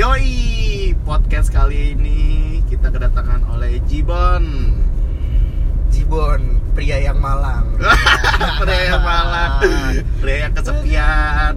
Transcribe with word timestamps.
Yoi, 0.00 0.96
podcast 1.04 1.52
kali 1.52 1.92
ini 1.92 2.20
kita 2.72 2.88
kedatangan 2.88 3.44
oleh 3.52 3.84
Jibon 3.84 4.72
Jibon, 5.92 6.56
pria 6.72 7.04
yang 7.04 7.20
malang. 7.20 7.76
Pria 8.64 8.96
yang 8.96 9.04
malang 9.04 9.60
Pria 10.24 10.48
yang 10.48 10.56
kesepian 10.56 11.52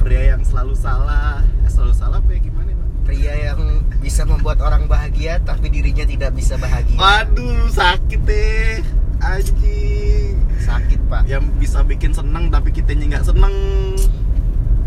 Pria 0.00 0.32
yang 0.32 0.40
selalu 0.40 0.72
salah 0.72 1.44
eh, 1.44 1.68
Selalu 1.68 1.92
salah 1.92 2.24
apa 2.24 2.32
ya 2.32 2.40
gimana 2.48 2.72
Bang? 2.72 2.90
Pria 3.04 3.34
yang 3.52 3.60
bisa 4.00 4.24
membuat 4.24 4.64
orang 4.64 4.88
bahagia 4.88 5.36
tapi 5.44 5.68
dirinya 5.68 6.08
tidak 6.08 6.32
bisa 6.32 6.56
bahagia. 6.56 6.96
Waduh 6.96 7.68
sakit 7.68 8.24
deh 8.24 8.80
Anjing 9.20 10.40
Sakit, 10.64 10.96
Pak. 11.12 11.28
Yang 11.28 11.52
bisa 11.60 11.84
bikin 11.84 12.16
seneng 12.16 12.48
tapi 12.48 12.72
kitanya 12.72 13.20
nggak 13.20 13.28
seneng 13.28 13.52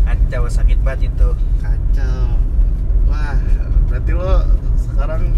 Kacau 0.02 0.50
sakit 0.50 0.82
banget 0.82 1.14
itu. 1.14 1.30
Kacau 1.62 2.37
Wah 3.28 3.36
berarti 3.92 4.12
lo 4.16 4.40
sekarang 4.80 5.36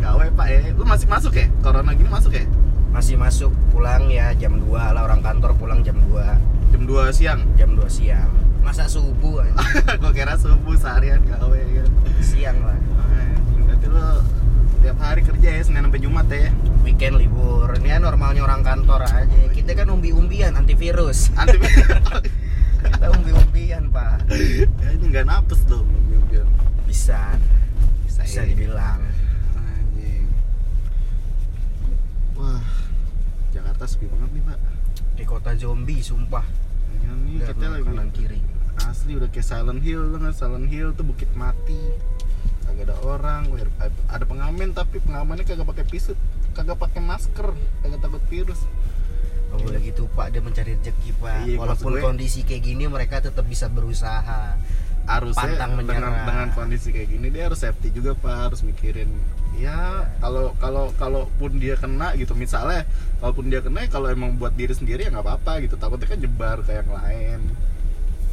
gawe 0.00 0.26
pak 0.32 0.46
ya 0.48 0.60
Lo 0.72 0.88
masih 0.88 1.04
masuk 1.04 1.36
ya? 1.36 1.52
Corona 1.60 1.92
gini 1.92 2.08
masuk 2.08 2.32
ya? 2.32 2.48
Masih 2.96 3.20
masuk 3.20 3.52
pulang 3.68 4.08
ya 4.08 4.32
jam 4.40 4.56
2 4.56 4.72
lah 4.72 5.04
orang 5.04 5.20
kantor 5.20 5.52
pulang 5.60 5.84
jam 5.84 6.00
2. 6.00 6.72
Jam 6.72 6.82
2 6.88 7.12
siang 7.12 7.40
Jam 7.60 7.76
2 7.76 7.84
siang. 7.92 8.32
Masa 8.64 8.88
subuh 8.88 9.40
aja? 9.44 9.52
Gue 10.00 10.12
kira 10.16 10.40
subuh 10.40 10.80
seharian 10.80 11.20
gawe 11.28 11.60
kan 11.60 11.88
siang 12.24 12.56
lah. 12.64 12.78
Berarti 13.68 13.86
lo 13.92 14.24
tiap 14.80 14.96
hari 14.96 15.20
kerja 15.20 15.60
ya 15.60 15.60
Senin 15.60 15.84
sampai 15.84 16.00
Jumat 16.00 16.32
ya 16.32 16.48
Weekend 16.88 17.20
libur. 17.20 17.68
Ini 17.76 17.96
ya 17.96 17.98
normalnya 18.00 18.48
orang 18.48 18.64
kantor 18.64 19.04
aja. 19.04 19.40
Kita 19.52 19.76
kan 19.76 19.92
umbi-umbian 19.92 20.56
antivirus. 20.56 21.28
Anti 21.36 21.60
Kita 22.86 23.10
umbi-umbian, 23.12 23.90
Pak. 23.90 24.30
ya, 24.30 24.88
ini 24.94 25.04
nggak 25.10 25.26
napes 25.26 25.66
dong 25.66 25.90
biar 26.30 26.46
Bisa. 26.86 27.34
bisa, 28.02 28.20
Bisa 28.22 28.40
ya. 28.40 28.48
dibilang. 28.48 29.00
Anjing. 29.54 30.26
Wah, 32.34 32.62
Jakarta 33.50 33.84
sepi 33.84 34.06
banget 34.06 34.30
nih 34.32 34.42
pak. 34.44 34.58
Di 35.14 35.24
kota 35.24 35.50
zombie 35.54 36.00
sumpah. 36.00 36.44
Ini 36.94 37.04
nih 37.04 37.34
Lihat 37.40 37.48
kita 37.52 37.66
lagi 37.68 37.84
kanan 37.84 38.10
kiri. 38.10 38.40
asli 38.78 39.16
udah 39.16 39.26
kayak 39.26 39.40
Silent 39.42 39.80
Hill 39.80 40.04
kan 40.14 40.30
Silent 40.30 40.68
Hill 40.68 40.92
tuh 40.92 41.02
bukit 41.02 41.30
mati. 41.32 41.80
Kagak 42.62 42.86
ada 42.86 42.96
orang, 43.00 43.48
ada 44.06 44.24
pengamen 44.24 44.70
tapi 44.70 45.00
pengamennya 45.00 45.42
kagak 45.42 45.64
pakai 45.64 45.86
pisut, 45.86 46.18
kagak 46.52 46.76
pakai 46.76 47.00
masker, 47.00 47.50
kagak 47.80 48.00
takut 48.00 48.20
virus. 48.26 48.60
Gak 49.46 49.58
boleh 49.58 49.80
gitu 49.80 50.04
pak, 50.12 50.28
dia 50.28 50.42
mencari 50.42 50.74
rezeki 50.74 51.10
pak 51.16 51.46
Iya, 51.46 51.56
Walaupun 51.56 51.92
gue- 51.94 52.02
kondisi 52.02 52.42
kayak 52.42 52.62
gini 52.62 52.84
mereka 52.84 53.22
tetap 53.22 53.42
bisa 53.42 53.66
berusaha 53.66 54.58
harusnya 55.06 55.54
Pantang 55.54 55.72
dengan, 55.86 56.12
dengan 56.26 56.48
kondisi 56.52 56.90
kayak 56.90 57.08
gini 57.14 57.30
dia 57.30 57.46
harus 57.46 57.62
safety 57.62 57.94
juga 57.94 58.18
pak. 58.18 58.50
Harus 58.50 58.60
mikirin 58.66 59.08
ya 59.56 60.04
kalau 60.20 60.52
kalau 60.60 60.92
kalaupun 61.00 61.56
dia 61.56 61.80
kena 61.80 62.12
gitu 62.20 62.36
misalnya 62.36 62.84
kalaupun 63.24 63.48
dia 63.48 63.64
kena 63.64 63.86
ya 63.86 63.88
kalau 63.88 64.12
emang 64.12 64.36
buat 64.36 64.52
diri 64.52 64.76
sendiri 64.76 65.06
ya 65.06 65.10
nggak 65.14 65.24
apa-apa 65.24 65.62
gitu. 65.64 65.78
Takutnya 65.78 66.06
kan 66.10 66.18
jebar 66.18 66.58
ke 66.66 66.72
yang 66.74 66.90
lain. 66.90 67.40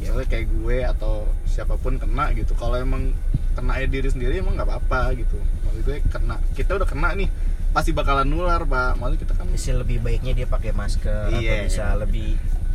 Misalnya 0.02 0.26
kayak 0.26 0.46
gue 0.50 0.78
atau 0.84 1.14
siapa 1.46 1.78
pun 1.78 1.96
kena 1.96 2.34
gitu. 2.34 2.52
Kalau 2.58 2.76
emang 2.76 3.14
kena 3.54 3.78
ya 3.78 3.86
diri 3.86 4.10
sendiri 4.10 4.42
emang 4.42 4.58
nggak 4.58 4.68
apa-apa 4.68 5.14
gitu. 5.14 5.38
Maksud 5.64 5.82
gue 5.86 5.96
kena 6.10 6.36
kita 6.58 6.76
udah 6.76 6.88
kena 6.90 7.14
nih 7.14 7.30
pasti 7.70 7.94
bakalan 7.94 8.26
nular 8.26 8.66
pak. 8.66 8.98
Maksudnya 8.98 9.20
kita 9.22 9.34
kan 9.38 9.46
Bisa 9.54 9.72
lebih 9.78 10.02
baiknya 10.02 10.34
dia 10.34 10.46
pakai 10.50 10.74
masker 10.74 11.38
Iya. 11.38 11.62
Atau 11.62 11.66
bisa 11.70 11.84
lebih 11.96 12.34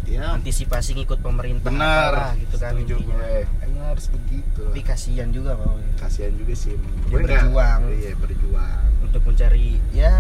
ya 0.09 0.33
antisipasi 0.33 0.97
ngikut 0.97 1.19
pemerintah 1.21 1.69
benar. 1.69 2.11
apalah 2.11 2.33
gitu 2.35 2.55
kan 2.57 2.71
setuju 2.73 2.95
intinya. 2.97 3.15
gue. 3.15 3.37
Emang 3.61 3.85
harus 3.89 4.05
begitu. 4.09 4.61
Tapi 4.65 4.81
kasihan 4.81 5.29
juga 5.29 5.51
pak 5.53 5.69
kasihan 6.01 6.33
juga 6.33 6.53
sih. 6.57 6.73
Dia 6.73 7.09
Gue 7.09 7.19
berjuang. 7.23 7.79
iya 7.95 8.11
berjuang. 8.17 8.81
Untuk 9.05 9.21
mencari 9.23 9.77
ya 9.89 10.13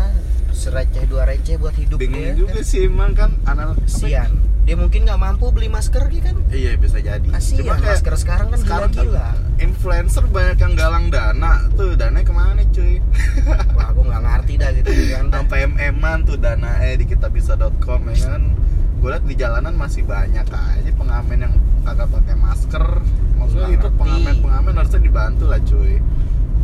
sereceh 0.49 1.05
dua 1.05 1.23
receh 1.25 1.55
buat 1.57 1.73
hidup 1.73 1.97
bingung 2.01 2.21
dia 2.21 2.33
juga 2.33 2.57
kan. 2.57 2.65
sih 2.65 2.81
emang 2.85 3.11
kan 3.13 3.31
anak 3.45 3.77
Kasihan. 3.83 4.31
Dia 4.65 4.77
mungkin 4.77 5.01
nggak 5.01 5.17
mampu 5.17 5.49
beli 5.49 5.65
masker 5.65 6.03
gitu 6.13 6.29
kan. 6.29 6.37
Iya 6.53 6.77
bisa 6.77 7.01
jadi. 7.01 7.25
Kasihan. 7.25 7.59
Cuma 7.65 7.73
kayak 7.77 7.97
masker 7.97 8.13
sekarang 8.17 8.47
kan 8.53 8.59
sekarang 8.61 8.89
kan 8.93 9.01
gila-gila 9.01 9.27
influencer 9.59 10.23
banyak 10.29 10.57
yang 10.61 10.73
galang 10.73 11.05
dana. 11.09 11.53
Tuh 11.73 11.97
dana 11.97 12.19
ke 12.21 12.33
mana 12.33 12.61
cuy? 12.69 13.01
Wah 13.73 13.87
aku 13.89 14.01
nggak 14.05 14.21
ngerti 14.21 14.53
dah 14.57 14.69
gitu 14.77 14.91
kan 15.17 15.25
sampai 15.33 15.59
mm-an 15.65 16.19
tuh 16.25 16.37
dana 16.37 16.71
eh 16.85 16.95
di 16.95 17.05
kitabisa.com 17.05 18.01
ya 18.09 18.17
kan 18.29 18.43
gue 18.99 19.09
liat 19.15 19.23
di 19.23 19.35
jalanan 19.39 19.73
masih 19.79 20.03
banyak 20.03 20.43
aja 20.43 20.91
pengamen 20.99 21.47
yang 21.47 21.53
kagak 21.87 22.11
pakai 22.11 22.35
masker. 22.35 22.85
Maksudnya 23.39 23.69
itu 23.71 23.87
pengamen 23.95 24.35
pengamen 24.43 24.73
harusnya 24.75 24.99
dibantu 24.99 25.45
lah 25.47 25.59
cuy. 25.63 26.03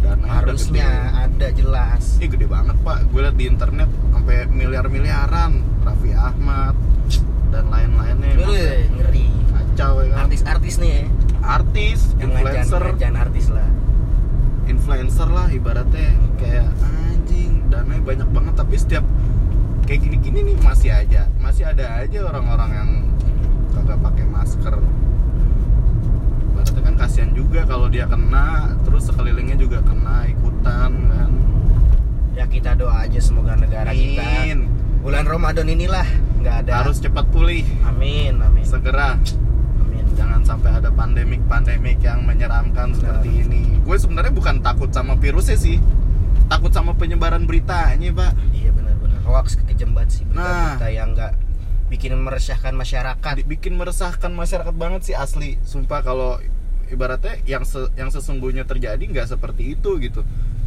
Dana 0.04 0.26
Harusnya 0.28 0.90
ada 1.16 1.48
jelas. 1.56 2.20
Ini 2.20 2.28
gede 2.28 2.48
banget 2.52 2.76
pak. 2.84 3.08
Gue 3.10 3.24
liat 3.24 3.36
di 3.40 3.46
internet 3.48 3.90
sampai 4.12 4.52
miliar 4.52 4.86
miliaran 4.92 5.64
Raffi 5.88 6.12
Ahmad 6.12 6.76
dan 7.56 7.72
lain-lainnya. 7.72 8.36
Maksudnya 8.36 8.76
ngeri. 9.00 9.28
kacau 9.56 9.94
ya 10.04 10.08
kan? 10.12 10.20
Artis-artis 10.28 10.76
nih 10.84 10.92
ya. 10.92 11.04
artis 11.46 12.00
yang 12.18 12.34
influencer. 12.34 12.82
ngajan 12.82 13.16
artis 13.16 13.46
lah. 13.54 13.70
Influencer 14.66 15.30
lah 15.30 15.48
ibaratnya 15.54 16.10
kayak 16.42 16.68
anjing 16.84 17.64
dananya 17.72 18.04
banyak 18.04 18.30
banget. 18.36 18.54
Tapi 18.60 18.76
setiap 18.76 19.06
kayak 19.86 20.02
gini-gini 20.02 20.40
nih 20.52 20.58
masih 20.66 20.90
aja 20.90 21.30
masih 21.38 21.62
ada 21.70 22.02
aja 22.02 22.26
orang-orang 22.26 22.70
yang 22.74 22.90
kagak 23.70 24.02
pakai 24.02 24.26
masker. 24.26 24.76
Ibaratnya 26.50 26.82
kan 26.82 26.96
kasihan 26.98 27.32
juga 27.38 27.62
kalau 27.70 27.88
dia 27.88 28.10
kena 28.10 28.74
terus 28.82 29.06
sekelilingnya 29.06 29.58
juga 29.62 29.86
kena 29.86 30.26
ikutan 30.26 30.92
kan. 31.06 31.32
Ya 32.34 32.50
kita 32.50 32.74
doa 32.74 33.06
aja 33.06 33.20
semoga 33.22 33.54
negara 33.54 33.94
kita 33.94 34.26
Amin. 34.26 34.66
bulan 35.06 35.30
Ramadan 35.30 35.70
inilah 35.70 36.08
nggak 36.42 36.56
ada. 36.66 36.74
Harus 36.82 36.98
cepat 36.98 37.30
pulih. 37.30 37.62
Amin 37.86 38.42
amin. 38.42 38.66
Segera. 38.66 39.22
Amin. 39.86 40.06
Jangan 40.18 40.42
sampai 40.42 40.82
ada 40.82 40.90
pandemik-pandemik 40.90 42.02
yang 42.02 42.26
menyeramkan 42.26 42.98
seperti 42.98 43.46
ini. 43.46 43.86
Gue 43.86 44.02
sebenarnya 44.02 44.34
bukan 44.34 44.66
takut 44.66 44.90
sama 44.90 45.14
virusnya 45.14 45.62
sih. 45.62 45.78
Takut 46.50 46.74
sama 46.74 46.98
penyebaran 46.98 47.46
beritanya 47.46 48.10
pak. 48.10 48.34
Iya 48.50 48.74
hoax 49.26 49.58
kejembat 49.60 50.08
sih 50.08 50.24
Nah. 50.28 50.78
berita-berita 50.78 50.88
yang 50.90 51.10
nggak 51.12 51.34
bikin 51.86 52.14
meresahkan 52.16 52.74
masyarakat. 52.74 53.34
Bikin 53.44 53.74
meresahkan 53.74 54.32
masyarakat 54.32 54.74
banget 54.74 55.02
sih 55.04 55.16
asli. 55.16 55.58
Sumpah 55.62 56.02
kalau 56.02 56.38
ibaratnya 56.86 57.42
yang 57.44 57.62
se- 57.62 57.90
yang 57.94 58.10
sesungguhnya 58.10 58.64
terjadi 58.64 59.02
nggak 59.02 59.28
seperti 59.28 59.74
itu 59.74 59.98
gitu. 60.00 60.22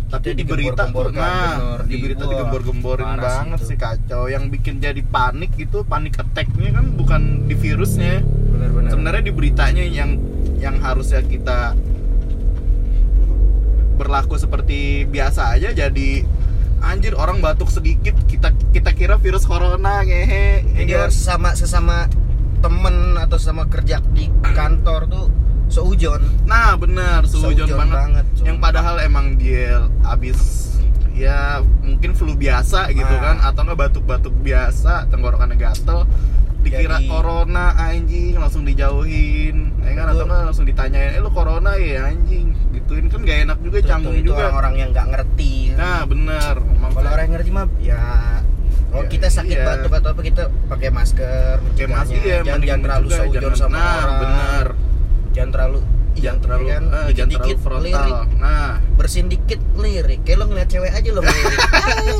Tapi 0.09 0.33
di 0.33 0.41
berita 0.43 0.89
tuh 0.89 1.13
nah 1.13 1.85
di 1.85 2.01
berita 2.01 2.25
digembor-gemborin 2.25 3.05
sih 3.05 3.21
banget 3.21 3.61
itu. 3.61 3.67
sih 3.67 3.77
kacau. 3.77 4.23
Yang 4.27 4.45
bikin 4.57 4.75
jadi 4.81 5.03
panik 5.05 5.53
itu 5.55 5.85
panik 5.85 6.17
attacknya 6.17 6.71
kan 6.73 6.87
bukan 6.93 7.45
di 7.45 7.55
virusnya. 7.55 8.25
Sebenarnya 8.89 9.23
di 9.23 9.33
beritanya 9.33 9.85
yang 9.85 10.17
yang 10.57 10.81
harusnya 10.81 11.21
kita 11.21 11.77
berlaku 13.99 14.39
seperti 14.39 15.05
biasa 15.05 15.59
aja 15.59 15.75
jadi 15.77 16.23
anjir 16.81 17.13
orang 17.13 17.39
batuk 17.39 17.69
sedikit 17.69 18.15
kita 18.25 18.51
kita 18.71 18.91
kira 18.93 19.15
virus 19.17 19.43
corona 19.43 20.01
ngehe 20.01 20.63
ya 20.65 20.79
jadi 20.79 20.93
kan? 20.99 21.11
sesama 21.11 21.49
sesama 21.53 21.97
temen 22.59 22.95
atau 23.17 23.37
sama 23.37 23.65
kerja 23.65 24.03
di 24.09 24.27
kantor 24.45 25.07
tuh 25.07 25.27
seujon 25.69 26.19
Nah 26.43 26.75
benar, 26.75 27.23
seujon 27.23 27.69
Seujon 27.69 27.69
banget. 27.71 27.95
banget, 27.95 28.27
Yang 28.41 28.59
padahal 28.59 28.97
emang 28.99 29.37
dia 29.37 29.85
abis 30.03 30.39
ya 31.13 31.61
mungkin 31.83 32.15
flu 32.15 32.33
biasa 32.33 32.89
gitu 32.91 33.05
Nah. 33.07 33.21
kan 33.21 33.37
atau 33.45 33.63
enggak 33.63 33.79
batuk-batuk 33.85 34.33
biasa 34.39 35.07
tenggorokannya 35.09 35.55
gatel 35.55 36.07
dikira 36.59 36.99
Jadi- 36.99 37.07
corona 37.07 37.75
anjing 37.77 38.35
langsung 38.35 38.63
dijauhin 38.63 39.75
ya 39.79 39.93
kan 39.95 40.07
atau 40.09 40.25
enggak 40.25 40.43
langsung 40.45 40.65
ditanyain 40.65 41.11
eh 41.13 41.21
lu 41.21 41.29
corona 41.29 41.75
ya 41.75 42.07
anjing 42.07 42.55
gituin 42.89 43.07
kan 43.07 43.21
gak 43.21 43.39
enak 43.45 43.59
juga 43.61 43.79
canggung 43.85 44.17
tuh, 44.17 44.19
itu 44.19 44.33
juga. 44.33 44.41
orang-orang 44.41 44.75
yang 44.75 44.89
nggak 44.91 45.07
ngerti. 45.13 45.53
Nah 45.75 46.01
bener. 46.03 46.55
Kalau 46.89 47.05
orang 47.07 47.23
yang 47.23 47.35
ngerti 47.37 47.51
mah 47.53 47.67
ya 47.79 48.01
kalau 48.89 49.05
Ya, 49.05 49.09
kita 49.13 49.29
sakit 49.29 49.53
iya. 49.53 49.67
batuk 49.69 49.93
atau 49.93 50.11
apa 50.11 50.23
kita 50.25 50.43
pakai 50.65 50.89
masker 50.89 51.61
Pakai 51.61 51.87
masker 51.87 52.25
ya, 52.25 52.41
jangan, 52.41 52.65
jangan 52.65 52.81
terlalu 52.81 53.07
seujon 53.13 53.43
jangan- 53.45 53.61
sama 53.61 53.77
nah, 53.77 53.85
orang. 53.85 54.17
bener. 54.19 54.67
jangan 55.29 55.51
terlalu 55.53 55.79
jangan 56.17 56.39
terlalu 56.41 56.65
kan, 56.67 56.83
eh, 56.89 57.09
jangan 57.13 57.31
terlalu 57.31 57.59
frontal. 57.61 57.85
lirik. 57.85 58.17
Nah. 58.41 58.73
Bersin 58.97 59.27
dikit 59.29 59.61
lirik. 59.77 60.21
Kayak 60.25 60.39
lo 60.41 60.45
ngeliat 60.49 60.67
cewek 60.67 60.91
aja 60.91 61.09
lo 61.13 61.21
ngelirik. 61.21 61.59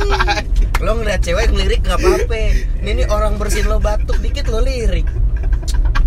Lo 0.79 0.91
ngeliat 0.95 1.21
cewek 1.21 1.47
ngelirik 1.51 1.81
nggak 1.83 1.99
apa-apa. 1.99 2.39
Ini 2.79 2.91
nih 2.95 3.07
orang 3.09 3.35
bersin 3.35 3.67
lo 3.67 3.83
batuk 3.83 4.15
dikit 4.21 4.47
lo 4.47 4.63
lirik. 4.63 5.03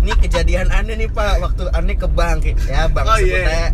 Ini 0.00 0.12
kejadian 0.16 0.72
aneh 0.72 0.96
nih 0.96 1.10
pak. 1.10 1.36
Waktu 1.38 1.68
aneh 1.70 1.92
ke 1.94 2.08
bank. 2.08 2.48
Ya 2.64 2.88
bang 2.88 3.04
Oh, 3.04 3.18
iya. 3.20 3.68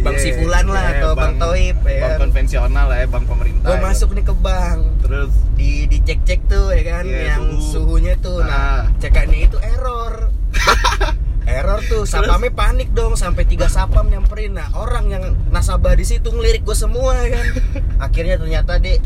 Bang 0.00 0.14
Iya, 0.14 0.22
Sifulan 0.22 0.66
lah 0.66 0.84
iya, 0.86 0.98
atau 0.98 1.10
bang, 1.12 1.32
Toib 1.36 1.76
ya 1.78 1.92
bank 1.94 2.00
kan. 2.02 2.18
konvensional 2.20 2.86
lah 2.86 2.96
ya 2.96 3.06
bank 3.06 3.24
pemerintah 3.24 3.66
gue 3.66 3.76
ya. 3.76 3.82
masuk 3.82 4.08
nih 4.10 4.24
ke 4.24 4.34
bank. 4.34 4.80
Terus? 5.00 5.32
Di 5.54 5.70
dicek 5.86 6.18
cek 6.22 6.40
tuh 6.46 6.66
ya 6.70 6.82
kan 6.90 7.04
Iya, 7.04 7.20
yang 7.30 7.44
suhu. 7.56 7.96
suhunya 7.96 8.14
tuh. 8.18 8.40
Ah. 8.40 8.46
nah 8.46 8.70
cekannya 8.98 9.38
itu 9.42 9.58
error. 9.60 10.14
Error 11.50 11.82
tuh. 11.84 12.06
Sapamnya 12.06 12.48
panik 12.48 12.92
dong 12.92 13.14
sampai 13.14 13.42
tiga 13.42 13.66
sapam 13.66 14.06
nyamperin. 14.06 14.54
Nah 14.54 14.70
orang 14.70 15.10
yang 15.10 15.24
nasabah 15.50 15.92
di 15.92 16.06
situ 16.06 16.30
ngelirik 16.30 16.62
gue 16.62 16.74
semua 16.74 17.16
kan. 17.26 17.46
Akhirnya 18.06 18.38
ternyata 18.38 18.78
dek 18.78 19.02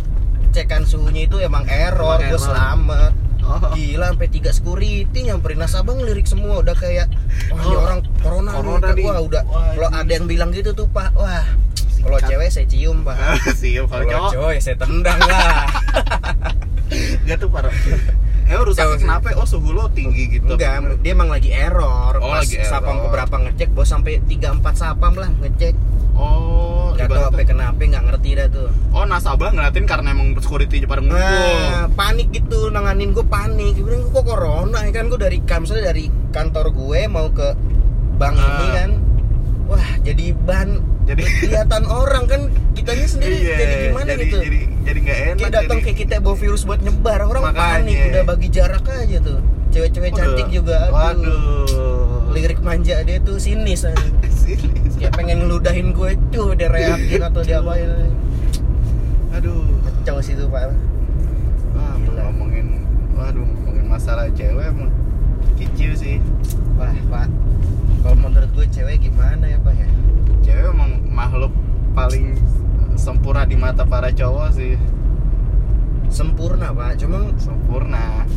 cekan 0.53 0.85
suhunya 0.85 1.25
itu 1.25 1.41
emang 1.41 1.65
error. 1.65 2.21
Gue 2.21 2.37
selamat 2.37 3.17
Oh. 3.45 3.61
gila 3.71 4.09
sampai 4.09 4.29
tiga 4.29 4.51
security 4.51 5.19
nyamperin 5.21 5.61
nasabah 5.61 5.93
ngelirik 5.93 6.25
semua. 6.25 6.59
Udah 6.59 6.73
kayak 6.73 7.13
wah 7.49 7.61
ini 7.61 7.71
Oh, 7.71 7.83
orang 7.83 8.01
corona, 8.19 8.51
corona 8.53 8.89
nih. 8.91 9.05
wah 9.05 9.21
udah. 9.21 9.43
Kalau 9.45 9.91
ada 9.91 10.09
yang 10.09 10.25
bilang 10.25 10.49
gitu 10.51 10.73
tuh 10.73 10.89
pak 10.89 11.13
wah 11.13 11.45
kalau 12.05 12.19
cewek 12.21 12.49
saya 12.49 12.67
cium 12.69 13.01
pak 13.01 13.17
Siap 13.57 13.89
kalau 13.89 14.05
kalau 14.05 14.13
cowok 14.29 14.31
cowok 14.33 14.51
ya 14.53 14.61
saya 14.61 14.77
tendang 14.77 15.19
lah 15.19 15.65
Enggak 17.25 17.39
tuh 17.39 17.49
parah 17.49 17.75
Eh 18.45 18.61
rusak 18.61 19.01
kenapa? 19.01 19.33
Oh 19.35 19.49
suhu 19.49 19.73
lo 19.73 19.89
tinggi 19.91 20.37
gitu 20.37 20.53
Enggak, 20.53 21.01
dia 21.01 21.17
emang 21.17 21.33
lagi 21.33 21.49
error. 21.49 22.21
Oh, 22.21 22.29
Pas 22.29 22.45
lagi 22.45 22.61
error. 22.61 22.69
sapam 22.69 23.01
keberapa 23.01 23.37
ngecek, 23.41 23.73
bos 23.73 23.89
sampai 23.89 24.21
3 24.21 24.61
4 24.61 24.69
sapam 24.77 25.17
lah 25.17 25.33
ngecek. 25.35 25.73
Oh 26.13 26.93
Enggak 26.93 27.09
tahu 27.09 27.25
apa 27.25 27.41
kenapa, 27.43 27.81
enggak 27.81 28.05
ngerti 28.05 28.31
dah 28.37 28.49
tuh. 28.53 28.69
Oh 28.93 29.09
nasabah 29.09 29.49
ngeliatin 29.49 29.89
karena 29.89 30.13
emang 30.13 30.37
security 30.37 30.85
pada 30.85 31.01
ngumpul 31.01 31.17
Nah, 31.17 31.89
panik 31.97 32.29
gitu, 32.31 32.69
nanganin 32.69 33.17
gue 33.17 33.25
panik. 33.25 33.81
Gue 33.81 33.85
bilang, 33.89 34.13
kok 34.13 34.23
corona 34.23 34.79
ya 34.85 34.93
kan 34.93 35.09
gue 35.09 35.17
dari 35.17 35.39
misalnya 35.41 35.85
dari 35.89 36.05
kantor 36.29 36.67
gue 36.69 37.01
mau 37.09 37.33
ke 37.33 37.49
bank 38.15 38.37
Ah. 38.37 38.45
ini 38.45 38.67
kan. 38.71 38.91
Wah, 39.65 39.89
jadi 40.01 40.27
ban 40.37 40.69
Jadi 41.05 41.21
kelihatan 41.39 41.85
orang 41.85 42.25
kan 42.25 42.41
kitanya 42.73 43.07
sendiri 43.07 43.37
Iya, 43.39 43.57
jadi 43.57 43.75
gimana 43.89 44.09
jadi, 44.09 44.23
gitu. 44.25 44.39
Jadi 44.41 44.61
jadi 44.85 44.99
nggak 45.01 45.19
enak 45.19 45.37
kayak 45.39 45.53
datang 45.53 45.79
kayak 45.81 45.99
kita 45.99 46.15
bawa 46.21 46.37
virus 46.37 46.63
buat 46.65 46.81
nyebar, 46.81 47.21
orang 47.23 47.43
Makanya. 47.45 47.61
panik 47.81 47.97
udah 48.09 48.23
bagi 48.25 48.49
jarak 48.49 48.85
aja 48.85 49.19
tuh. 49.21 49.39
Cewek-cewek 49.69 50.11
cantik 50.13 50.49
juga. 50.49 50.89
aduh. 50.89 50.95
Waduh 50.95 52.33
Lirik 52.33 52.61
manja 52.61 52.99
dia 53.01 53.19
tuh 53.21 53.37
sinis 53.37 53.85
aja. 53.85 54.01
Sini. 54.45 54.85
kayak 54.99 55.13
pengen 55.15 55.37
ngeludahin 55.41 55.93
gue 55.93 56.11
tuh 56.29 56.53
dia 56.53 56.69
reakin 56.69 57.21
atau 57.23 57.41
dia 57.41 57.61
apain 57.61 57.89
Aduh 59.33 59.65
kacau 59.83 60.21
sih 60.21 60.33
tuh 60.33 60.47
pak 60.47 60.69
Gila. 61.75 62.23
ngomongin 62.29 62.67
Waduh 63.13 63.41
ngomongin 63.43 63.85
masalah 63.85 64.29
cewek 64.31 64.65
emang 64.65 64.93
Kicil 65.57 65.93
sih 65.93 66.17
wah 66.77 66.93
pak 67.09 67.27
kalau 68.05 68.21
menurut 68.21 68.53
gue 68.53 68.69
cewek 68.69 69.09
gimana 69.09 69.49
ya 69.49 69.57
pak 69.65 69.73
ya? 69.81 69.89
Cewek 70.45 70.77
emang 70.77 71.01
makhluk 71.09 71.49
paling 71.97 72.37
sempurna 73.01 73.49
di 73.49 73.57
mata 73.57 73.89
para 73.89 74.13
cowok 74.13 74.53
sih. 74.53 74.77
Sempurna 76.13 76.69
pak. 76.77 77.01
Cuma 77.01 77.33
Sempurna. 77.41 78.29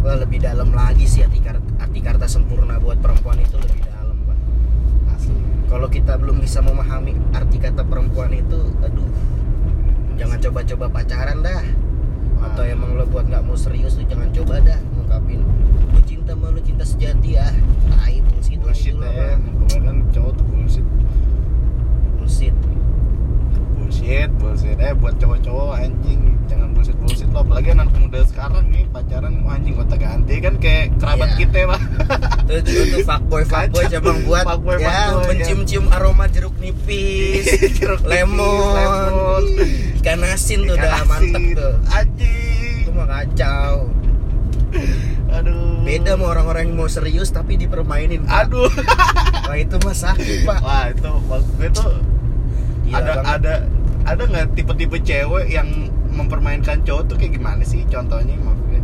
Wah, 0.00 0.16
lebih 0.16 0.40
dalam 0.40 0.72
lagi 0.72 1.04
sih 1.04 1.28
arti, 1.28 1.44
kar- 1.44 1.60
arti 1.76 2.00
kata 2.00 2.24
sempurna 2.24 2.80
buat 2.80 2.96
perempuan 3.04 3.36
itu 3.36 3.60
lebih 3.60 3.84
dalam 3.84 4.16
pak. 4.24 4.38
Asli. 5.12 5.36
Kalau 5.68 5.88
kita 5.92 6.16
belum 6.16 6.40
bisa 6.40 6.64
memahami 6.64 7.20
arti 7.36 7.60
kata 7.60 7.84
perempuan 7.84 8.32
itu 8.32 8.72
aduh 8.80 9.12
jangan 10.16 10.40
coba-coba 10.40 10.88
pacaran 10.88 11.44
dah. 11.44 11.64
Atau 12.40 12.64
emang 12.64 12.96
lo 12.96 13.04
buat 13.04 13.28
nggak 13.28 13.44
mau 13.44 13.60
serius 13.60 14.00
tuh 14.00 14.08
jangan 14.08 14.32
coba 14.32 14.64
dah 14.64 14.80
ngungkapin 15.06 15.38
lu 15.94 16.00
cinta 16.02 16.34
sama 16.34 16.46
lu 16.50 16.58
cinta 16.58 16.82
sejati 16.82 17.38
ya 17.38 17.46
tai 17.94 18.18
bullshit 18.26 18.58
bullshit 18.58 18.94
lah, 18.98 19.06
ya. 19.14 19.38
kebanyakan 19.38 19.96
cowok 20.10 20.32
tuh 20.34 20.44
bullshit. 20.50 20.86
Bullshit. 22.18 22.54
Bullshit 23.78 24.30
bullshit. 24.34 24.76
Eh 24.82 24.92
buat 24.98 25.14
cowok-cowok 25.22 25.78
anjing. 25.78 26.34
Jangan 26.50 26.68
bullshit 26.74 26.98
bullshit 26.98 27.30
lo 27.30 27.46
apalagi 27.46 27.70
anak 27.70 27.86
muda 27.94 28.20
sekarang 28.26 28.66
nih 28.66 28.82
pacaran 28.90 29.46
wah, 29.46 29.54
anjing 29.54 29.78
kota 29.78 29.94
ganti. 29.94 30.34
Kan 30.42 30.54
kayak 30.58 30.98
kerabat 30.98 31.30
Iya. 31.30 31.38
kita 31.38 31.58
lah 31.70 31.82
Terus 32.50 32.62
juga 32.66 32.82
tuh 32.90 33.00
fuckboy 33.06 33.42
fuckboy 33.54 33.84
coba 33.86 34.10
buat. 34.26 34.44
Fuckboy, 34.44 34.76
ya 34.82 34.90
fuckboy, 34.90 35.26
mencium-cium 35.30 35.86
aroma 35.94 36.24
jeruk 36.26 36.54
nipis, 36.58 37.46
Jeruk 37.78 38.02
lemon, 38.02 38.74
lemon. 38.74 39.44
Ikan 40.02 40.18
asin 40.26 40.66
tuh 40.66 40.74
udah 40.74 41.06
mantep 41.06 41.42
tuh. 41.54 41.74
anjing. 41.94 42.82
Itu 42.82 42.90
mah 42.90 43.06
kacau. 43.06 43.86
Beda 45.86 46.10
sama 46.12 46.24
orang-orang 46.28 46.62
yang 46.66 46.76
mau 46.76 46.88
serius 46.88 47.30
tapi 47.30 47.54
dipermainin. 47.54 48.20
Pak. 48.20 48.44
aduh 48.44 48.66
Wah 49.46 49.56
itu 49.56 49.76
mah 49.78 49.94
sakit 49.94 50.42
pak. 50.42 50.58
wah 50.58 50.90
itu 50.90 51.06
maksud 51.24 51.50
gue 51.54 51.68
tuh 51.70 51.94
Gila 52.82 52.96
ada 52.96 53.12
banget. 53.12 53.26
ada 53.32 53.54
ada 54.04 54.22
nggak 54.24 54.46
tipe-tipe 54.52 54.98
cewek 55.00 55.46
yang 55.48 55.68
mempermainkan 56.08 56.82
cowok 56.82 57.02
tuh 57.04 57.16
kayak 57.16 57.34
gimana 57.34 57.62
sih 57.62 57.86
contohnya 57.86 58.34
maksudnya 58.36 58.82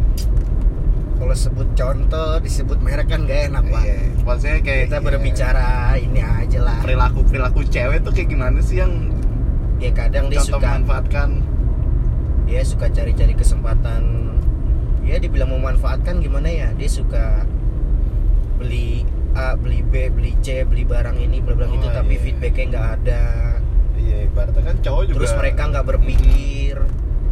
Kalau 1.15 1.35
sebut 1.35 1.69
contoh 1.73 2.31
disebut 2.39 2.79
merek 2.79 3.07
kan 3.07 3.23
gak 3.23 3.47
enak 3.47 3.63
pak. 3.65 3.83
Iya, 3.83 3.99
maksudnya 4.21 4.59
kayak 4.59 4.81
Kita 4.85 4.97
iya, 4.97 5.05
berbicara 5.05 5.69
ini 5.97 6.19
aja 6.19 6.59
lah. 6.61 6.79
perilaku 6.79 7.23
perilaku 7.23 7.61
cewek 7.65 8.03
tuh 8.03 8.11
kayak 8.11 8.29
gimana 8.29 8.59
sih 8.59 8.79
yang 8.79 9.11
Dia 9.79 9.91
kadang 9.91 10.31
dia 10.31 10.39
suka 10.39 10.59
memanfaatkan 10.63 11.29
dia 12.45 12.63
suka 12.63 12.87
cari-cari 12.87 13.33
kesempatan 13.33 14.03
ya 15.03 15.19
dibilang 15.19 15.51
memanfaatkan 15.51 16.19
gimana 16.19 16.47
ya 16.47 16.69
dia 16.73 16.87
suka 16.87 17.43
beli 18.57 19.03
A 19.33 19.57
beli 19.57 19.81
B 19.81 20.07
beli 20.09 20.37
C 20.39 20.63
beli 20.63 20.85
barang 20.85 21.17
ini 21.17 21.41
beli 21.41 21.57
barang 21.57 21.73
itu 21.73 21.87
Oh, 21.87 21.93
tapi 21.93 22.15
iya. 22.15 22.23
feedbacknya 22.23 22.65
nggak 22.69 22.87
ada. 23.01 23.23
Iya 23.95 24.17
ibaratnya 24.27 24.63
kan 24.63 24.77
cowok 24.79 25.03
juga 25.07 25.17
terus 25.19 25.33
mereka 25.35 25.63
nggak 25.69 25.87
berpikir 25.87 26.77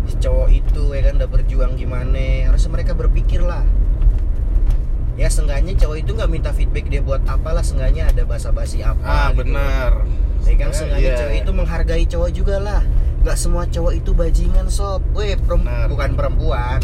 si 0.07 0.15
cowok 0.17 0.49
itu 0.51 0.83
ya 0.91 1.01
kan 1.05 1.15
udah 1.17 1.29
berjuang 1.29 1.73
gimana 1.75 2.49
harusnya 2.49 2.71
mereka 2.73 2.93
berpikir 2.95 3.41
lah. 3.41 3.63
Ya 5.15 5.29
seenggaknya 5.29 5.77
cowok 5.77 5.97
itu 5.99 6.11
nggak 6.11 6.31
minta 6.31 6.51
feedback 6.51 6.89
dia 6.89 7.05
buat 7.05 7.21
apalah 7.27 7.61
seenggaknya 7.61 8.09
ada 8.09 8.25
basa-basi 8.25 8.81
apa 8.81 9.05
ah 9.05 9.29
gitu. 9.31 9.45
benar. 9.45 9.93
Ya 10.41 10.55
kan 10.57 10.69
Eh, 10.69 10.75
sengaja 10.75 11.05
iya. 11.05 11.15
cewek 11.21 11.37
itu 11.45 11.53
menghargai 11.53 12.05
cowok 12.09 12.31
juga 12.33 12.57
lah. 12.59 12.81
Gak 13.21 13.37
semua 13.37 13.69
cowok 13.69 13.93
itu 13.95 14.11
bajingan 14.17 14.67
sob. 14.67 15.05
Weh 15.13 15.37
bukan 15.37 16.17
perempuan 16.17 16.81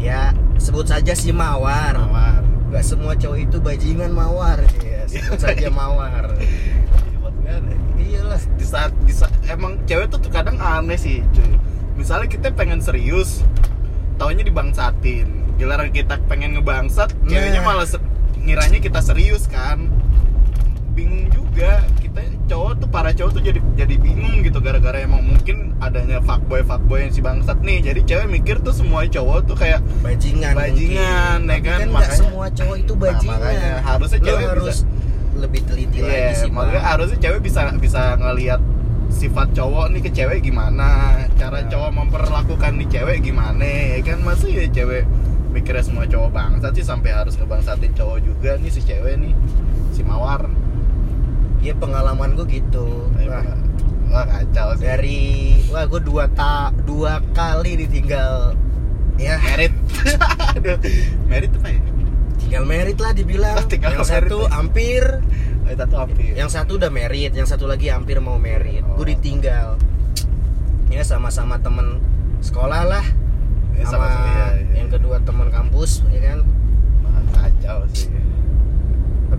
Ya 0.00 0.32
sebut 0.56 0.88
saja 0.88 1.12
si 1.12 1.30
Mawar. 1.30 1.92
Mawar. 1.94 2.40
Gak 2.70 2.84
semua 2.84 3.12
cowok 3.12 3.38
itu 3.38 3.56
bajingan 3.58 4.10
Mawar. 4.10 4.58
Ya, 4.80 5.04
Sebut 5.04 5.38
saja 5.38 5.68
Mawar. 5.68 6.32
Iya, 6.40 7.56
Iyalah. 7.98 8.40
Di 8.56 8.64
saat, 8.64 8.92
di 9.02 9.12
saat 9.12 9.32
emang 9.44 9.76
cewek 9.84 10.08
tuh 10.08 10.22
kadang 10.26 10.56
aneh 10.56 10.96
sih 10.96 11.20
cuy. 11.30 11.52
Misalnya 11.94 12.26
kita 12.26 12.48
pengen 12.50 12.80
serius 12.80 13.44
taunya 14.16 14.40
dibangsatin. 14.40 15.28
Giliran 15.54 15.92
kita 15.92 16.16
pengen 16.24 16.56
ngebangsat 16.56 17.12
ceweknya 17.26 17.60
Nah. 17.60 17.76
malah 17.76 17.84
se- 17.84 18.00
ngiranya 18.40 18.80
kita 18.80 19.04
serius 19.04 19.44
kan 19.44 19.92
bingung 21.00 21.24
juga 21.32 21.80
kita 21.96 22.20
cowok 22.46 22.72
tuh 22.76 22.88
para 22.88 23.10
cowok 23.10 23.30
tuh 23.32 23.42
jadi 23.42 23.60
jadi 23.74 23.94
bingung 23.96 24.44
gitu 24.44 24.60
gara-gara 24.60 25.00
emang 25.00 25.24
mungkin 25.24 25.72
adanya 25.80 26.20
fuckboy 26.20 26.60
fuckboy 26.60 27.00
yang 27.00 27.10
si 27.10 27.20
bangsat 27.20 27.56
nih 27.60 27.80
jadi 27.82 28.00
cewek 28.04 28.26
mikir 28.30 28.56
tuh 28.60 28.70
semua 28.70 29.08
cowok 29.08 29.48
tuh 29.48 29.56
kayak 29.56 29.80
Bajingan 30.00 30.52
Bajingan, 30.52 31.38
mungkin. 31.40 31.48
ya 31.48 31.58
kan? 31.64 31.78
kan 31.78 31.88
Makanya- 31.90 32.20
semua 32.20 32.46
cowok 32.50 32.76
itu 32.76 32.92
Nah, 32.92 33.00
bajingan 33.02 33.38
makanya 33.38 33.70
harusnya 33.80 34.18
Lo 34.18 34.26
cewek 34.26 34.46
harus 34.46 34.76
lebih 35.32 35.60
teliti 35.64 35.98
lagi 35.98 36.12
Iya, 36.12 36.28
sih 36.36 36.50
makanya 36.52 36.76
Pak. 36.76 36.90
harusnya 36.90 37.18
cewek 37.18 37.40
bisa 37.40 37.60
bisa 37.74 38.02
ngelihat 38.14 38.60
sifat 39.10 39.48
cowok 39.50 39.86
nih 39.90 40.02
ke 40.02 40.10
cewek 40.12 40.38
gimana, 40.40 40.88
cara 41.34 41.58
Ya. 41.58 41.66
cowok 41.66 41.90
memperlakukan 41.92 42.72
di 42.76 42.86
cewek 42.86 43.18
gimana, 43.20 43.64
ya 43.64 43.98
kan 44.04 44.20
masa 44.20 44.46
ya 44.46 44.68
cewek 44.68 45.02
mikirnya 45.50 45.82
semua 45.82 46.04
cowok 46.04 46.30
bangsat 46.30 46.72
sih 46.72 46.84
sampai 46.84 47.10
harus 47.10 47.34
ngebangsatin 47.34 47.90
cowok 47.90 48.18
juga 48.20 48.54
nih 48.54 48.70
si 48.70 48.80
cewek 48.80 49.16
nih 49.16 49.34
si 49.90 50.04
mawar. 50.04 50.46
Iya 51.60 51.72
pengalaman 51.74 52.34
gue 52.34 52.46
gitu 52.50 53.08
Wah, 53.20 53.44
Wah, 54.10 54.24
kacau 54.26 54.68
sih. 54.74 54.82
dari 54.82 55.20
wah 55.68 55.84
gue 55.84 56.00
dua 56.00 56.24
ta 56.28 56.72
dua 56.82 57.22
kali 57.30 57.78
ditinggal 57.78 58.58
ya 59.14 59.36
merit, 59.38 59.70
merit 61.30 61.52
apa 61.52 61.68
ya? 61.68 61.80
tinggal 62.36 62.64
merit 62.64 62.96
lah 62.96 63.12
dibilang 63.12 63.56
Tinggal 63.66 63.92
yang 63.94 64.02
satu 64.02 64.38
ya. 64.42 64.50
hampir 64.52 65.04
Oh, 65.62 65.86
tuh 65.86 65.98
hampir. 66.02 66.34
yang 66.34 66.50
satu 66.50 66.74
udah 66.74 66.90
merit 66.90 67.30
yang 67.30 67.46
satu 67.46 67.62
lagi 67.64 67.86
hampir 67.86 68.18
mau 68.18 68.34
merit 68.36 68.82
Oh. 68.82 68.98
gue 68.98 69.14
ditinggal 69.14 69.78
ya 70.88 71.02
sama-sama 71.02 71.54
temen 71.56 72.00
sekolah 72.40 72.82
lah 72.84 73.06
Ya, 73.70 73.86
sama, 73.86 74.04
sama-sama, 74.04 74.26
iya, 74.26 74.44
iya. 74.58 74.74
yang 74.76 74.88
kedua 74.90 75.16
teman 75.20 75.48
kampus 75.48 76.02
ya 76.10 76.20
kan 76.22 76.38
Wah, 77.00 77.22
kacau 77.32 77.78
sih. 77.88 78.10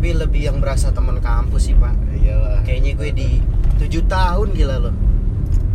Tapi 0.02 0.18
lebih 0.18 0.42
yang 0.42 0.58
berasa 0.58 0.90
teman 0.90 1.22
kampus 1.22 1.70
sih 1.70 1.78
pak 1.78 1.94
Iyalah. 2.18 2.66
kayaknya 2.66 2.98
gue 2.98 3.10
di 3.14 3.30
tujuh 3.78 4.02
tahun 4.10 4.50
gila 4.50 4.82
loh 4.82 4.94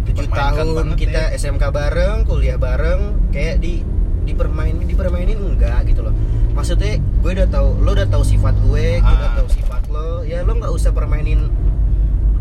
tujuh 0.03 0.27
tahun 0.27 0.67
banget 0.75 0.97
kita 0.99 1.23
ya. 1.31 1.39
SMK 1.39 1.63
bareng 1.71 2.27
kuliah 2.27 2.59
bareng 2.59 3.31
kayak 3.31 3.63
di 3.63 3.87
dipermainin 4.27 4.83
dipermainin 4.83 5.39
enggak 5.39 5.87
gitu 5.87 6.03
loh 6.03 6.11
maksudnya 6.51 6.99
gue 6.99 7.31
udah 7.33 7.47
tahu 7.47 7.69
lo 7.79 7.95
udah 7.95 8.09
tahu 8.11 8.27
sifat 8.27 8.59
gue 8.67 8.99
gue 8.99 9.15
udah 9.15 9.31
Ah. 9.31 9.35
tahu 9.39 9.47
sifat 9.47 9.83
lo 9.87 10.27
ya 10.27 10.43
lo 10.43 10.59
nggak 10.59 10.75
usah 10.75 10.91
permainin 10.91 11.47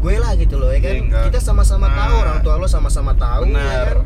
gue 0.01 0.15
lah 0.17 0.33
gitu 0.33 0.57
loh 0.57 0.73
ya 0.73 0.81
kan 0.81 0.95
enggak. 0.97 1.23
kita 1.29 1.37
sama-sama 1.39 1.85
Nah. 1.85 1.93
tahu 1.95 2.13
orang 2.17 2.37
tua 2.41 2.53
lo 2.57 2.65
sama-sama 2.65 3.13
tahu 3.13 3.45
ya 3.45 3.53
Benar. 3.53 3.87
kan 3.93 3.97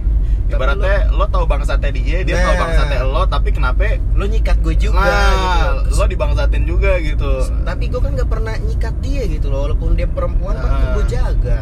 ibaratnya 0.49 0.95
lo 1.11 1.25
tau 1.25 1.45
bangsatnya 1.45 1.91
dia 1.91 2.17
dia 2.21 2.35
tau 2.39 2.51
Nah. 2.51 2.59
bangsatnya 2.59 2.99
lo 3.03 3.23
tapi 3.25 3.49
kenapa 3.49 3.81
lu 4.11 4.25
nyikat 4.25 4.57
gue 4.59 4.75
juga 4.75 4.99
nah 4.99 5.31
gitu 5.79 5.95
lo 5.95 6.05
dibangsatin 6.05 6.63
juga 6.63 6.91
gitu 6.97 7.31
tapi 7.63 7.83
gue 7.85 7.99
kan 7.99 8.11
nggak 8.11 8.27
pernah 8.27 8.53
nyikat 8.57 8.95
dia 8.99 9.23
gitu 9.25 9.47
loh 9.47 9.59
walaupun 9.63 9.93
dia 9.93 10.05
perempuan 10.05 10.55
kan 10.55 10.67
Ah. 10.67 10.93
gue 10.93 11.05
jaga 11.07 11.59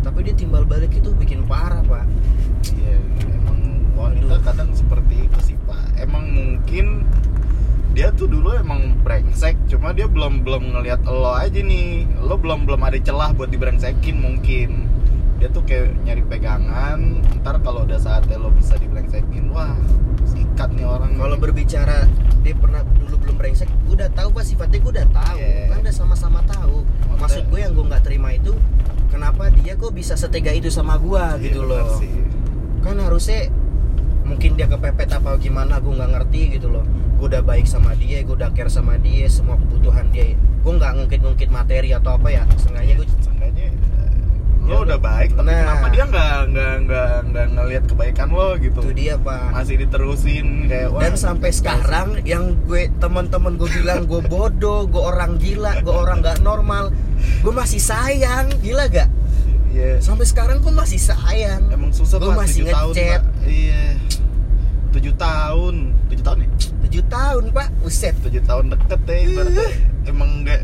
tapi 0.00 0.18
dia 0.22 0.34
timbal 0.34 0.64
balik 0.64 0.90
itu 0.90 1.12
bikin 1.12 1.44
parah 1.44 1.80
pak 1.82 2.04
Iya, 2.64 2.96
emang 3.30 3.60
wanita 3.92 4.40
kadang 4.40 4.72
seperti 4.72 5.28
itu 5.28 5.38
sih 5.42 5.56
pak. 5.62 5.84
Emang 5.94 6.24
mungkin 6.26 7.04
dia 7.92 8.08
tuh 8.10 8.24
dulu 8.24 8.50
emang 8.50 8.96
brengsek, 8.98 9.52
cuma 9.66 9.92
dia 9.92 10.08
belum 10.08 10.40
belum 10.40 10.72
ngelihat 10.72 11.04
lo 11.04 11.28
aja 11.30 11.54
nih. 11.54 12.08
Lo 12.18 12.34
belum 12.34 12.64
belum 12.64 12.80
ada 12.80 12.96
celah 12.96 13.30
buat 13.30 13.48
dibrengsekin 13.48 14.16
mungkin. 14.16 14.88
Dia 15.36 15.48
tuh 15.48 15.62
kayak 15.62 15.92
nyari 16.00 16.22
pegangan. 16.22 16.98
Ntar 17.36 17.60
kalau 17.60 17.82
udah 17.82 17.96
saatnya 17.96 18.36
lo 18.36 18.48
bisa 18.50 18.74
dibrengsekin, 18.74 19.50
wah 19.50 19.74
sikat 20.24 20.70
nih 20.72 20.84
orang. 20.84 21.12
kalau 21.14 21.36
berbicara 21.36 22.08
dia 22.40 22.54
pernah 22.54 22.80
dulu 22.98 23.16
belum 23.18 23.36
brengsek 23.36 23.68
gue 23.82 23.94
udah 23.94 24.10
tahu 24.10 24.28
pak 24.30 24.44
sifatnya 24.44 24.78
gue 24.78 24.92
udah 24.94 25.08
tahu 25.10 25.36
Iya. 25.36 25.64
kan 25.66 25.78
udah 25.80 25.94
sama-sama 25.94 26.40
tahu 26.44 26.76
Maksudnya- 26.80 27.16
maksud 27.18 27.42
gue 27.46 27.58
yang 27.58 27.72
gue 27.72 27.84
nggak 27.86 28.02
terima 28.02 28.28
itu 28.30 28.52
kenapa 29.08 29.42
dia 29.54 29.72
kok 29.74 29.90
bisa 29.90 30.14
setega 30.14 30.50
itu 30.50 30.68
sama 30.68 30.96
gue 30.96 31.16
Iya, 31.16 31.40
gitu 31.42 31.60
loh 31.62 31.96
sih. 31.96 32.12
kan 32.80 32.96
harusnya 32.98 33.48
mungkin 34.22 34.50
dia 34.54 34.66
kepepet 34.66 35.08
apa 35.10 35.36
gimana 35.38 35.76
gue 35.78 35.92
nggak 35.92 36.10
ngerti 36.14 36.40
gitu 36.54 36.68
loh 36.68 36.84
gue 37.14 37.26
udah 37.26 37.42
baik 37.42 37.64
sama 37.64 37.92
dia 37.94 38.20
gue 38.20 38.34
udah 38.34 38.50
care 38.50 38.68
sama 38.68 38.96
dia 38.96 39.24
semua 39.26 39.56
kebutuhan 39.56 40.08
dia 40.10 40.32
gue 40.34 40.72
nggak 40.74 40.90
ngungkit-ngungkit 40.94 41.48
materi 41.48 41.90
atau 41.90 42.14
apa 42.14 42.28
ya 42.30 42.42
sengaja 42.54 42.92
gue 42.94 43.06
Seenggaknya 43.18 43.64
Ya, 43.64 43.70
lo 44.64 44.80
udah 44.80 44.96
baik, 44.96 45.36
tapi 45.36 45.52
nah. 45.52 45.60
kenapa 45.60 45.86
dia 45.92 46.04
nggak 46.08 46.38
nggak 46.48 46.74
nggak 46.88 47.12
nggak 47.28 47.46
ngelihat 47.52 47.84
kebaikan 47.84 48.28
lo 48.32 48.56
gitu? 48.56 48.80
itu 48.80 48.92
dia 48.96 49.14
pak 49.20 49.52
Masih 49.52 49.76
diterusin 49.76 50.46
kayak 50.72 50.88
wah. 50.88 51.00
dan 51.04 51.14
sampai 51.20 51.50
sekarang 51.52 52.08
yang 52.24 52.56
gue 52.64 52.88
teman-teman 52.96 53.60
gue 53.60 53.68
bilang 53.68 54.08
gue 54.08 54.24
bodoh 54.24 54.88
gue 54.88 55.02
orang 55.04 55.36
gila 55.36 55.84
gue 55.84 55.92
orang 55.92 56.24
nggak 56.24 56.40
normal 56.40 56.88
gue 57.44 57.52
masih 57.52 57.76
sayang 57.76 58.48
gila 58.64 58.88
gak 58.88 59.08
Iya. 59.74 59.98
sampai 59.98 60.22
sekarang 60.22 60.62
gue 60.62 60.70
masih 60.70 61.02
sayang 61.02 61.66
Emang 61.66 61.90
susah 61.90 62.22
pak, 62.22 62.46
masih 62.46 62.62
7 62.62 62.70
tahun 62.70 62.94
ngechat. 62.94 63.22
Iya 63.42 63.84
7 64.94 65.10
tahun 65.18 65.74
7 66.06 66.22
tahun 66.22 66.38
ya? 66.38 66.48
tujuh 66.86 67.04
tahun 67.10 67.42
pak 67.50 67.68
uset 67.82 68.14
7 68.22 68.38
tahun 68.46 68.64
deket 68.70 69.00
ya 69.02 69.16
ibaratnya 69.26 69.68
Emang 70.06 70.30
enggak 70.40 70.62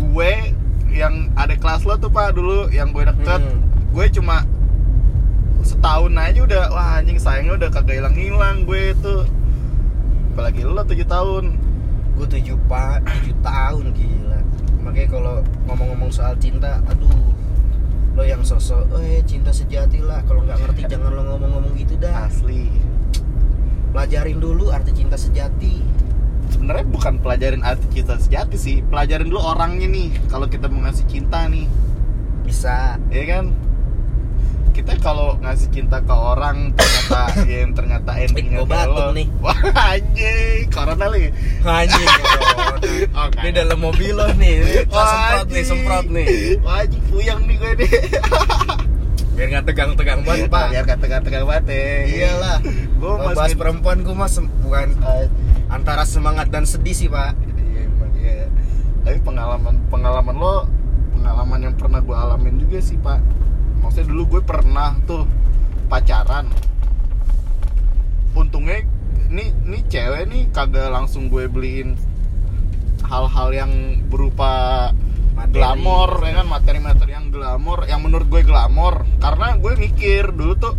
Gue 0.00 0.56
yang 0.90 1.28
ada 1.36 1.54
kelas 1.80 1.88
lo 1.88 1.94
tuh 1.96 2.10
pak 2.12 2.36
dulu 2.36 2.68
Yang 2.68 2.88
gue 2.92 3.04
deket 3.08 3.40
Hmm. 3.40 3.60
Gue 3.96 4.06
cuma 4.12 4.36
Setahun 5.64 6.12
aja 6.12 6.40
udah 6.44 6.62
Wah 6.72 7.00
anjing 7.00 7.16
sayangnya 7.16 7.56
udah 7.56 7.68
kagak 7.72 8.04
hilang-hilang 8.04 8.68
gue 8.68 8.92
tuh 9.00 9.24
Apalagi 10.30 10.62
lo 10.62 10.80
7 10.80 11.04
tahun. 11.04 11.44
Gue 12.16 12.26
tujuh 12.28 12.56
pak 12.68 13.02
tujuh 13.02 13.34
tahun 13.42 13.92
gila. 13.92 14.40
Makanya 14.84 15.08
kalau 15.10 15.34
ngomong-ngomong 15.68 16.12
soal 16.12 16.36
cinta 16.38 16.80
aduh 16.86 17.32
lo 18.14 18.22
yang 18.26 18.40
sosok 18.46 18.88
eh 19.02 19.20
cinta 19.26 19.50
sejati 19.50 20.00
lah. 20.00 20.22
Kalau 20.24 20.46
nggak 20.46 20.60
ngerti 20.64 20.82
jangan 20.86 21.12
lo 21.12 21.22
ngomong-ngomong 21.34 21.74
gitu 21.76 21.98
dah. 21.98 22.30
Asli. 22.30 22.70
Pelajarin 23.90 24.38
dulu 24.38 24.70
arti 24.70 24.94
cinta 24.94 25.18
sejati 25.18 25.89
sebenarnya 26.60 26.86
bukan 26.86 27.14
pelajarin 27.18 27.64
arti 27.64 27.88
cinta 27.90 28.20
sejati 28.20 28.54
sih 28.54 28.76
Pelajarin 28.84 29.26
dulu 29.26 29.40
orangnya 29.40 29.88
nih 29.88 30.12
Kalau 30.28 30.44
kita 30.44 30.68
mau 30.68 30.84
ngasih 30.84 31.08
cinta 31.08 31.48
nih 31.48 31.64
bisa 32.44 33.00
Iya 33.08 33.24
kan? 33.26 33.44
Kita 34.70 34.92
kalau 34.98 35.40
ngasih 35.40 35.68
cinta 35.70 35.98
ke 35.98 36.12
orang 36.12 36.76
ternyata 36.76 37.20
yang 37.48 37.72
ternyata 37.72 38.10
endingnya 38.14 38.60
gua 38.60 38.68
batuk 38.86 39.08
nih. 39.12 39.26
Wah 39.40 39.56
anjing, 39.74 40.62
corona 40.68 41.06
lagi. 41.06 41.28
anjing 41.60 42.08
Oke. 43.24 43.36
ini 43.40 43.50
dalam 43.50 43.78
mobil 43.78 44.12
lo 44.12 44.28
nih 44.34 44.84
semprot 44.86 45.48
nih 45.48 45.64
semprot 45.64 46.06
nih 46.08 46.28
Wah 46.60 46.80
anjing 46.80 47.02
puyeng 47.08 47.40
nih 47.44 47.56
gue 47.56 47.72
nih. 47.76 47.90
biar 49.34 49.46
nggak 49.48 49.64
tegang-tegang 49.72 50.20
banget 50.20 50.48
pak 50.48 50.66
Biar 50.68 50.84
kata-kata 50.84 51.28
banget 51.42 51.64
ya. 51.66 51.84
iyalah 52.04 52.58
Gue 53.00 53.12
bahas 53.32 53.52
perempuan 53.52 54.04
gue 54.04 54.12
mas 54.12 54.36
bukan 54.60 54.88
antara 55.70 56.02
semangat 56.02 56.50
dan 56.50 56.66
sedih 56.66 56.92
sih 56.92 57.08
pak 57.08 57.38
Iya, 57.70 57.86
emang 57.86 58.12
iya. 58.18 58.46
Tapi 59.06 59.18
pengalaman 59.22 59.74
pengalaman 59.88 60.36
lo 60.36 60.66
pengalaman 61.16 61.58
yang 61.70 61.74
pernah 61.78 62.00
gue 62.02 62.16
alamin 62.16 62.58
juga 62.58 62.78
sih 62.82 62.98
pak. 62.98 63.22
Maksudnya 63.80 64.10
dulu 64.10 64.22
gue 64.36 64.42
pernah 64.44 64.98
tuh 65.06 65.24
pacaran. 65.86 66.50
Untungnya 68.34 68.82
ini 69.30 69.54
ini 69.64 69.78
cewek 69.86 70.26
nih 70.26 70.42
kagak 70.50 70.90
langsung 70.90 71.30
gue 71.30 71.46
beliin 71.46 71.94
hal-hal 73.06 73.48
yang 73.54 73.72
berupa 74.10 74.90
Materi. 75.30 75.56
glamor 75.56 76.10
ya 76.26 76.42
kan 76.42 76.46
materi-materi 76.52 77.12
yang 77.16 77.32
glamor 77.32 77.88
yang 77.88 78.04
menurut 78.04 78.28
gue 78.28 78.42
glamor 78.44 79.08
karena 79.22 79.56
gue 79.56 79.72
mikir 79.78 80.36
dulu 80.36 80.52
tuh 80.58 80.74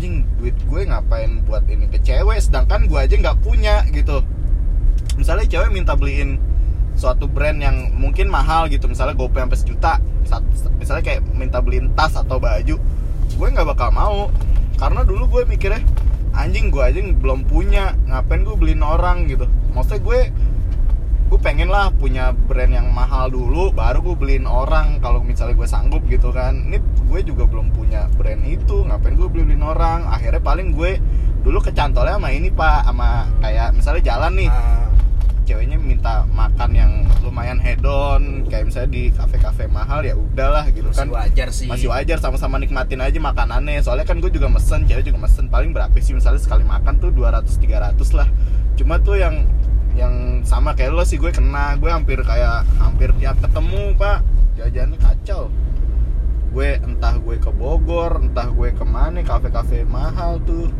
anjing 0.00 0.24
duit 0.40 0.56
gue 0.64 0.88
ngapain 0.88 1.44
buat 1.44 1.60
ini 1.68 1.84
ke 1.92 2.00
cewek 2.00 2.40
sedangkan 2.40 2.88
gue 2.88 2.96
aja 2.96 3.20
nggak 3.20 3.44
punya 3.44 3.84
gitu. 3.92 4.24
Misalnya 5.20 5.44
cewek 5.44 5.76
minta 5.76 5.92
beliin 5.92 6.40
suatu 6.96 7.28
brand 7.28 7.60
yang 7.60 7.92
mungkin 7.92 8.32
mahal 8.32 8.64
gitu 8.72 8.88
misalnya 8.88 9.12
GoPay 9.12 9.44
sampai 9.44 9.60
sejuta 9.60 9.92
misalnya 10.80 11.04
kayak 11.04 11.20
minta 11.36 11.60
beliin 11.60 11.92
tas 11.92 12.16
atau 12.16 12.40
baju 12.40 12.80
gue 13.36 13.48
nggak 13.52 13.68
bakal 13.76 13.92
mau. 13.92 14.32
Karena 14.80 15.04
dulu 15.04 15.36
gue 15.36 15.42
mikirnya 15.44 15.84
anjing 16.32 16.72
gue 16.72 16.80
aja 16.80 16.96
belum 17.04 17.44
punya 17.44 17.92
ngapain 18.08 18.40
gue 18.40 18.56
beliin 18.56 18.80
orang 18.80 19.28
gitu. 19.28 19.44
Maksudnya 19.76 20.00
gue 20.00 20.20
gue 21.30 21.38
pengen 21.38 21.70
lah 21.70 21.94
punya 21.94 22.34
brand 22.34 22.74
yang 22.74 22.90
mahal 22.90 23.30
dulu 23.30 23.70
baru 23.70 24.02
gue 24.02 24.16
beliin 24.18 24.50
orang 24.50 24.98
kalau 24.98 25.22
misalnya 25.22 25.54
gue 25.54 25.68
sanggup 25.70 26.02
gitu 26.10 26.34
kan. 26.34 26.66
Ini 26.66 26.82
gue 26.82 27.20
juga 27.22 27.46
belum 27.46 27.70
punya 27.70 28.10
brand 28.18 28.42
itu 28.42 28.82
ngapain 28.82 29.14
gue 29.14 29.30
beli 29.30 29.46
beliin 29.46 29.62
orang? 29.62 30.10
Akhirnya 30.10 30.42
paling 30.42 30.74
gue 30.74 30.98
dulu 31.46 31.62
kecantolnya 31.62 32.18
sama 32.18 32.34
ini 32.34 32.50
pak 32.50 32.82
sama 32.82 33.30
kayak 33.38 33.78
misalnya 33.78 34.02
jalan 34.02 34.32
nih. 34.42 34.50
Ah, 34.50 34.90
ceweknya 35.46 35.78
minta 35.78 36.26
makan 36.34 36.70
yang 36.74 36.92
lumayan 37.22 37.62
hedon 37.62 38.50
kayak 38.50 38.66
misalnya 38.66 38.90
di 38.90 39.14
kafe-kafe 39.14 39.70
mahal 39.70 40.02
ya 40.02 40.18
udahlah 40.18 40.66
gitu 40.74 40.90
masih 40.90 40.98
kan. 40.98 41.14
wajar 41.14 41.48
sih. 41.54 41.70
Masih 41.70 41.94
wajar 41.94 42.18
sama-sama 42.18 42.58
nikmatin 42.58 42.98
aja 42.98 43.22
makanannya. 43.22 43.78
Soalnya 43.86 44.02
kan 44.02 44.18
gue 44.18 44.34
juga 44.34 44.50
mesen 44.50 44.82
cewek 44.82 45.06
juga 45.06 45.30
mesen 45.30 45.46
paling 45.46 45.70
berapa 45.70 45.94
sih? 46.02 46.10
Misalnya 46.10 46.42
sekali 46.42 46.66
makan 46.66 46.98
tuh 46.98 47.14
200 47.14 47.46
300 47.54 48.18
lah. 48.18 48.26
Cuma 48.74 48.98
tuh 48.98 49.14
yang 49.14 49.46
yang 49.98 50.44
sama 50.46 50.72
kayak 50.78 50.94
lo 50.94 51.04
sih 51.04 51.18
gue 51.18 51.30
kena 51.34 51.76
gue 51.76 51.90
hampir 51.90 52.22
kayak 52.22 52.66
hampir 52.78 53.10
tiap 53.18 53.38
ketemu 53.42 53.94
pak. 53.98 54.22
Jajannya 54.58 54.98
kacau. 55.00 55.48
Gue 56.50 56.78
entah 56.82 57.14
gue 57.18 57.36
ke 57.38 57.50
Bogor 57.54 58.18
entah 58.22 58.50
gue 58.50 58.70
ke 58.74 58.84
mana 58.86 59.22
kafe-kafe 59.22 59.86
mahal 59.86 60.38
tuh. 60.42 60.70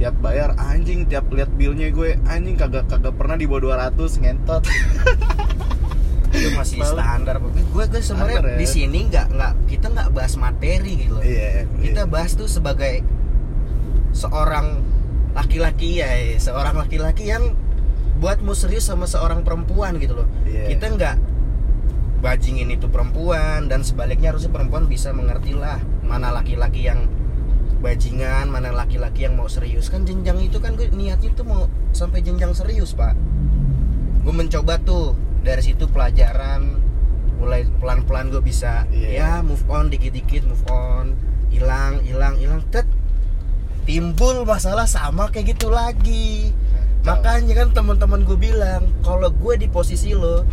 Tiap 0.00 0.16
bayar 0.24 0.56
anjing 0.56 1.04
tiap 1.04 1.28
lihat 1.28 1.52
bilnya 1.54 1.92
gue 1.92 2.16
anjing 2.24 2.56
kagak 2.56 2.88
kagak 2.88 3.12
pernah 3.14 3.36
di 3.36 3.44
bawah 3.44 3.90
200 3.92 4.22
ngentot. 4.24 4.62
Itu 6.30 6.54
masih 6.54 6.78
Malu. 6.78 6.94
standar 6.94 7.36
gue 7.42 7.84
gue 7.90 8.00
sebenarnya 8.02 8.54
ya. 8.54 8.58
di 8.58 8.66
sini 8.70 8.98
nggak 9.10 9.26
nggak 9.34 9.52
kita 9.66 9.86
nggak 9.90 10.08
bahas 10.14 10.34
materi 10.38 10.92
gitu 11.06 11.18
loh. 11.18 11.24
Iya 11.26 11.66
kita 11.82 12.02
bahas 12.06 12.38
tuh 12.38 12.46
sebagai 12.46 13.02
seorang 14.14 14.82
laki-laki 15.34 16.02
ya 16.02 16.10
eh, 16.10 16.38
seorang 16.38 16.74
laki-laki 16.74 17.30
yang 17.30 17.54
buatmu 18.20 18.52
serius 18.52 18.84
sama 18.84 19.04
seorang 19.04 19.40
perempuan 19.40 19.96
gitu 19.96 20.14
loh 20.14 20.28
Iya. 20.44 20.70
kita 20.70 20.86
nggak 20.90 21.16
bajingin 22.20 22.68
itu 22.68 22.86
perempuan 22.86 23.66
dan 23.66 23.80
sebaliknya 23.80 24.30
harusnya 24.30 24.52
perempuan 24.52 24.84
bisa 24.84 25.08
mengerti 25.10 25.56
lah 25.56 25.80
mana 26.02 26.28
laki-laki 26.30 26.84
yang 26.84 27.08
bajingan 27.80 28.52
mana 28.52 28.68
laki-laki 28.70 29.24
yang 29.24 29.34
mau 29.34 29.48
serius 29.48 29.88
kan 29.88 30.04
jenjang 30.04 30.36
itu 30.38 30.60
kan 30.60 30.76
gue 30.76 30.86
niatnya 30.90 31.32
tuh 31.32 31.48
mau 31.48 31.64
sampai 31.90 32.20
jenjang 32.20 32.52
serius 32.52 32.92
pak 32.92 33.16
gue 34.20 34.34
mencoba 34.36 34.76
tuh 34.78 35.16
dari 35.40 35.64
situ 35.64 35.88
pelajaran 35.88 36.76
mulai 37.40 37.64
pelan-pelan 37.80 38.28
gue 38.28 38.44
bisa 38.44 38.84
Iya. 38.92 39.08
ya 39.08 39.30
move 39.40 39.64
on 39.66 39.88
dikit-dikit 39.88 40.44
move 40.44 40.60
on 40.68 41.16
hilang 41.48 42.04
hilang 42.04 42.36
hilang 42.36 42.60
tet 42.68 42.84
timbul 43.82 44.44
masalah 44.44 44.84
sama 44.84 45.32
kayak 45.32 45.56
gitu 45.56 45.72
lagi 45.72 46.52
makanya 47.00 47.64
kan 47.64 47.68
teman-teman 47.72 48.20
gue 48.22 48.36
bilang 48.36 48.84
kalau 49.00 49.32
gue 49.32 49.54
di 49.56 49.66
posisi 49.66 50.12
lo 50.12 50.44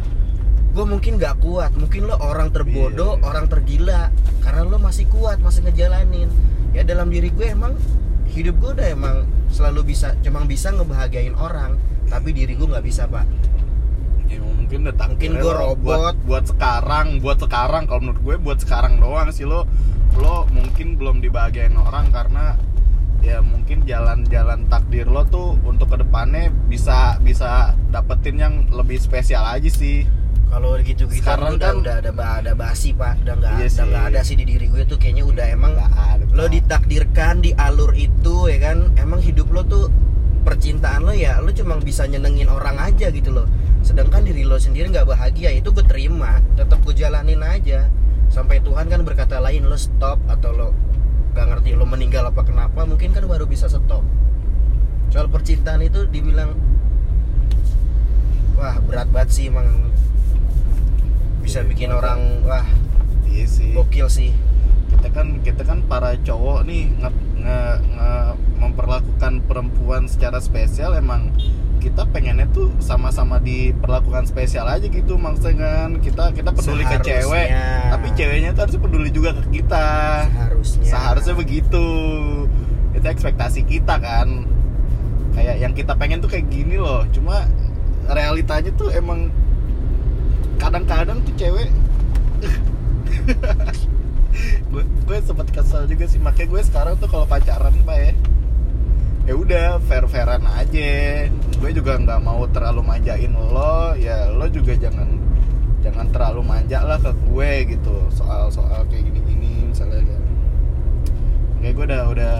gue 0.72 0.86
mungkin 0.86 1.18
nggak 1.18 1.42
kuat. 1.42 1.74
Mungkin 1.74 2.06
lo 2.06 2.22
orang 2.22 2.54
terbodoh 2.54 3.18
Iya. 3.18 3.25
orang 3.25 3.46
tergila. 3.50 4.13
Karena 4.46 4.62
lo 4.62 4.77
masih 4.77 5.10
kuat 5.10 5.42
masih 5.42 5.66
ngejalanin. 5.66 6.30
Ya 6.70 6.86
dalam 6.86 7.10
diri 7.10 7.34
gue 7.34 7.50
emang 7.50 7.74
hidup 8.30 8.62
gue 8.62 8.77
udah 8.77 8.88
emang 8.94 9.25
selalu 9.50 9.89
bisa 9.89 10.13
cuma 10.22 10.46
bisa 10.46 10.70
ngebahagiain 10.70 11.34
orang. 11.34 11.82
Tapi 12.06 12.30
diri 12.30 12.54
gue 12.54 12.70
nggak 12.70 12.86
bisa 12.86 13.10
pak. 13.10 13.25
Ya 14.30 14.38
mungkin 14.38 14.86
udah 14.86 14.94
Mungkin 15.10 15.32
lo 15.42 15.50
robot. 15.50 15.82
buat, 15.82 16.16
buat 16.30 16.46
sekarang 16.46 17.25
buat 17.25 17.42
sekarang. 17.42 17.89
Kalau 17.89 18.01
menurut 18.06 18.22
gue 18.22 18.36
buat 18.38 18.60
sekarang 18.62 19.01
doang 19.01 19.34
sih 19.34 19.50
lo. 19.50 19.66
Lo 20.13 20.46
mungkin 20.54 20.94
belum 20.94 21.25
dibahagiain 21.25 21.74
orang 21.74 22.13
karena 22.13 22.54
ya 23.27 23.43
mungkin 23.43 23.84
jalan-jalan 23.84 24.72
takdir 24.72 25.03
lo 25.03 25.27
tuh 25.27 25.60
untuk 25.67 25.91
ke 25.91 26.00
depannya 26.00 26.48
bisa 26.72 27.19
bisa 27.19 27.75
dapetin 27.91 28.39
yang 28.39 28.53
lebih 28.72 28.96
spesial 28.98 29.43
aja 29.43 29.67
sih. 29.67 30.07
Kalau 30.48 30.79
gitu 30.79 31.12
gitu 31.12 31.19
Sekarang 31.27 31.60
udah 31.60 31.75
kan- 31.75 31.79
udah 31.84 31.96
ada 32.00 32.12
ada 32.39 32.51
basi 32.55 32.96
pak. 32.96 33.19
Udah 33.27 33.36
nggak 33.36 33.51
Iya 33.60 33.67
udah 33.67 33.86
nggak 33.91 34.05
ada 34.15 34.19
sih 34.24 34.39
di 34.39 34.48
diri 34.48 34.72
gue 34.72 34.88
tuh. 34.88 34.96
Kayaknya 34.96 35.24
udah 35.27 35.46
emang 35.51 35.75
Nggak 35.75 35.91
ada, 35.91 36.24
lo 36.31 36.46
ditakdirkan 36.48 37.43
di 37.43 37.51
alur 37.51 37.91
itu 37.91 38.48
ya 38.48 38.57
kan? 38.63 38.96
Emang 38.96 39.19
hidup 39.19 39.51
lo 39.51 39.67
tuh 39.67 39.91
percintaan 40.48 41.03
lo 41.03 41.12
ya 41.12 41.43
lo 41.43 41.51
cuma 41.51 41.75
bisa 41.75 42.07
nyenengin 42.07 42.48
orang 42.48 42.79
aja 42.79 43.12
gitu 43.12 43.36
loh. 43.36 43.43
Sedangkan 43.84 44.24
diri 44.24 44.48
lo 44.48 44.55
sendiri 44.55 44.88
nggak 44.88 45.03
bahagia 45.03 45.51
itu 45.51 45.67
gue 45.75 45.84
terima. 45.84 46.39
Tetap 46.55 46.79
gue 46.79 46.96
jalanin 46.96 47.43
aja. 47.43 47.84
Sampai 48.31 48.63
Tuhan 48.63 48.88
kan 48.88 49.03
berkata 49.03 49.43
lain 49.43 49.67
lo 49.67 49.75
stop 49.75 50.19
atau 50.31 50.51
lo 50.55 50.69
gak 51.38 51.53
ngerti 51.53 51.77
lo 51.77 51.86
meninggal 51.86 52.25
apa 52.25 52.41
kenapa 52.41 52.82
mungkin 52.84 53.13
kan 53.13 53.22
baru 53.24 53.46
bisa 53.46 53.70
stop. 53.70 54.01
Soal 55.08 55.29
percintaan 55.29 55.79
itu 55.79 56.10
dibilang 56.10 56.58
wah 58.58 58.82
berat 58.82 59.06
banget 59.08 59.29
sih 59.29 59.46
emang 59.48 59.94
bisa 61.39 61.62
Iya, 61.62 61.70
bikin 61.70 61.89
berat. 61.89 62.01
orang 62.01 62.20
wah 62.41 62.65
iya 63.29 63.46
sih. 63.46 63.70
gokil 63.72 64.10
sih. 64.10 64.34
Kita 64.89 65.13
kan 65.13 65.46
kita 65.46 65.62
kan 65.62 65.86
para 65.86 66.17
cowok 66.17 66.65
nih 66.65 66.89
nge, 66.91 67.10
nge- 67.38 67.79
nge- 67.88 68.36
memperlakukan 68.58 69.46
perempuan 69.46 70.10
secara 70.10 70.41
spesial 70.41 70.98
emang 70.98 71.29
kita 71.88 72.03
pengennya 72.12 72.51
tuh 72.51 72.67
sama-sama 72.84 73.39
diperlakukan 73.39 74.27
spesial 74.27 74.67
aja 74.67 74.84
gitu 74.91 75.15
maksudnya 75.15 75.56
kan. 75.56 75.89
Kita 76.03 76.36
kita 76.36 76.51
peduli 76.51 76.84
ke 76.84 77.00
Seharusnya. 77.00 77.24
cewek 77.24 77.48
tapi 77.88 78.08
ceweknya 78.20 78.50
tuh 78.51 78.62
harus 78.67 78.75
peduli 78.75 79.10
juga 79.10 79.32
ke 79.39 79.44
kita. 79.56 79.88
Seharusnya. 80.27 80.89
Seharusnya 80.91 81.36
begitu. 81.39 81.86
Itu 82.91 83.08
ekspektasi 83.08 83.63
kita 83.63 83.96
kan. 84.03 84.27
Kayak 85.32 85.56
yang 85.63 85.72
kita 85.72 85.96
pengen 85.96 86.20
tuh 86.20 86.27
kayak 86.27 86.51
gini 86.51 86.75
loh. 86.75 87.08
Cuma 87.15 87.48
realitanya 88.12 88.72
tuh 88.75 88.91
emang 88.91 89.32
kadang-kadang 90.60 91.22
tuh 91.24 91.34
cewek 91.38 91.70
gue 94.74 94.84
gue 94.84 95.17
sempet 95.24 95.48
kesel 95.56 95.88
juga 95.88 96.06
sih. 96.12 96.20
Makanya 96.20 96.48
gue 96.51 96.62
sekarang 96.67 96.94
tuh 97.00 97.08
kalau 97.08 97.24
pacaran 97.24 97.72
pak 97.88 97.96
ya 97.96 98.12
ya 99.27 99.34
udah 99.36 99.67
fair 99.84 100.07
fairan 100.07 100.48
aja. 100.48 101.27
Gue 101.60 101.69
juga 101.75 102.00
nggak 102.00 102.24
mau 102.24 102.48
terlalu 102.48 102.81
manjain 102.81 103.36
lo. 103.36 103.91
Ya 104.00 104.31
lo 104.31 104.48
juga 104.48 104.72
jangan 104.79 105.19
jangan 105.84 106.07
terlalu 106.15 106.41
manja 106.48 106.79
lah 106.88 106.96
ke 106.98 107.12
gue 107.12 107.51
gitu. 107.75 107.96
Soal 108.15 108.48
soal 108.48 108.88
kayak 108.88 109.12
gini 109.12 109.19
gini 109.27 109.51
misalnya 109.67 110.00
kan 110.00 110.24
kayak 111.60 111.74
gue 111.75 111.86
udah 111.91 112.03
udah 112.15 112.36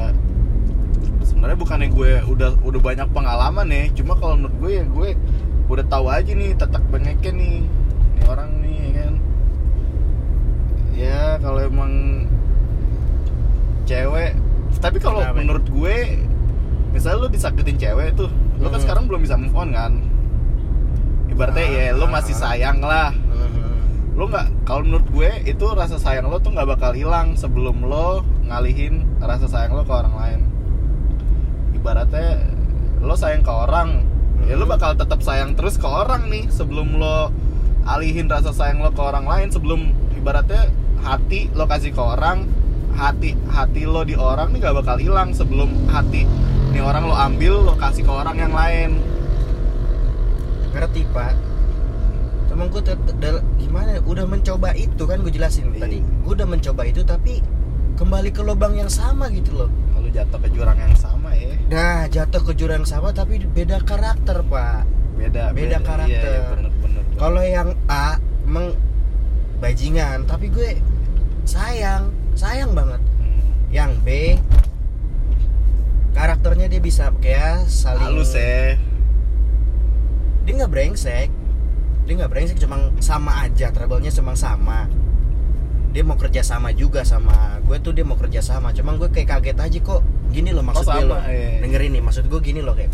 sebenarnya 1.28 1.58
bukannya 1.60 1.90
gue 1.92 2.12
udah 2.24 2.50
udah 2.64 2.82
banyak 2.82 3.08
pengalaman 3.12 3.68
ya. 3.68 3.84
Cuma 3.92 4.16
kalau 4.16 4.40
menurut 4.40 4.56
gue 4.64 4.72
ya 4.80 4.86
gue 4.88 5.10
udah 5.68 5.86
tahu 5.92 6.08
aja 6.08 6.32
nih 6.32 6.56
tetak 6.56 6.84
bengeknya 6.88 7.32
nih 7.36 7.56
nih 8.16 8.24
orang 8.32 8.52
nih 8.64 8.78
ya 8.80 8.92
kan? 8.96 9.14
Ya 10.98 11.22
kalau 11.44 11.60
emang 11.68 11.94
cewek 13.84 14.40
tapi 14.78 15.00
kalau 15.00 15.24
menurut 15.36 15.66
gue 15.68 16.27
misalnya 16.98 17.18
lu 17.20 17.30
disakitin 17.30 17.78
cewek 17.78 18.18
tuh 18.18 18.28
lu 18.58 18.68
kan 18.68 18.74
Hmm. 18.74 18.84
sekarang 18.84 19.04
belum 19.06 19.22
bisa 19.22 19.38
move 19.38 19.54
on 19.54 19.70
kan 19.70 20.02
ibaratnya 21.28 21.66
ya 21.66 21.86
lu 21.94 22.10
masih 22.10 22.34
Ah. 22.34 22.42
sayang 22.50 22.82
lah 22.82 23.14
lo 24.18 24.26
nggak 24.26 24.66
kalau 24.66 24.82
menurut 24.82 25.06
gue 25.08 25.30
itu 25.46 25.66
rasa 25.72 25.96
sayang 25.96 26.26
lo 26.26 26.42
tuh 26.42 26.50
nggak 26.50 26.66
bakal 26.68 26.90
hilang 26.92 27.38
sebelum 27.38 27.86
lo 27.86 28.26
ngalihin 28.44 29.06
rasa 29.20 29.46
sayang 29.46 29.72
lo 29.72 29.86
ke 29.86 29.94
orang 29.94 30.10
lain 30.12 30.40
ibaratnya 31.72 32.42
lo 33.00 33.14
sayang 33.14 33.42
ke 33.42 33.54
orang 33.54 34.02
ya 34.44 34.58
lo 34.58 34.66
Mhm. 34.66 34.74
bakal 34.74 34.92
tetap 34.94 35.22
sayang 35.22 35.54
terus 35.54 35.78
ke 35.78 35.86
orang 35.86 36.28
nih 36.28 36.50
sebelum 36.50 36.98
lo 36.98 37.30
alihin 37.86 38.26
rasa 38.26 38.50
sayang 38.50 38.82
lo 38.82 38.90
ke 38.90 39.00
orang 39.00 39.24
lain 39.24 39.48
sebelum 39.48 39.82
ibaratnya 40.12 40.66
hati 41.00 41.54
lo 41.54 41.70
kasih 41.70 41.94
ke 41.94 42.02
orang 42.02 42.50
hati 42.94 43.38
hati 43.48 43.86
lo 43.86 44.02
di 44.02 44.18
orang 44.18 44.50
nih 44.50 44.60
gak 44.60 44.76
bakal 44.76 44.98
hilang 44.98 45.30
sebelum 45.30 45.70
hati 45.88 46.26
nih 46.78 46.86
orang 46.86 47.10
lo 47.10 47.16
ambil 47.18 47.54
lo 47.66 47.74
kasih 47.74 48.06
ke 48.06 48.12
orang 48.14 48.38
yang 48.38 48.54
lain. 48.54 49.02
Ngerti 50.78 51.10
pak. 51.10 51.34
Emang 52.54 52.70
gue 52.70 52.82
gimana 53.58 53.98
ya, 53.98 54.02
udah 54.06 54.26
mencoba 54.30 54.78
itu 54.78 55.04
kan 55.10 55.26
gue 55.26 55.34
jelasin. 55.34 55.74
Iya. 55.74 55.90
tadi 55.90 55.98
gue 56.06 56.34
udah 56.38 56.46
mencoba 56.46 56.82
itu 56.86 57.02
tapi 57.02 57.42
kembali 57.98 58.30
ke 58.30 58.46
lubang 58.46 58.78
yang 58.78 58.94
sama 58.94 59.26
gitu 59.34 59.58
loh. 59.58 59.70
Kalau 59.74 60.10
jatuh 60.14 60.38
ke 60.38 60.50
jurang 60.54 60.78
yang 60.78 60.94
sama 60.94 61.34
ya? 61.34 61.50
Nah 61.74 62.06
jatuh 62.14 62.42
ke 62.46 62.54
jurang 62.54 62.86
sama 62.86 63.10
tapi 63.10 63.42
beda 63.42 63.82
karakter 63.82 64.46
pak. 64.46 64.86
Beda 65.18 65.50
Beda 65.58 65.82
karakter. 65.82 66.14
iya, 66.14 66.62
iya, 66.62 66.70
kalau 67.18 67.42
yang 67.42 67.74
A 67.90 68.22
emang 68.46 68.78
bajingan 69.58 70.30
tapi 70.30 70.54
gue 70.54 70.78
sayang 71.50 72.14
sayang 72.38 72.78
banget. 72.78 73.02
Hmm. 73.02 73.42
yang 73.74 73.92
B 74.06 74.38
karakternya 76.18 76.66
dia 76.68 76.82
bisa 76.82 77.14
kayak 77.16 77.70
saling 77.70 78.02
halus 78.02 78.34
ya. 78.34 78.74
Dia 80.44 80.54
nggak 80.56 80.72
brengsek. 80.72 81.30
Dia 82.04 82.14
nggak 82.16 82.32
brengsek 82.32 82.58
cuma 82.58 82.90
sama 82.98 83.46
aja 83.46 83.70
trouble-nya 83.70 84.10
cuma 84.10 84.34
sama. 84.34 84.90
Dia 85.92 86.02
mau 86.02 86.16
kerja 86.16 86.42
sama 86.42 86.74
juga 86.74 87.02
sama 87.02 87.58
gue 87.62 87.78
tuh 87.78 87.92
dia 87.92 88.02
mau 88.02 88.16
kerja 88.16 88.42
sama. 88.42 88.72
Cuma 88.72 88.96
gue 88.96 89.08
kayak 89.08 89.38
kaget 89.38 89.58
aja 89.60 89.78
kok 89.80 90.02
gini 90.28 90.50
loh 90.50 90.62
maksud 90.62 90.84
Oh, 90.84 90.90
gue 90.90 91.02
sama, 91.04 91.12
loh. 91.14 91.22
iya. 91.24 91.62
dengerin 91.62 91.92
nih 91.94 92.04
maksud 92.04 92.26
gue 92.26 92.40
gini 92.42 92.60
loh 92.60 92.74
kayak 92.74 92.92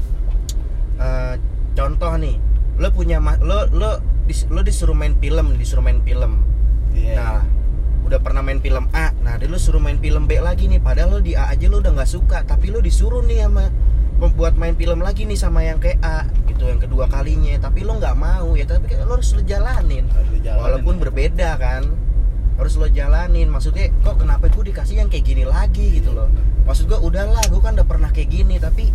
eh, 1.00 1.34
contoh 1.74 2.14
nih 2.16 2.38
lo 2.78 2.90
punya 2.90 3.18
lo 3.40 3.70
lo 3.70 3.98
dis- 4.26 4.46
lo 4.48 4.62
disuruh 4.62 4.94
main 4.94 5.16
film 5.16 5.56
disuruh 5.56 5.82
main 5.82 6.02
film. 6.02 6.44
Iya. 6.92 7.14
Nah, 7.16 7.42
udah 8.13 8.21
pernah 8.21 8.45
main 8.45 8.62
film 8.62 8.86
A, 8.93 9.10
nah 9.26 9.41
dia 9.41 9.49
lu 9.49 9.58
suruh 9.58 9.82
main 9.82 9.97
film 9.97 10.30
B 10.30 10.38
lagi 10.38 10.69
nih. 10.69 10.78
Padahal 10.78 11.17
lo 11.17 11.19
di 11.26 11.34
A 11.34 11.49
aja 11.49 11.65
lo 11.65 11.82
udah 11.82 11.97
nggak 11.97 12.06
suka, 12.06 12.45
tapi 12.45 12.69
lo 12.69 12.78
disuruh 12.78 13.26
nih 13.26 13.41
sama 13.41 13.73
membuat 14.21 14.54
main 14.54 14.78
film 14.78 15.02
lagi 15.02 15.26
nih 15.26 15.34
sama 15.34 15.65
yang 15.65 15.82
kayak 15.82 15.97
A, 16.06 16.30
gitu 16.45 16.69
yang 16.69 16.78
kedua 16.78 17.10
kalinya. 17.10 17.58
Tapi 17.58 17.82
lo 17.82 17.97
nggak 17.97 18.13
mau 18.13 18.54
ya, 18.54 18.69
tapi 18.69 18.93
lo 19.02 19.17
harus 19.17 19.34
lo 19.34 19.41
jalanin. 19.41 20.06
Harus 20.13 20.30
dijalanin. 20.30 20.62
Walaupun 20.62 20.95
berbeda 21.02 21.58
kan, 21.58 21.89
harus 22.62 22.78
lo 22.78 22.86
jalanin. 22.86 23.49
Maksudnya 23.49 23.89
kok 24.06 24.21
kenapa 24.21 24.45
gue 24.45 24.62
dikasih 24.69 25.02
yang 25.02 25.10
kayak 25.10 25.26
gini 25.26 25.49
lagi 25.49 25.97
gitu 25.97 26.13
loh? 26.13 26.30
Maksud 26.69 26.86
gue 26.86 26.99
udahlah, 27.02 27.41
gue 27.49 27.62
kan 27.65 27.73
udah 27.73 27.88
pernah 27.89 28.13
kayak 28.13 28.30
gini, 28.30 28.62
tapi 28.62 28.93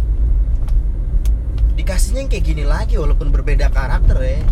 dikasihnya 1.75 2.23
yang 2.23 2.31
kayak 2.31 2.45
gini 2.47 2.63
lagi 2.63 2.95
walaupun 3.03 3.35
berbeda 3.35 3.67
karakter 3.75 4.19
ya 4.23 4.43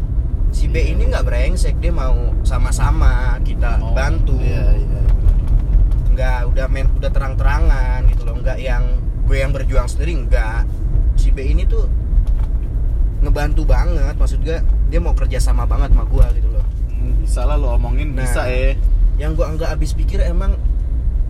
si 0.48 0.66
B 0.66 0.74
Iya. 0.76 0.84
ini 0.88 1.02
nggak 1.06 1.24
brengsek 1.24 1.76
dia 1.76 1.90
mau 1.90 2.14
sama-sama 2.42 3.12
kita 3.40 3.76
Mau- 3.76 3.92
bantu 3.92 4.38
Iya, 4.38 4.66
iya. 4.74 5.00
nggak 6.08 6.38
udah 6.48 6.66
main 6.66 6.86
udah 6.92 7.10
terang-terangan 7.10 8.00
gitu 8.08 8.22
loh 8.22 8.36
nggak 8.36 8.58
yang 8.58 8.84
gue 9.22 9.36
yang 9.36 9.50
berjuang 9.50 9.84
sendiri 9.84 10.16
nggak 10.24 10.64
si 11.14 11.28
B 11.28 11.44
ini 11.44 11.64
tuh 11.64 11.84
ngebantu 13.18 13.64
banget 13.64 14.14
maksud 14.14 14.40
gue 14.40 14.58
dia 14.86 14.98
mau 14.98 15.12
kerja 15.12 15.38
sama 15.38 15.64
banget 15.64 15.90
sama 15.90 16.04
gue 16.04 16.26
gitu 16.36 16.48
loh 16.50 16.64
Hmm, 16.88 17.20
bisa 17.20 17.42
lah 17.42 17.54
lo 17.54 17.70
omongin 17.72 18.12
Nah. 18.12 18.22
bisa 18.22 18.46
ya 18.46 18.72
yang 19.16 19.32
gue 19.32 19.44
nggak 19.44 19.70
habis 19.70 19.92
pikir 19.92 20.18
emang 20.20 20.56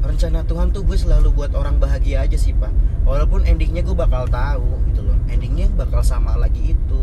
rencana 0.01 0.43
Tuhan 0.43 0.71
tuh 0.71 0.83
gue 0.83 0.95
selalu 0.95 1.33
buat 1.33 1.53
orang 1.53 1.77
bahagia 1.77 2.23
aja 2.23 2.35
sih 2.35 2.53
pak 2.53 2.71
walaupun 3.03 3.43
endingnya 3.43 3.81
gue 3.81 3.93
bakal 3.93 4.25
tahu 4.25 4.67
gitu 4.87 5.03
loh 5.03 5.19
endingnya 5.27 5.67
bakal 5.73 6.01
sama 6.01 6.35
lagi 6.37 6.73
itu 6.73 7.01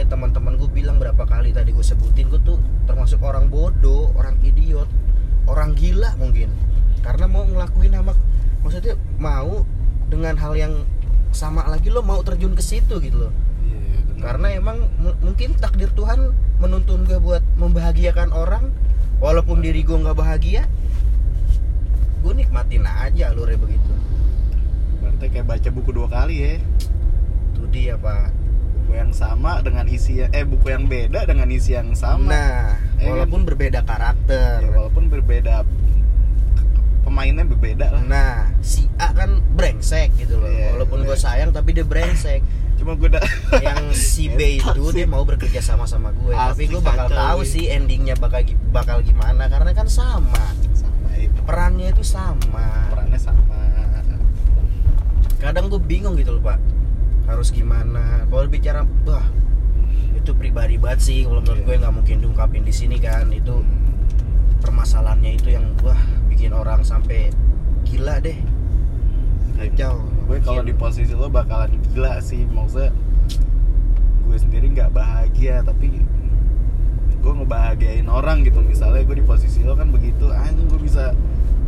makanya 0.00 0.16
teman-teman 0.16 0.56
gue 0.56 0.70
bilang 0.72 0.96
berapa 0.96 1.28
kali 1.28 1.52
tadi 1.52 1.76
gue 1.76 1.84
sebutin 1.84 2.32
gue 2.32 2.40
tuh 2.40 2.56
termasuk 2.88 3.20
orang 3.20 3.52
bodoh 3.52 4.08
orang 4.16 4.32
idiot 4.40 4.88
orang 5.44 5.76
gila 5.76 6.16
mungkin. 6.16 6.48
Karena 7.04 7.28
mau 7.28 7.44
ngelakuin 7.44 7.92
sama 7.92 8.16
maksudnya 8.64 8.96
mau 9.20 9.60
dengan 10.08 10.40
hal 10.40 10.56
yang 10.56 10.72
sama 11.36 11.68
lagi 11.68 11.92
lo 11.92 12.00
mau 12.00 12.24
terjun 12.24 12.56
ke 12.56 12.64
situ 12.64 12.96
gitu 12.96 13.28
loh. 13.28 13.32
Iya, 13.60 14.00
bener. 14.08 14.24
karena 14.24 14.46
emang 14.56 14.88
mu- 14.96 15.20
mungkin 15.20 15.52
takdir 15.60 15.92
Tuhan 15.92 16.32
menuntun 16.64 17.04
gue 17.04 17.20
buat 17.20 17.44
membahagiakan 17.60 18.32
orang 18.32 18.72
walaupun 19.20 19.60
diri 19.60 19.84
gue 19.84 20.00
nggak 20.00 20.16
bahagia 20.16 20.64
gue 22.24 22.32
nikmatin 22.32 22.88
aja 22.88 23.36
alurnya 23.36 23.60
begitu. 23.60 23.92
Berarti 25.04 25.28
kayak 25.28 25.44
baca 25.44 25.68
buku 25.68 25.90
dua 25.92 26.08
kali 26.08 26.36
ya. 26.40 26.56
Itu 27.52 27.68
dia 27.68 28.00
pak 28.00 28.39
buku 28.90 29.06
yang 29.06 29.14
sama 29.14 29.62
dengan 29.62 29.86
isi 29.86 30.18
eh 30.18 30.42
buku 30.42 30.66
yang 30.66 30.90
beda 30.90 31.22
dengan 31.22 31.46
isi 31.46 31.78
yang 31.78 31.94
sama. 31.94 32.26
Nah 32.26 32.74
Eh, 32.98 33.06
kan? 33.06 33.14
walaupun 33.14 33.46
berbeda 33.46 33.86
karakter. 33.86 34.66
Ya, 34.66 34.70
walaupun 34.74 35.06
berbeda 35.06 35.62
pemainnya 37.06 37.46
berbeda 37.46 37.86
lah. 37.86 38.02
Nah 38.02 38.50
si 38.66 38.90
A 38.98 39.14
kan 39.14 39.38
brengsek 39.54 40.10
gitu 40.18 40.42
loh. 40.42 40.50
Iya, 40.50 40.74
walaupun 40.74 41.06
gue 41.06 41.14
sayang 41.14 41.54
tapi 41.54 41.70
dia 41.78 41.86
brengsek. 41.86 42.42
Cuma 42.82 42.98
gue 42.98 43.14
udah 43.14 43.22
yang 43.62 43.94
si 43.94 44.26
B 44.26 44.42
itu 44.58 44.82
dia 44.90 45.06
mau 45.06 45.22
bekerja 45.22 45.62
sama 45.62 45.86
sama 45.86 46.10
gue 46.10 46.34
tapi 46.34 46.66
gue 46.66 46.82
bakal 46.82 47.06
tahu 47.06 47.46
iya. 47.46 47.52
sih 47.54 47.64
endingnya 47.70 48.18
bakal 48.18 48.42
bakal 48.74 48.98
gimana 49.06 49.46
karena 49.46 49.70
kan 49.70 49.86
sama. 49.86 50.50
Sama 50.74 51.14
itu. 51.14 51.38
Perannya 51.46 51.94
itu 51.94 52.02
sama. 52.02 52.90
Perannya 52.90 53.22
sama. 53.22 53.54
Kadang 55.38 55.70
gue 55.70 55.78
bingung 55.78 56.18
gitu 56.18 56.34
loh 56.34 56.42
pak 56.42 56.79
harus 57.30 57.54
gimana. 57.54 58.26
Kalau 58.26 58.46
bicara 58.50 58.82
wah 59.06 59.26
itu 60.18 60.34
pribadi 60.34 60.76
banget 60.76 61.00
sih. 61.00 61.18
Kalau 61.24 61.40
menurut 61.40 61.62
Iya. 61.62 61.66
gue 61.66 61.76
nggak 61.80 61.94
mungkin 61.94 62.16
diungkapin 62.20 62.62
di 62.66 62.74
sini 62.74 62.98
kan. 62.98 63.30
Itu 63.30 63.62
permasalahannya 64.60 65.38
itu 65.38 65.54
yang 65.54 65.72
wah 65.86 65.98
bikin 66.28 66.50
orang 66.52 66.82
sampai 66.82 67.30
gila 67.86 68.18
deh. 68.20 68.36
Kacau. 69.56 70.02
Gue 70.26 70.38
kalau 70.42 70.62
di 70.66 70.74
posisi 70.74 71.14
lo 71.14 71.30
bakalan 71.30 71.78
gila 71.94 72.18
sih. 72.20 72.44
Maksudnya 72.50 72.90
gue 74.26 74.36
sendiri 74.36 74.66
nggak 74.74 74.90
bahagia 74.94 75.62
tapi 75.64 76.02
gue 77.20 77.32
ngebahagiain 77.32 78.08
orang 78.10 78.42
gitu. 78.42 78.60
Misalnya 78.60 79.06
gue 79.06 79.16
di 79.20 79.26
posisi 79.26 79.62
lo 79.62 79.78
kan 79.78 79.88
begitu 79.94 80.28
anjing 80.28 80.66
gue 80.66 80.80
bisa 80.82 81.14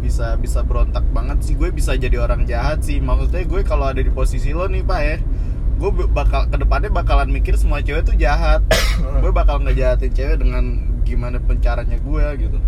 bisa 0.02 0.34
bisa 0.36 0.66
berontak 0.66 1.06
banget 1.14 1.38
sih. 1.46 1.54
Gue 1.54 1.70
bisa 1.70 1.94
jadi 1.94 2.18
orang 2.18 2.42
jahat 2.50 2.82
sih. 2.82 2.98
Maksudnya 2.98 3.46
gue 3.46 3.62
kalau 3.62 3.86
ada 3.86 4.02
di 4.02 4.10
posisi 4.10 4.50
lo 4.50 4.66
nih 4.66 4.82
pak 4.82 5.00
ya 5.00 5.16
gue 5.82 5.90
bakal 6.14 6.46
ke 6.46 6.56
depannya 6.62 6.94
bakalan 6.94 7.26
mikir 7.34 7.58
semua 7.58 7.82
cewek 7.82 8.06
tuh 8.06 8.14
jahat. 8.14 8.62
Gue 9.22 9.34
bakal 9.34 9.58
ngejahatin 9.66 10.14
cewek 10.14 10.38
dengan 10.38 10.78
gimana 11.02 11.42
pencaranya 11.42 11.98
gue 11.98 12.26
gitu. 12.38 12.58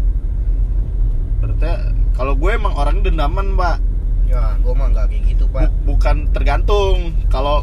Berarti 1.39 1.95
kalau 2.19 2.35
gue 2.35 2.51
emang 2.51 2.75
orangnya 2.75 3.15
dendaman 3.15 3.55
pak. 3.55 3.79
Ya 4.27 4.59
gue 4.59 4.73
mah 4.75 4.91
nggak 4.91 5.07
kayak 5.15 5.23
gitu 5.31 5.47
pak. 5.47 5.71
Bu- 5.71 5.95
bukan 5.95 6.27
tergantung. 6.35 7.15
Kalau 7.31 7.63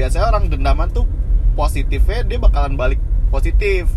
biasanya 0.00 0.32
orang 0.32 0.48
dendaman 0.48 0.88
tuh 0.88 1.04
positifnya 1.52 2.24
dia 2.24 2.40
bakalan 2.40 2.80
balik 2.80 3.00
positif 3.28 3.92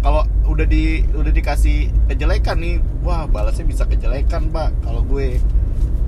kalau 0.00 0.24
udah 0.48 0.66
di 0.66 1.04
udah 1.12 1.32
dikasih 1.32 1.92
kejelekan 2.08 2.56
nih 2.58 2.76
wah 3.04 3.28
balasnya 3.28 3.68
bisa 3.68 3.84
kejelekan 3.84 4.48
pak 4.48 4.72
kalau 4.84 5.04
gue. 5.04 5.36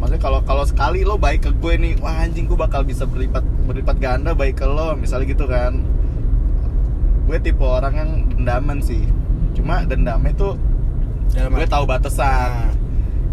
Maksudnya 0.01 0.19
kalau 0.19 0.41
kalau 0.43 0.65
sekali 0.67 1.07
lo 1.07 1.15
baik 1.15 1.47
ke 1.47 1.51
gue 1.55 1.75
nih 1.79 1.93
wah 2.03 2.25
anjing 2.25 2.51
gue 2.51 2.59
bakal 2.59 2.83
bisa 2.83 3.07
berlipat 3.07 3.45
berlipat 3.69 3.97
ganda 4.03 4.35
baik 4.35 4.59
ke 4.59 4.67
lo 4.67 4.97
misalnya 4.97 5.31
gitu 5.31 5.45
kan. 5.47 5.79
Gue 7.29 7.39
tipe 7.39 7.63
orang 7.63 7.95
yang 7.95 8.11
dendaman 8.35 8.83
sih. 8.83 9.05
Cuma 9.55 9.85
dendamnya 9.87 10.33
tuh 10.35 10.59
dalam 11.37 11.55
gue 11.55 11.69
tahu 11.69 11.85
batasan. 11.87 12.51
Nah, 12.51 12.71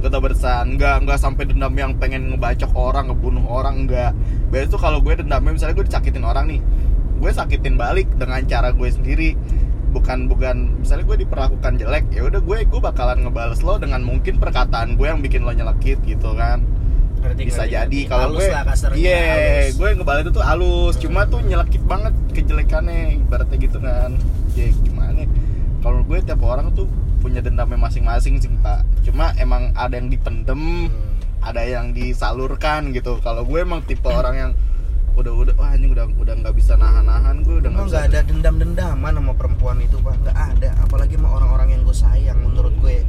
gue 0.04 0.10
tau 0.12 0.22
batasan. 0.22 0.78
Nggak 0.78 0.96
nggak 1.08 1.20
sampai 1.20 1.44
dendam 1.50 1.74
yang 1.74 1.98
pengen 1.98 2.36
ngebacok 2.36 2.70
orang 2.76 3.10
ngebunuh 3.10 3.48
orang 3.50 3.90
nggak. 3.90 4.12
Biasanya 4.54 4.70
tuh 4.70 4.80
kalau 4.80 5.00
gue 5.02 5.18
dendamnya 5.18 5.56
misalnya 5.56 5.76
gue 5.80 5.88
disakitin 5.88 6.24
orang 6.28 6.46
nih 6.52 6.62
gue 7.20 7.32
sakitin 7.36 7.76
balik 7.76 8.08
dengan 8.16 8.40
cara 8.48 8.72
gue 8.72 8.88
sendiri 8.88 9.36
bukan 9.90 10.30
bukan 10.30 10.78
misalnya 10.82 11.06
gue 11.10 11.18
diperlakukan 11.26 11.72
jelek 11.82 12.06
ya 12.14 12.22
udah 12.30 12.42
gue 12.42 12.58
gue 12.62 12.82
bakalan 12.82 13.26
ngebales 13.26 13.60
lo 13.66 13.82
dengan 13.82 14.06
mungkin 14.06 14.38
perkataan 14.38 14.94
gue 14.94 15.08
yang 15.10 15.20
bikin 15.20 15.42
lo 15.42 15.52
nyelekit 15.52 15.98
gitu 16.06 16.38
kan. 16.38 16.62
Ngerti, 17.20 17.52
bisa 17.52 17.68
ngerti, 17.68 17.76
jadi 17.76 18.00
kalau 18.08 18.28
gue 18.32 18.48
iya 18.96 19.68
gue 19.76 19.90
ngebales 19.98 20.24
itu 20.24 20.32
tuh 20.32 20.46
halus 20.46 20.96
cuma 21.02 21.28
tuh 21.28 21.44
nyelekit 21.44 21.84
banget 21.84 22.14
kejelekannya 22.32 23.20
ibaratnya 23.20 23.58
gitu 23.60 23.78
kan. 23.82 24.16
Ya 24.56 24.72
gimana 24.72 25.26
kalau 25.82 26.06
gue 26.06 26.18
tiap 26.24 26.40
orang 26.46 26.72
tuh 26.78 26.88
punya 27.20 27.44
dendamnya 27.44 27.76
masing-masing 27.76 28.40
sih 28.40 28.48
pak. 28.64 28.88
Cuma 29.04 29.36
emang 29.36 29.76
ada 29.76 29.98
yang 30.00 30.08
dipendem 30.08 30.88
Hmm. 30.88 30.94
ada 31.40 31.64
yang 31.64 31.92
disalurkan 31.92 32.92
gitu. 32.92 33.20
Kalau 33.20 33.44
gue 33.44 33.60
emang 33.64 33.84
tipe 33.84 34.08
orang 34.08 34.36
yang 34.36 34.52
udah 35.20 35.34
udah 35.36 35.54
wah 35.60 35.76
ini 35.76 35.92
udah 35.92 36.08
udah 36.16 36.36
nggak 36.40 36.56
bisa 36.56 36.80
nahan-nahan 36.80 37.44
gue 37.44 37.60
udah 37.60 37.72
nggak 37.76 38.04
ada 38.08 38.20
dendam-dendaman 38.24 39.14
sama 39.20 39.34
perempuan 39.36 39.84
itu 39.84 40.00
pak? 40.00 40.16
Nggak 40.24 40.38
ada 40.38 40.70
apalagi 40.80 41.20
sama 41.20 41.30
orang-orang 41.36 41.76
yang 41.76 41.82
gue 41.84 41.96
sayang 41.96 42.40
menurut 42.40 42.72
gue 42.80 43.04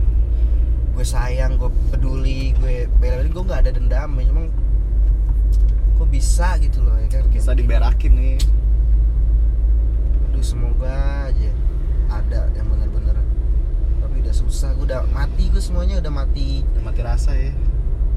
gue 0.91 1.07
sayang 1.07 1.55
gue 1.55 1.71
peduli 1.95 2.51
gue 2.59 2.91
bela 2.99 3.23
gue 3.23 3.43
nggak 3.47 3.61
ada 3.63 3.71
dendam 3.71 4.11
ya. 4.19 4.25
Cuma 4.27 4.43
kok 6.01 6.09
bisa 6.11 6.59
gitu 6.59 6.83
loh 6.83 6.99
ya 6.99 7.07
kan? 7.07 7.23
Kayak 7.31 7.47
bisa 7.47 7.51
diberakin 7.55 8.13
nih. 8.19 8.39
Aduh 10.31 10.43
semoga 10.43 11.31
aja 11.31 11.51
ada 12.11 12.51
yang 12.59 12.67
bener-bener. 12.67 13.15
Tapi 14.03 14.15
udah 14.19 14.35
susah 14.35 14.75
gue 14.75 14.91
udah 14.91 15.07
mati 15.15 15.47
gue 15.47 15.63
semuanya 15.63 16.03
udah 16.03 16.11
mati. 16.11 16.67
Udah 16.75 16.83
mati 16.91 17.01
rasa 17.07 17.33
ya 17.39 17.55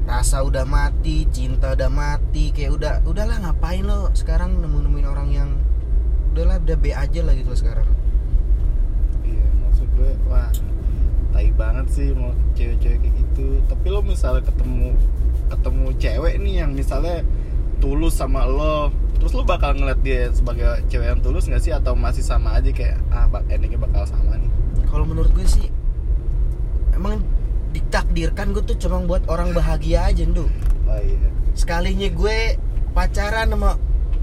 rasa 0.04 0.44
udah 0.44 0.68
mati 0.68 1.24
cinta 1.32 1.72
udah 1.72 1.88
mati 1.88 2.52
kayak 2.52 2.76
udah 2.76 2.92
udahlah 3.08 3.40
ngapain 3.40 3.88
lo 3.88 4.12
sekarang 4.12 4.60
nemu 4.60 4.84
nemuin 4.84 5.06
orang 5.08 5.28
yang 5.32 5.50
udahlah 6.36 6.60
udah 6.60 6.76
B 6.76 6.92
aja 6.92 7.20
lah 7.24 7.32
gitu 7.32 7.56
sekarang. 7.56 7.88
Iya 9.24 9.46
maksud 9.64 9.88
gue 9.96 10.12
wah 10.28 10.52
tai 11.32 11.48
banget 11.56 11.86
sih 11.88 12.12
mau 12.12 12.36
cewek-cewek 12.52 13.00
kayak 13.00 13.14
gitu. 13.16 13.64
Tapi 13.64 13.86
lo 13.88 14.04
misalnya 14.04 14.44
ketemu 14.44 14.92
ketemu 15.48 15.86
cewek 15.96 16.34
nih 16.42 16.54
yang 16.60 16.70
misalnya 16.76 17.24
tulus 17.80 18.20
sama 18.20 18.44
lo 18.44 18.92
terus 19.16 19.32
lo 19.32 19.46
bakal 19.46 19.72
ngeliat 19.72 20.04
dia 20.04 20.28
sebagai 20.34 20.84
cewek 20.92 21.16
yang 21.16 21.20
tulus 21.24 21.48
nggak 21.48 21.64
sih? 21.64 21.72
Atau 21.72 21.96
masih 21.96 22.20
sama 22.20 22.60
aja 22.60 22.68
kayak 22.68 23.00
ah 23.08 23.24
endingnya 23.48 23.80
bakal 23.80 24.04
sama 24.04 24.36
nih? 24.36 24.52
Kalau 24.84 25.08
menurut 25.08 25.32
gue 25.32 25.48
sih 25.48 25.72
emang 26.92 27.24
ditakdirkan 27.74 28.54
gue 28.54 28.62
tuh 28.64 28.78
cuma 28.78 29.02
buat 29.02 29.26
orang 29.26 29.50
bahagia 29.50 30.06
aja 30.06 30.22
ndu. 30.22 30.46
Oh 30.84 30.96
iya. 30.96 31.28
Sekalinya 31.52 32.08
gue 32.08 32.56
pacaran 32.90 33.50
sama 33.50 33.76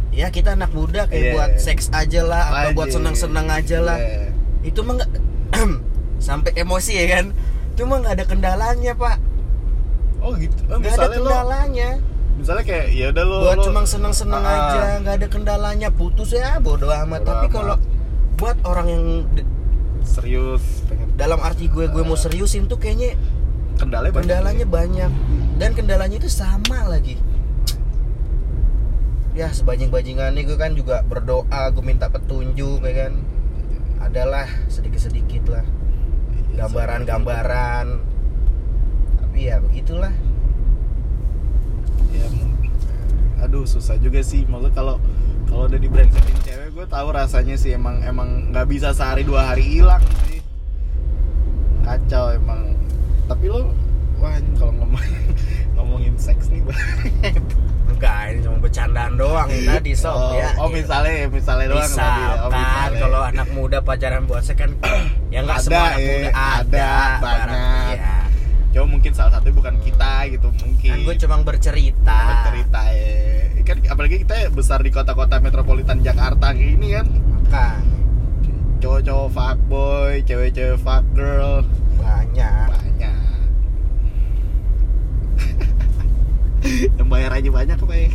ya 0.10 0.28
kita 0.28 0.56
anak 0.56 0.72
muda 0.72 1.06
kayak 1.06 1.20
Iya. 1.22 1.34
buat 1.34 1.52
seks 1.58 1.92
aja 1.92 2.22
lah 2.22 2.44
atau 2.50 2.70
buat 2.74 2.90
senang-senang 2.90 3.48
aja 3.48 3.78
lah. 3.80 3.98
Iya. 3.98 4.32
itu 4.62 4.80
mah 4.80 4.94
nggak 4.96 5.12
sampai 6.22 6.52
emosi 6.54 6.94
ya 6.96 7.06
kan? 7.12 7.26
Cuma 7.74 7.98
nggak 7.98 8.14
ada 8.14 8.26
kendalanya 8.26 8.94
pak. 8.94 9.18
Oh 10.20 10.32
gitu. 10.34 10.54
Oh, 10.66 10.78
nggak 10.78 10.92
ada 10.92 11.02
misalnya 11.02 11.18
lo 11.18 11.26
kendalanya. 11.28 11.90
misalnya 12.32 12.64
kayak 12.64 12.88
ya 12.90 13.06
udah 13.10 13.24
lo 13.24 13.36
buat 13.42 13.58
lo- 13.58 13.66
cuma 13.66 13.82
senang-senang 13.84 14.42
Ah, 14.42 14.54
aja 14.54 14.82
nggak 15.00 15.16
ada 15.18 15.28
kendalanya. 15.28 15.90
Putus 15.90 16.32
ya 16.32 16.58
bodo 16.58 16.88
amat. 16.88 17.20
Bodo 17.20 17.30
tapi 17.32 17.48
kalau 17.50 17.76
buat 18.38 18.58
orang 18.64 18.88
yang 18.88 19.06
serius 20.02 20.62
pengen 20.86 21.14
dalam 21.14 21.38
arti 21.40 21.66
gue 21.68 21.86
gue 21.86 22.04
mau 22.04 22.16
seriusin 22.16 22.66
tuh 22.66 22.78
kayaknya 22.78 23.14
kendalanya 23.82 24.14
banyak. 24.14 24.30
Kendalanya 24.30 24.68
banyak. 24.70 25.12
Dan 25.58 25.70
kendalanya 25.74 26.18
itu 26.22 26.30
sama 26.30 26.86
lagi. 26.86 27.18
Ya 29.34 29.50
sebajing-bajingannya 29.50 30.44
gue 30.46 30.58
kan 30.60 30.78
juga 30.78 31.02
berdoa 31.02 31.74
gue 31.74 31.82
minta 31.82 32.14
petunjuk 32.14 32.86
ya 32.86 32.94
kan. 33.08 33.14
Adalah 34.02 34.46
sedikit-sedikit 34.70 35.50
lah. 35.50 35.66
Iya, 36.54 36.68
gambaran-gambaran. 36.68 37.88
Tapi 39.24 39.40
ya 39.50 39.58
begitulah. 39.64 40.14
Ya 42.12 42.28
aduh 43.42 43.66
susah 43.66 43.98
juga 43.98 44.22
sih. 44.22 44.46
Maksudnya 44.46 44.76
kalau 44.78 44.96
kalau 45.50 45.68
udah 45.68 45.80
dibrengsekin 45.80 46.38
cewek 46.44 46.70
gue 46.76 46.86
tahu 46.88 47.08
rasanya 47.12 47.56
sih 47.58 47.74
emang 47.76 48.04
emang 48.06 48.52
nggak 48.54 48.68
bisa 48.68 48.92
sehari 48.92 49.24
dua 49.24 49.54
hari 49.54 49.64
hilang 49.64 50.04
sih. 50.28 50.44
Kacau 51.82 52.36
emang 52.36 52.81
tapi 53.32 53.46
lo 53.48 53.62
wah 54.20 54.36
ini 54.36 54.52
kalau 54.54 54.74
ngomongin 54.76 55.16
ngomongin 55.76 56.14
seks 56.20 56.52
nih 56.52 56.60
banget 56.62 57.40
enggak 57.88 58.20
ini 58.28 58.40
cuma 58.44 58.58
bercandaan 58.60 59.14
doang 59.16 59.48
yang 59.48 59.66
tadi 59.72 59.94
sob 59.96 60.14
oh, 60.14 60.36
ya 60.36 60.50
oh 60.60 60.68
misalnya 60.68 61.32
misalnya 61.32 61.68
doang 61.70 61.88
tadi. 61.88 62.22
Oh, 62.22 62.50
kan 62.50 62.60
misalnya. 62.60 63.00
kalau 63.00 63.22
anak 63.24 63.48
muda 63.52 63.78
pacaran 63.80 64.24
buatnya 64.26 64.56
kan 64.58 64.70
ya 65.34 65.40
nggak 65.42 65.58
Ada, 65.58 65.64
semua 65.64 65.82
anak 65.88 65.98
eh, 65.98 66.08
muda 66.12 66.30
ada, 66.30 66.52
ada, 66.52 66.90
barang- 67.18 67.56
banyak. 67.56 67.98
ya. 67.98 68.16
cuma 68.72 68.86
mungkin 68.90 69.12
salah 69.12 69.32
satu 69.36 69.48
bukan 69.52 69.76
kita 69.80 70.12
gitu 70.30 70.48
mungkin 70.60 70.92
kan 70.92 71.00
gue 71.02 71.16
cuma 71.18 71.36
bercerita 71.42 72.20
cerita 72.46 72.82
ya 72.92 73.16
kan 73.62 73.78
apalagi 73.86 74.16
kita 74.20 74.36
besar 74.50 74.80
di 74.80 74.90
kota-kota 74.90 75.38
metropolitan 75.38 76.02
Jakarta 76.02 76.52
kayak 76.52 76.72
ini 76.76 76.88
kan 76.92 77.06
kan 77.48 77.84
cowok-cowok 78.82 79.30
fuckboy, 79.30 80.14
cewek-cewek 80.26 80.82
fuck 80.82 81.06
girl 81.14 81.62
banyak 82.02 82.66
banyak. 82.68 83.21
Yang 86.98 87.08
bayar 87.10 87.32
aja 87.34 87.50
banyak 87.50 87.78
apa 87.78 87.96
ya? 87.96 88.10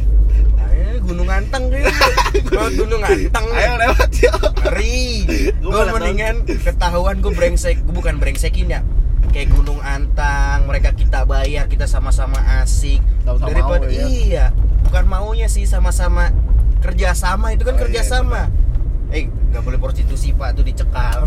Gunung 1.07 1.31
Anteng 1.31 1.71
deh. 1.71 1.83
Lewat 2.51 2.73
Gunung 2.83 3.03
Anteng 3.03 3.47
Ayo 3.55 3.73
lewat 3.79 4.11
yuk. 4.19 4.43
Ngeri. 4.67 5.07
Gua 5.63 5.87
Gue 5.87 5.95
mendingan 5.95 6.37
ketahuan 6.47 7.23
gue 7.23 7.33
brengsek. 7.33 7.79
Gue 7.87 7.95
bukan 7.95 8.19
brengsekin 8.19 8.75
ya. 8.75 8.81
Kayak 9.31 9.55
Gunung 9.55 9.79
Antang, 9.83 10.67
mereka 10.67 10.97
kita 10.97 11.23
bayar, 11.29 11.71
kita 11.71 11.87
sama-sama 11.87 12.39
asik. 12.63 12.99
Sama-sama 13.23 13.49
Daripada 13.53 13.87
mau, 13.87 13.93
ya. 13.93 14.07
iya, 14.07 14.45
bukan 14.87 15.05
maunya 15.07 15.49
sih 15.51 15.69
sama-sama 15.69 16.33
kerjasama 16.81 17.53
itu 17.53 17.67
kan 17.67 17.75
Oh, 17.75 17.79
iya, 17.79 17.83
kerjasama. 17.85 18.43
Eh, 19.15 19.31
nggak 19.31 19.63
boleh 19.63 19.79
prostitusi 19.79 20.35
pak, 20.35 20.59
tuh 20.59 20.65
dicekal. 20.67 21.27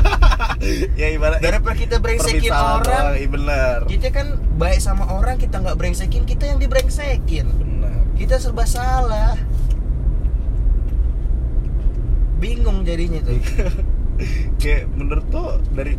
ya 1.00 1.08
ibarat 1.12 1.40
Daripada 1.44 1.76
kita 1.76 1.96
brengsekin 2.00 2.52
orang, 2.52 3.16
Iya 3.16 3.28
bener. 3.28 3.78
kita 3.88 4.08
kan 4.12 4.40
baik 4.56 4.80
sama 4.80 5.08
orang, 5.08 5.36
kita 5.36 5.60
nggak 5.60 5.76
brengsekin, 5.76 6.24
kita 6.24 6.48
yang 6.48 6.58
dibrengsekin. 6.60 7.46
Bener. 7.48 8.04
Kita 8.16 8.40
serba 8.40 8.64
salah. 8.64 9.36
bingung 12.40 12.82
jadinya 12.88 13.20
tuh 13.20 13.36
kayak 14.60 14.88
menurut 14.96 15.28
lo 15.28 15.60
dari 15.76 15.94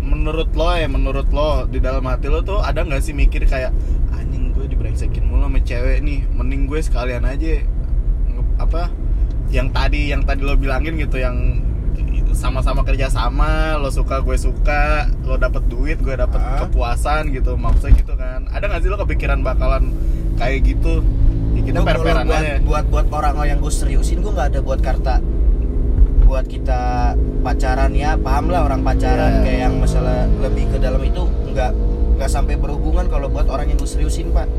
menurut 0.00 0.50
lo 0.54 0.70
ya 0.70 0.86
menurut 0.86 1.28
lo 1.34 1.66
di 1.66 1.82
dalam 1.82 2.06
hati 2.06 2.30
lo 2.30 2.46
tuh 2.46 2.62
ada 2.62 2.86
nggak 2.86 3.02
sih 3.02 3.10
mikir 3.10 3.42
kayak 3.50 3.74
anjing 4.14 4.54
gue 4.54 4.70
dibrengsekin 4.70 5.26
mulu 5.26 5.50
sama 5.50 5.58
cewek 5.66 5.98
nih 5.98 6.22
mending 6.30 6.70
gue 6.70 6.78
sekalian 6.78 7.26
aja 7.26 7.66
apa 8.62 8.86
yang 9.54 9.70
tadi 9.70 10.10
yang 10.10 10.26
tadi 10.26 10.42
lo 10.42 10.58
bilangin 10.58 10.98
gitu 10.98 11.14
yang 11.16 11.62
sama-sama 12.34 12.82
kerja 12.82 13.06
sama 13.06 13.78
lo 13.78 13.86
suka 13.88 14.18
gue 14.18 14.34
suka 14.34 15.06
lo 15.22 15.38
dapet 15.38 15.62
duit 15.70 16.02
gue 16.02 16.18
dapet 16.18 16.42
Ah. 16.42 16.66
kepuasan 16.66 17.30
gitu 17.30 17.54
maksudnya 17.54 17.94
gitu 17.94 18.18
kan. 18.18 18.50
Ada 18.50 18.66
nggak 18.66 18.80
sih 18.82 18.90
lo 18.90 18.98
kepikiran 18.98 19.40
bakalan 19.40 19.94
kayak 20.34 20.66
gitu? 20.66 21.06
Ya, 21.54 21.62
kita 21.62 21.78
per-peran 21.86 22.26
buat, 22.26 22.42
aja. 22.42 22.54
buat 22.66 22.84
buat 22.90 23.06
orang 23.08 23.46
yang 23.46 23.58
gue 23.62 23.70
seriusin 23.70 24.18
gue 24.20 24.34
nggak 24.34 24.48
ada 24.50 24.60
buat 24.60 24.82
karta. 24.82 25.22
Buat 26.26 26.50
kita 26.50 27.14
pacaran 27.46 27.94
ya 27.94 28.18
paham 28.18 28.50
lah 28.50 28.66
orang 28.66 28.82
pacaran. 28.82 29.38
Iya. 29.38 29.42
kayak 29.46 29.60
yang 29.70 29.74
masalah 29.78 30.26
lebih 30.42 30.64
ke 30.74 30.82
dalam 30.82 30.98
itu 30.98 31.22
nggak 31.54 31.70
nggak 32.18 32.30
sampai 32.30 32.58
berhubungan 32.58 33.06
kalau 33.06 33.30
buat 33.30 33.46
orang 33.46 33.70
yang 33.70 33.78
gue 33.78 33.86
seriusin 33.86 34.34
pak 34.34 34.50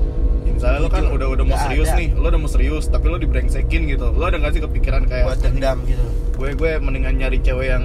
misalnya 0.66 0.80
lo 0.80 0.90
kan 0.90 1.00
Jujur, 1.00 1.14
udah 1.16 1.28
udah 1.32 1.46
mau 1.46 1.58
serius 1.60 1.88
ada. 1.88 1.98
nih 1.98 2.08
lo 2.12 2.26
udah 2.26 2.40
mau 2.40 2.50
serius 2.50 2.84
tapi 2.88 3.06
lo 3.06 3.18
dibrengsekin 3.18 3.82
gitu 3.86 4.06
lo 4.10 4.24
ada 4.24 4.36
nggak 4.36 4.52
sih 4.52 4.62
kepikiran 4.62 5.02
kayak 5.06 5.26
buat 5.26 5.40
dendam 5.40 5.78
gitu 5.86 6.06
gue 6.36 6.50
gue 6.52 6.72
mendingan 6.80 7.14
nyari 7.16 7.38
cewek 7.40 7.68
yang 7.70 7.84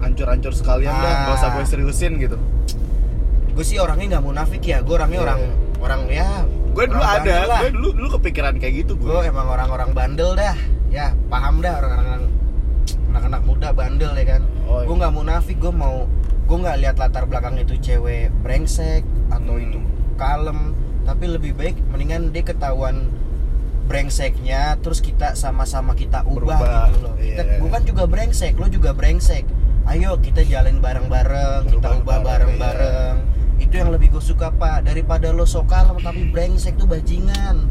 ancur-ancur 0.00 0.50
sekalian 0.50 0.90
dah 0.90 1.06
Ah. 1.06 1.22
gak 1.24 1.34
usah 1.36 1.48
gue 1.52 1.64
seriusin 1.64 2.12
gitu 2.18 2.36
gue 3.50 3.64
sih 3.64 3.76
orangnya 3.76 4.06
nggak 4.10 4.24
munafik 4.24 4.62
ya 4.64 4.80
gue 4.80 4.90
orangnya 4.90 5.16
Iya. 5.16 5.24
orang 5.24 5.40
orang 5.78 6.02
ya 6.08 6.28
gue 6.70 6.84
dulu 6.86 7.02
ada 7.02 7.36
lah. 7.46 7.60
gue 7.60 7.70
dulu 7.72 7.88
dulu 7.94 8.08
kepikiran 8.16 8.54
kayak 8.56 8.74
gitu 8.80 8.92
gue 8.94 9.06
gue 9.06 9.22
emang 9.24 9.46
orang-orang 9.46 9.90
bandel 9.90 10.34
dah 10.34 10.54
ya 10.88 11.14
paham 11.26 11.58
dah 11.58 11.78
orang-orang 11.78 12.22
anak-anak 13.08 13.42
muda 13.44 13.68
bandel 13.70 14.12
ya 14.12 14.26
kan 14.28 14.42
Oh, 14.64 14.80
iya. 14.80 14.86
gue 14.86 14.96
nggak 14.96 15.12
munafik 15.12 15.56
gue 15.56 15.72
mau 15.72 16.06
gue 16.44 16.56
nggak 16.56 16.76
lihat 16.78 16.96
latar 16.96 17.24
belakang 17.24 17.54
itu 17.56 17.74
cewek 17.76 18.30
brengsek 18.40 19.02
atau 19.28 19.54
Hmm. 19.54 19.64
itu 19.64 19.78
kalem 20.16 20.58
tapi 21.02 21.24
lebih 21.26 21.52
baik 21.52 21.76
mendingan 21.88 22.30
dia 22.30 22.42
ketahuan 22.42 23.08
brengseknya 23.86 24.78
terus 24.78 25.02
kita 25.02 25.34
sama-sama 25.34 25.92
kita 25.92 26.22
ubah, 26.22 26.38
Berubah, 26.54 26.84
gitu 26.88 26.98
loh. 27.02 27.14
Kita 27.16 27.42
iya. 27.42 27.58
gue 27.58 27.68
kan 27.68 27.82
juga 27.82 28.02
brengsek 28.06 28.54
lo 28.54 28.66
juga 28.66 28.90
brengsek. 28.94 29.44
Ayo 29.84 30.14
kita 30.16 30.46
jalan 30.46 30.78
bareng-bareng 30.78 31.66
kita 31.66 31.88
ubah 31.98 32.22
bareng, 32.22 32.54
bareng-bareng. 32.54 33.16
itu 33.60 33.74
yang 33.76 33.90
lebih 33.90 34.14
gue 34.14 34.22
suka 34.22 34.50
pak. 34.50 34.86
Daripada 34.86 35.30
lo 35.30 35.42
sok 35.42 35.68
kalem 35.68 35.98
tapi 35.98 36.30
brengsek 36.30 36.74
tuh 36.74 36.86
bajingan. 36.86 37.66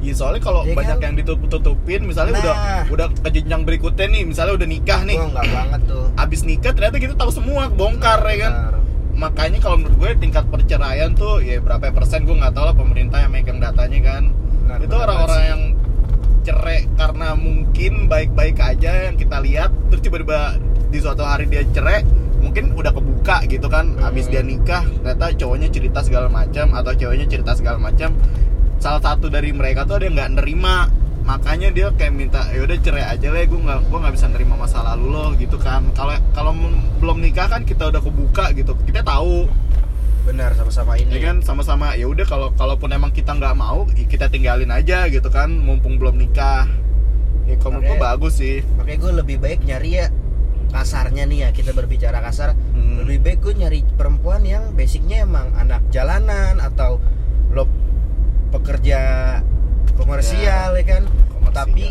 Iya 0.00 0.16
soalnya 0.16 0.40
kalau 0.40 0.64
Ya 0.64 0.72
banyak 0.72 0.96
kan? 0.96 1.06
yang 1.06 1.14
ditutup-tutupin 1.16 2.08
misalnya 2.08 2.32
Nah. 2.34 2.42
udah 2.42 2.56
udah 2.88 3.06
ke 3.20 3.30
jenjang 3.30 3.62
berikutnya 3.62 4.06
nih 4.08 4.22
misalnya 4.26 4.58
udah 4.58 4.68
nikah 4.68 5.00
nih. 5.04 5.16
Nggak 5.20 5.46
banget 5.46 5.80
tuh. 5.86 6.04
Abis 6.16 6.40
nikah 6.42 6.72
ternyata 6.72 6.96
kita 6.98 7.14
tahu 7.14 7.30
semua 7.30 7.68
bongkar 7.70 8.18
ya 8.26 8.36
kan? 8.42 8.52
Benar. 8.52 8.74
Makanya 9.20 9.60
kalau 9.60 9.76
menurut 9.76 9.96
gue 10.00 10.10
tingkat 10.16 10.48
perceraian 10.48 11.12
tuh 11.12 11.44
ya 11.44 11.60
berapa 11.60 11.92
persen 11.92 12.24
gue 12.24 12.32
nggak 12.32 12.56
tahu 12.56 12.64
lah 12.72 12.76
pemerintah 12.76 13.20
yang 13.20 13.32
megang 13.36 13.60
datanya 13.60 14.00
kan. 14.00 14.22
Benar, 14.64 14.78
itu 14.80 14.96
orang-orang 14.96 15.42
yang 15.44 15.62
cerai 16.40 16.88
karena 16.96 17.36
mungkin 17.36 18.08
baik-baik 18.08 18.56
aja 18.56 19.12
yang 19.12 19.20
kita 19.20 19.44
lihat 19.44 19.68
terus 19.92 20.00
tiba-tiba 20.00 20.56
di 20.88 20.98
suatu 21.04 21.20
hari 21.20 21.44
dia 21.52 21.60
cerai 21.68 22.00
mungkin 22.40 22.72
udah 22.72 22.96
kebuka 22.96 23.44
gitu 23.44 23.68
kan. 23.68 23.92
Hmm. 24.00 24.08
abis 24.08 24.32
dia 24.32 24.40
nikah 24.40 24.88
ternyata 24.88 25.36
cowoknya 25.36 25.68
cerita 25.68 26.00
segala 26.00 26.32
macam 26.32 26.72
atau 26.72 26.92
ceweknya 26.96 27.28
cerita 27.28 27.52
segala 27.52 27.76
macam. 27.76 28.16
Salah 28.80 29.04
satu 29.04 29.28
dari 29.28 29.52
mereka 29.52 29.84
tuh 29.84 30.00
ada 30.00 30.08
yang 30.08 30.16
nggak 30.16 30.32
nerima 30.40 30.88
makanya 31.30 31.70
dia 31.70 31.86
kayak 31.94 32.10
minta 32.10 32.42
ya 32.50 32.66
udah 32.66 32.74
cerai 32.82 33.06
aja 33.06 33.30
lah 33.30 33.46
gue 33.46 33.60
nggak 33.62 33.78
gue 33.86 33.98
nggak 34.02 34.14
bisa 34.18 34.26
nerima 34.34 34.58
masa 34.58 34.82
lalu 34.82 35.14
lo 35.14 35.26
gitu 35.38 35.62
kan. 35.62 35.86
Kalau 35.94 36.18
kalau 36.34 36.52
belum 36.98 37.22
nikah 37.22 37.46
kan 37.46 37.62
kita 37.62 37.86
udah 37.86 38.02
kebuka 38.02 38.50
gitu. 38.58 38.74
Kita 38.82 39.06
tahu. 39.06 39.46
Benar 40.26 40.58
sama-sama 40.58 40.98
ini. 40.98 41.14
Ya 41.14 41.30
kan? 41.30 41.38
Sama-sama 41.46 41.94
ya 41.94 42.10
udah 42.10 42.26
kalau 42.26 42.50
kalaupun 42.58 42.90
emang 42.90 43.14
kita 43.14 43.38
nggak 43.38 43.54
mau 43.54 43.86
ya 43.94 44.10
kita 44.10 44.26
tinggalin 44.26 44.74
aja 44.74 45.06
gitu 45.06 45.30
kan 45.30 45.54
mumpung 45.54 46.02
belum 46.02 46.18
nikah. 46.18 46.66
Ya 47.46 47.54
kalau 47.62 47.78
gue 47.78 47.94
bagus 47.94 48.42
sih. 48.42 48.66
Makanya 48.74 48.98
gue 48.98 49.12
lebih 49.22 49.36
baik 49.38 49.62
nyari 49.62 50.02
ya 50.02 50.06
kasarnya 50.74 51.30
nih 51.30 51.46
ya 51.46 51.48
kita 51.54 51.70
berbicara 51.70 52.18
kasar. 52.26 52.58
Hmm. 52.74 53.06
lebih 53.06 53.22
baik 53.22 53.38
gue 53.38 53.54
nyari 53.54 53.80
perempuan 53.94 54.42
yang 54.42 54.74
basicnya 54.74 55.22
emang 55.22 55.54
anak 55.54 55.82
jalanan 55.94 56.58
atau 56.58 56.98
lo 57.54 57.70
pekerja 58.50 58.98
komersial 59.94 60.70
ya, 60.72 60.84
kan 60.84 61.02
Komersial. 61.28 61.52
tapi 61.52 61.86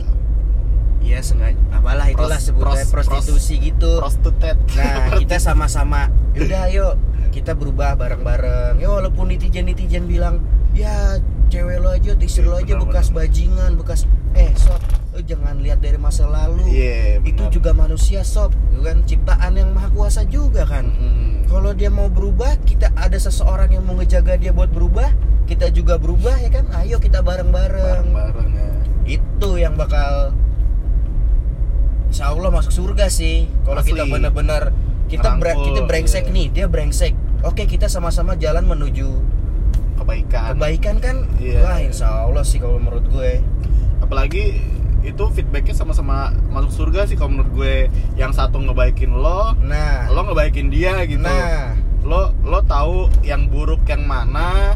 ya 0.99 1.19
sengaja 1.19 1.57
apalah 1.71 2.05
itulah 2.05 2.35
Pros- 2.35 2.45
sebutnya 2.45 2.83
pros- 2.83 2.91
prostitusi 3.09 3.55
gitu 3.61 3.97
prostitute 3.97 4.55
Nah, 4.75 5.09
kita 5.21 5.37
sama-sama 5.37 6.07
yaudah 6.31 6.61
ayo 6.65 6.87
kita 7.29 7.53
berubah 7.53 7.93
bareng-bareng. 7.93 8.77
Ya 8.77 8.89
walaupun 8.89 9.29
netizen-netizen 9.29 10.05
bilang, 10.05 10.41
"Ya, 10.71 11.21
cewek 11.47 11.77
lo 11.77 11.93
aja, 11.93 12.17
istri 12.17 12.41
lo 12.41 12.57
aja 12.57 12.73
bekas 12.75 13.13
bajingan, 13.13 13.77
bekas 13.77 14.09
eh 14.33 14.49
sob, 14.55 14.81
lo 15.09 15.19
jangan 15.19 15.57
lihat 15.57 15.79
dari 15.79 15.97
masa 15.97 16.25
lalu. 16.25 16.61
Iya, 16.69 17.17
Itu 17.19 17.43
benar. 17.43 17.51
juga 17.51 17.71
manusia, 17.73 18.21
sob. 18.21 18.53
Itu 18.69 18.81
kan 18.81 19.01
ciptaan 19.03 19.53
yang 19.53 19.73
maha 19.73 19.89
kuasa 19.89 20.21
juga 20.23 20.63
kan. 20.63 20.85
Hmm. 20.87 21.43
Kalau 21.43 21.73
dia 21.73 21.89
mau 21.89 22.07
berubah, 22.07 22.61
kita 22.61 22.93
ada 22.93 23.17
seseorang 23.17 23.69
yang 23.69 23.81
mau 23.81 23.97
ngejaga 23.97 24.37
dia 24.37 24.53
buat 24.53 24.69
berubah, 24.69 25.09
kita 25.45 25.73
juga 25.73 25.97
berubah 25.97 26.37
ya 26.37 26.49
kan. 26.51 26.69
Ayo 26.77 26.97
kita 26.97 27.19
bareng-bareng. 27.19 28.05
bareng-bareng 28.05 28.49
ya. 28.53 28.69
Itu 29.09 29.57
yang 29.57 29.73
bakal 29.73 30.37
Insya 32.09 32.29
Allah 32.29 32.49
masuk 32.49 32.73
surga 32.73 33.05
sih 33.05 33.45
kalau 33.61 33.81
kita 33.81 34.01
benar-benar 34.03 34.73
kita 35.05 35.29
bre- 35.37 35.61
kita 35.61 35.85
brengsek 35.85 36.25
iya. 36.25 36.33
nih 36.33 36.47
dia 36.49 36.65
brengsek 36.65 37.13
oke 37.41 37.61
kita 37.63 37.85
sama-sama 37.85 38.33
jalan 38.33 38.65
menuju 38.65 39.13
kebaikan 39.93 40.57
kebaikan 40.57 40.95
kan 40.97 41.15
Iya. 41.37 41.61
wah 41.61 41.77
Insya 41.77 42.25
Allah 42.25 42.41
sih 42.41 42.57
kalau 42.57 42.81
menurut 42.81 43.05
gue 43.05 43.45
apalagi 44.01 44.57
itu 45.03 45.23
feedbacknya 45.31 45.71
sama-sama 45.71 46.35
masuk 46.51 46.71
surga 46.71 47.07
sih 47.07 47.15
kalau 47.15 47.35
menurut 47.35 47.51
gue. 47.55 47.75
Yang 48.19 48.39
satu 48.39 48.59
ngebaikin 48.59 49.15
lo 49.15 49.55
nah. 49.63 50.11
lo 50.11 50.21
ngebaikin 50.27 50.67
dia 50.71 51.03
gitu. 51.07 51.23
Nah. 51.23 51.75
Lo 52.03 52.35
lo 52.43 52.59
tahu 52.63 53.07
yang 53.23 53.47
buruk 53.47 53.83
yang 53.87 54.03
mana 54.03 54.75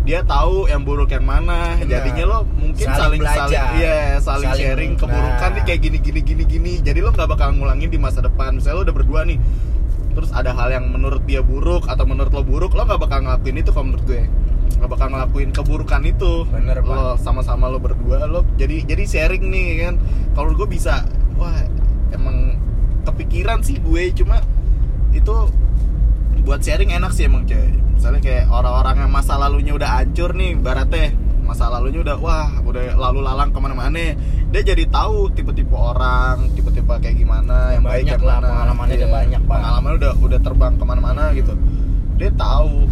dia 0.00 0.24
tahu 0.24 0.64
yang 0.64 0.80
buruk 0.80 1.12
yang 1.12 1.28
mana. 1.28 1.76
Benar. 1.76 1.86
jadinya 1.86 2.24
lo 2.24 2.38
mungkin 2.56 2.88
saling 2.88 3.20
Saling 3.20 3.52
saling 3.52 3.64
iya 3.76 4.16
saling, 4.16 4.48
Saling- 4.48 4.60
sharing 4.64 4.92
keburukan 4.96 5.48
nah. 5.52 5.56
nih 5.60 5.62
kayak 5.68 5.80
gini 5.84 5.98
gini 6.00 6.20
gini 6.24 6.44
gini. 6.48 6.72
Jadi 6.80 6.98
lo 7.04 7.12
nggak 7.12 7.28
bakal 7.28 7.52
ngulangin 7.52 7.92
di 7.92 8.00
masa 8.00 8.24
depan. 8.24 8.56
Misalnya 8.56 8.80
lo 8.80 8.82
udah 8.88 8.96
berdua 8.96 9.20
nih 9.28 9.38
terus 10.10 10.30
ada 10.34 10.50
hal 10.50 10.74
yang 10.74 10.90
menurut 10.90 11.22
dia 11.24 11.40
buruk 11.40 11.86
atau 11.86 12.02
menurut 12.02 12.34
lo 12.34 12.42
buruk 12.42 12.74
lo 12.74 12.82
nggak 12.82 13.00
bakal 13.00 13.18
ngelakuin 13.22 13.62
itu 13.62 13.70
kalau 13.70 13.94
menurut 13.94 14.04
gue 14.10 14.22
nggak 14.78 14.90
bakal 14.90 15.08
ngelakuin 15.10 15.50
keburukan 15.50 16.02
itu. 16.06 16.46
Bener, 16.46 16.84
lo 16.84 17.16
sama-sama 17.18 17.66
lo 17.66 17.82
berdua 17.82 18.28
lo 18.28 18.46
jadi 18.54 18.86
jadi 18.86 19.04
sharing 19.08 19.44
nih 19.50 19.66
kan? 19.86 19.94
Kalau 20.36 20.54
gue 20.54 20.68
bisa. 20.70 21.02
Wah 21.40 21.56
emang 22.14 22.58
kepikiran 23.08 23.64
sih 23.64 23.80
gue 23.80 24.12
cuma 24.12 24.44
itu 25.10 25.32
buat 26.44 26.60
sharing 26.60 26.92
enak 26.92 27.12
sih 27.16 27.26
emang 27.26 27.48
cewek 27.48 27.72
misalnya 27.96 28.20
kayak 28.20 28.44
orang-orang 28.48 29.06
yang 29.06 29.10
masa 29.12 29.36
lalunya 29.36 29.72
udah 29.76 30.00
hancur 30.00 30.32
nih 30.32 30.56
baratnya 30.56 31.12
masa 31.50 31.66
lalunya 31.66 32.00
udah 32.06 32.16
wah 32.22 32.48
udah 32.62 32.94
lalu 32.94 33.26
lalang 33.26 33.50
ke 33.50 33.58
mana-mana. 33.58 34.14
Dia 34.54 34.62
jadi 34.62 34.86
tahu 34.86 35.34
tipe-tipe 35.34 35.74
orang 35.74 36.46
tipe-tipe 36.54 36.86
kayak 36.86 37.18
gimana 37.18 37.74
yang 37.74 37.82
baik 37.82 38.06
Banyak 38.06 38.18
yang 38.18 38.22
lah, 38.22 38.36
mana 38.38 38.48
pengalamannya 38.54 38.94
Iya, 38.94 39.02
udah 39.02 39.10
banyak, 39.10 39.40
Pak. 39.42 39.56
pengalamannya 39.58 39.96
udah 39.98 40.12
udah 40.22 40.38
terbang 40.46 40.72
ke 40.78 40.84
mana-mana 40.86 41.22
gitu. 41.34 41.52
Dia 42.22 42.30
tahu 42.38 42.86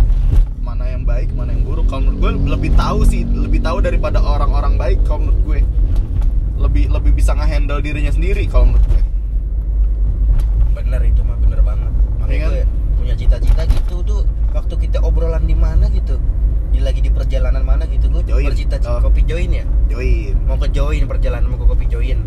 yang 0.98 1.06
baik 1.06 1.30
mana 1.32 1.54
yang 1.54 1.62
buruk. 1.62 1.86
Kalau 1.86 2.02
menurut 2.02 2.18
gue 2.18 2.50
lebih 2.50 2.70
tahu 2.74 2.98
sih 3.06 3.22
lebih 3.22 3.62
tahu 3.62 3.78
daripada 3.78 4.18
orang-orang 4.18 4.74
baik 4.74 4.98
kalau 5.06 5.22
menurut 5.24 5.40
gue. 5.46 5.60
Lebih 6.58 6.90
lebih 6.90 7.12
bisa 7.14 7.32
ngehandle 7.32 7.78
dirinya 7.78 8.10
sendiri 8.10 8.42
kalau 8.50 8.74
menurut 8.74 8.82
gue. 8.84 9.02
Bener 10.74 11.00
itu 11.06 11.20
mah 11.22 11.38
bener 11.38 11.60
banget. 11.62 11.92
Makanya 12.18 12.34
Iya 12.34 12.42
kan? 12.42 12.50
gue 12.50 12.64
punya 12.98 13.14
cita-cita 13.14 13.62
gitu 13.64 13.96
tuh 14.02 14.20
waktu 14.50 14.74
kita 14.80 14.98
obrolan 15.00 15.46
di 15.46 15.54
mana 15.54 15.86
gitu. 15.88 16.18
Di 16.68 16.82
lagi 16.82 16.98
di 16.98 17.08
perjalanan 17.08 17.62
mana 17.62 17.86
gitu 17.86 18.10
gue 18.10 18.22
Join. 18.26 18.50
bercita-cita 18.50 18.98
Oh. 18.98 19.00
kopi 19.00 19.22
join 19.22 19.50
ya? 19.54 19.64
Join. 19.86 20.34
Mau 20.44 20.58
ke 20.58 20.66
join 20.68 21.06
perjalanan 21.06 21.46
mau 21.46 21.56
ke 21.56 21.66
kopi 21.68 21.86
join. 21.86 22.18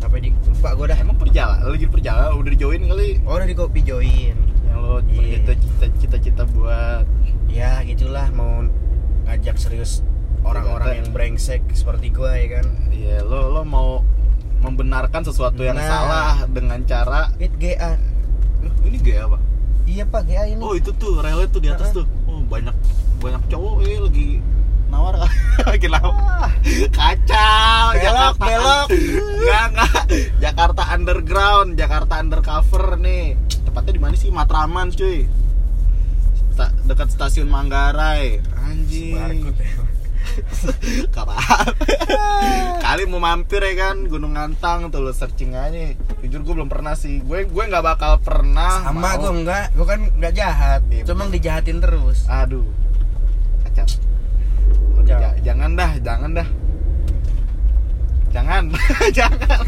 Apa 0.00 0.16
di 0.16 0.32
lupa 0.32 0.72
gue 0.72 0.86
dah. 0.88 0.98
Emang 0.98 1.16
perjalanan 1.16 1.68
lagi 1.68 1.84
perjalanan 1.84 2.32
udah 2.34 2.50
di 2.50 2.58
join 2.58 2.80
kali? 2.82 3.08
Oh 3.22 3.36
udah 3.36 3.44
di 3.44 3.54
kopi 3.54 3.80
join. 3.82 4.34
Yang 4.64 4.78
lo 4.78 4.96
Iya. 5.04 5.36
cita-cita 5.36 5.84
cita-cita 6.00 6.42
buat 6.48 7.04
ya 7.48 7.82
gitulah 7.82 8.28
mau 8.30 8.64
ngajak 9.24 9.56
serius 9.56 10.00
orang-orang 10.40 11.02
yang 11.02 11.08
brengsek 11.10 11.64
seperti 11.72 12.08
gue 12.08 12.28
ya 12.28 12.48
kan 12.54 12.66
Iya, 12.90 13.20
lo 13.22 13.50
lo 13.50 13.62
mau 13.62 14.00
membenarkan 14.58 15.22
sesuatu 15.22 15.60
yang 15.60 15.74
Nah. 15.74 15.84
salah 15.84 16.32
dengan 16.46 16.82
cara 16.82 17.30
it 17.36 17.52
GA 17.56 17.94
"Eh, 18.58 18.72
ini 18.84 18.98
gay 18.98 19.18
apa? 19.18 19.38
iya 19.84 20.04
pak 20.04 20.22
GA 20.24 20.44
ini 20.46 20.58
Oh 20.58 20.74
itu 20.74 20.90
tuh 20.92 21.18
relnya 21.18 21.46
tuh 21.46 21.58
di 21.58 21.68
atas 21.68 21.90
Heeh. 21.90 22.02
tuh. 22.02 22.06
Oh 22.26 22.42
banyak 22.44 22.74
banyak 23.18 23.42
cowok 23.46 23.74
eh 23.82 23.98
lagi 23.98 24.28
nawar 24.88 25.14
kenapa 25.82 26.48
kacau 26.88 27.84
Belok, 27.90 28.00
Jakarta 28.00 28.44
belok. 28.46 28.86
enggak 28.88 29.64
enggak 29.68 30.02
Jakarta 30.38 30.82
underground 30.90 31.68
Jakarta 31.74 32.14
undercover 32.16 32.96
nih 32.96 33.36
tepatnya 33.62 33.92
di 33.92 34.00
mana 34.00 34.14
sih 34.14 34.28
Matraman 34.28 34.88
cuy 34.90 35.28
Sta- 36.58 36.74
dekat 36.90 37.14
stasiun 37.14 37.46
Manggarai. 37.46 38.42
Anjing. 38.58 39.14
Ya. 39.14 39.30
Gak 41.14 41.22
apa 41.22 41.34
Kali 42.82 43.06
mau 43.06 43.22
mampir 43.22 43.62
ya 43.62 43.74
kan 43.78 44.10
Gunung 44.10 44.34
Ngantang 44.34 44.90
tuh 44.90 45.06
lo 45.06 45.14
searching 45.14 45.54
aja. 45.54 45.94
Jujur 46.18 46.42
gue 46.42 46.54
belum 46.58 46.66
pernah 46.66 46.98
sih. 46.98 47.22
Gue 47.22 47.46
gue 47.46 47.62
nggak 47.62 47.84
bakal 47.86 48.18
pernah 48.18 48.82
sama 48.82 49.14
gue 49.22 49.30
enggak. 49.38 49.70
Gue 49.70 49.86
kan 49.86 50.02
enggak 50.02 50.34
jahat. 50.34 50.82
Iya, 50.90 51.06
cuma 51.06 51.30
dijahatin 51.30 51.78
terus. 51.78 52.26
Aduh. 52.26 52.66
Kacau. 53.62 53.86
Udah, 54.98 55.38
Jangan 55.46 55.78
dah 55.78 55.90
Jangan 56.02 56.30
dah. 56.42 56.48
Jangan. 58.34 58.62
Jangan. 59.22 59.62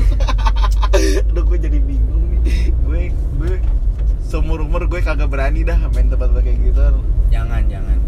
Aduh 1.31 1.45
gue 1.55 1.59
jadi 1.71 1.79
bingung 1.79 2.35
nih. 2.35 2.75
Gue 2.83 3.15
Gue 3.39 3.63
Seumur 4.31 4.63
umur 4.63 4.87
gue 4.87 5.03
kagak 5.03 5.27
berani 5.27 5.67
dah 5.67 5.75
main 5.91 6.07
tempat-tempat 6.07 6.47
kayak 6.47 6.63
gitu. 6.71 7.03
Jangan 7.35 7.67
jangan. 7.67 7.99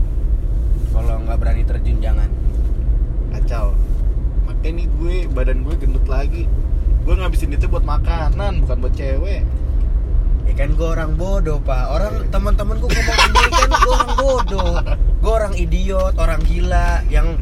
Kalau 0.94 1.18
nggak 1.26 1.34
berani 1.42 1.62
terjun 1.66 1.98
jangan. 1.98 2.30
Kacau. 3.34 3.74
Makanya 4.46 4.70
nih 4.70 4.86
gue 4.86 5.16
Badan 5.34 5.66
gue 5.66 5.74
gendut 5.82 6.06
lagi. 6.06 6.46
Gue 7.02 7.18
ngabisin 7.18 7.58
itu 7.58 7.66
buat 7.66 7.82
makanan 7.82 8.62
Bukan 8.62 8.86
buat 8.86 8.94
cewek. 8.94 9.42
Ya 10.46 10.52
kan 10.54 10.78
gue 10.78 10.88
orang 10.94 11.18
bodoh 11.18 11.58
pak. 11.58 11.90
Orang 11.90 12.30
teman-teman 12.30 12.78
gue 12.78 12.86
ngomong 12.86 13.18
sendiri 13.18 13.50
kan 13.50 13.70
gue 13.74 13.90
orang 13.90 14.14
bodoh. 14.14 14.74
Gue 15.18 15.32
orang 15.34 15.54
idiot, 15.58 16.14
orang 16.22 16.38
gila 16.46 17.02
Yang 17.10 17.34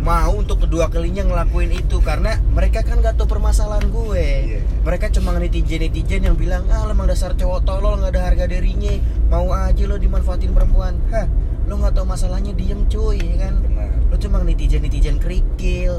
mau 0.00 0.38
untuk 0.38 0.62
kedua 0.62 0.86
kalinya 0.86 1.26
ngelakuin 1.26 1.72
itu 1.72 1.98
Karena 1.98 2.38
mereka 2.54 2.84
kan 2.86 3.02
gak 3.02 3.18
tahu 3.18 3.26
permasalahan 3.38 3.88
gue. 3.90 4.26
Iya. 4.56 4.60
Mereka 4.86 5.10
cuma 5.10 5.34
netizen-netizen 5.36 6.26
yang 6.28 6.36
bilang 6.38 6.68
Ah 6.70 6.86
lo 6.86 6.94
emang 6.94 7.10
dasar 7.10 7.34
cowok 7.34 7.66
tolol 7.66 7.98
gak 8.00 8.14
ada 8.14 8.20
harga 8.32 8.44
dirinya. 8.46 8.96
Mau 9.32 9.50
aja 9.50 9.82
lo 9.88 9.96
dimanfaatin 9.98 10.54
perempuan. 10.54 10.96
Hah? 11.10 11.26
Lo 11.66 11.80
gak 11.82 11.98
tahu 11.98 12.06
masalahnya 12.06 12.54
diem 12.54 12.86
cuy 12.86 13.18
ya 13.18 13.50
kan? 13.50 13.54
Benar. 13.58 13.90
Lo 14.10 14.16
cuma 14.16 14.42
netizen-netizen 14.46 15.18
kerikil. 15.18 15.98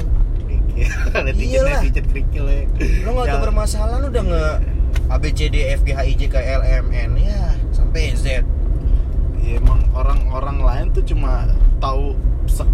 Netizen 1.12 1.44
Iyalah. 1.60 1.80
netizen 1.84 2.06
kerikil 2.08 2.44
ya. 2.48 2.62
Lo 3.04 3.12
gak 3.18 3.26
tahu 3.28 3.38
Ya, 3.38 3.44
permasalahan 3.44 4.02
udah 4.08 4.22
nge 4.24 4.46
A 5.08 5.16
B 5.20 5.24
C 5.32 5.48
D 5.48 5.56
F 5.72 5.84
G 5.84 5.92
H 5.92 6.00
I 6.04 6.12
J 6.16 6.22
K 6.28 6.36
L 6.40 6.62
M 6.64 6.86
N 6.88 7.10
ya 7.16 7.52
sampai 7.72 8.16
Z. 8.16 8.40
Ya 9.40 9.56
emang 9.56 9.80
orang-orang 9.92 10.60
lain 10.60 10.86
tuh 10.92 11.04
cuma 11.04 11.48
tahu 11.80 12.16
se 12.48 12.64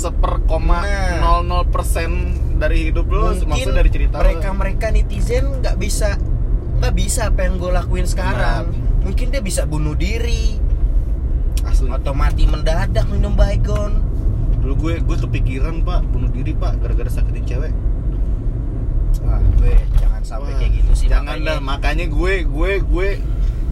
seper 0.00 0.40
koma 0.48 0.80
nol 1.20 1.44
nol 1.44 1.68
persen 1.68 2.32
dari 2.56 2.88
hidup 2.88 3.04
lo 3.12 3.36
maksudnya 3.44 3.84
dari 3.84 3.90
cerita 3.92 4.16
lo. 4.16 4.24
mereka 4.24 4.48
mereka 4.56 4.86
netizen 4.88 5.60
nggak 5.60 5.76
bisa 5.76 6.16
nggak 6.80 6.94
bisa 6.96 7.28
apa 7.28 7.44
yang 7.44 7.60
gue 7.60 7.70
lakuin 7.76 8.08
sekarang. 8.08 8.72
Mungkin 9.04 9.28
dia 9.28 9.44
bisa 9.44 9.68
bunuh 9.68 9.92
diri. 9.92 10.56
Asli. 11.60 11.92
Atau 11.92 12.16
mati 12.16 12.48
mendadak 12.48 13.04
minum 13.12 13.36
baygon. 13.36 14.00
Dulu 14.64 14.74
gue 14.88 14.94
gue 15.04 15.16
kepikiran 15.28 15.84
pak 15.84 16.00
bunuh 16.08 16.32
diri 16.32 16.56
pak 16.56 16.80
gara-gara 16.80 17.12
sakitin 17.12 17.44
cewek. 17.44 17.72
Wah 19.20 19.40
gue 19.60 19.76
jangan 20.00 20.22
sampai 20.24 20.52
Wah, 20.52 20.58
kayak 20.60 20.72
gitu 20.80 20.92
sih 20.96 21.06
jangan 21.12 21.36
makanya. 21.36 21.52
dah. 21.52 21.58
Makanya 21.60 22.06
gue 22.08 22.34
gue 22.48 22.72
gue 22.80 23.08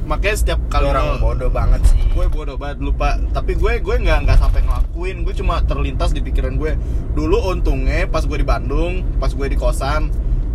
makanya 0.09 0.37
setiap 0.39 0.61
kali 0.67 0.89
orang 0.89 1.05
lo- 1.07 1.21
bodoh 1.21 1.53
banget 1.53 1.85
sih. 1.85 2.01
Gue 2.09 2.25
bodoh 2.27 2.57
banget 2.57 2.81
lupa. 2.81 3.21
Tapi 3.29 3.53
gue 3.55 3.77
gue 3.79 3.97
nggak 3.99 4.25
nggak 4.25 4.39
sampai 4.39 4.65
ngelakuin. 4.65 5.21
Gue 5.21 5.35
cuma 5.35 5.61
terlintas 5.63 6.11
di 6.11 6.19
pikiran 6.19 6.57
gue. 6.57 6.81
Dulu 7.13 7.53
untungnya 7.53 8.09
pas 8.09 8.25
gue 8.25 8.35
di 8.35 8.43
Bandung 8.43 9.05
pas 9.17 9.29
gue 9.29 9.45
di 9.45 9.55
kosan 9.55 10.09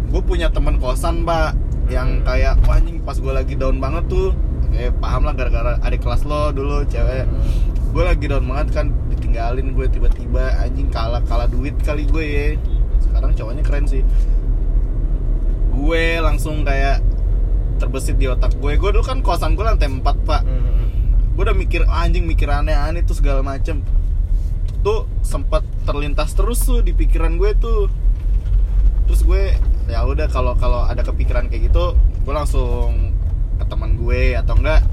gue 0.03 0.21
punya 0.21 0.49
temen 0.49 0.77
kosan 0.77 1.21
mbak 1.21 1.53
yang 1.87 2.19
Hmm. 2.19 2.25
kayak 2.25 2.53
wah 2.63 2.75
anjing 2.75 2.97
pas 2.99 3.13
gue 3.13 3.29
lagi 3.29 3.53
down 3.53 3.77
banget 3.77 4.03
tuh. 4.07 4.33
Kayak 4.67 4.97
paham 4.97 5.21
lah 5.21 5.33
gara-gara 5.33 5.77
adik 5.79 6.01
kelas 6.01 6.21
lo 6.23 6.49
dulu 6.49 6.81
cewek. 6.83 7.23
Hmm. 7.23 7.41
gue 7.89 8.03
lagi 8.03 8.25
down 8.25 8.41
banget 8.43 8.67
kan 8.73 8.85
ditinggalin 9.07 9.69
gue 9.71 9.85
tiba-tiba 9.87 10.49
anjing 10.57 10.89
kalah 10.89 11.21
kalah 11.23 11.45
duit 11.45 11.77
kali 11.79 12.03
gue 12.03 12.25
ya 12.25 12.45
sekarang 12.99 13.31
cowoknya 13.31 13.61
keren 13.61 13.85
sih. 13.85 14.01
Gue 15.71 16.17
langsung 16.17 16.61
kayak 16.61 17.01
terbesit 17.83 18.15
di 18.15 18.31
otak 18.31 18.55
gue. 18.55 18.79
Gue 18.79 18.89
dulu 18.95 19.03
kan 19.03 19.19
kosan 19.19 19.59
gue 19.59 19.65
lantai 19.67 19.91
4 19.91 19.99
pak. 20.23 20.41
Hmm. 20.47 20.71
gue 21.33 21.41
udah 21.49 21.57
mikir 21.57 21.81
"Ah, 21.89 22.05
anjing 22.05 22.29
mikir 22.29 22.45
aneh-aneh 22.45 23.01
tuh 23.03 23.17
segala 23.17 23.41
macem. 23.41 23.81
Tuh 24.85 25.09
sempat 25.25 25.65
terlintas 25.83 26.31
terus 26.37 26.61
tuh 26.61 26.79
di 26.79 26.93
pikiran 26.93 27.35
gue 27.35 27.51
tuh. 27.57 27.89
Terus 29.09 29.21
gue 29.25 29.43
ya 29.89 30.05
udah 30.07 30.29
kalau 30.31 30.53
kalau 30.55 30.85
ada 30.87 31.03
kepikiran 31.03 31.51
kayak 31.51 31.73
gitu 31.73 31.97
gue 31.97 32.33
langsung 32.33 33.11
ke 33.59 33.65
teman 33.67 33.99
gue 33.99 34.37
atau 34.37 34.55
enggak 34.55 34.85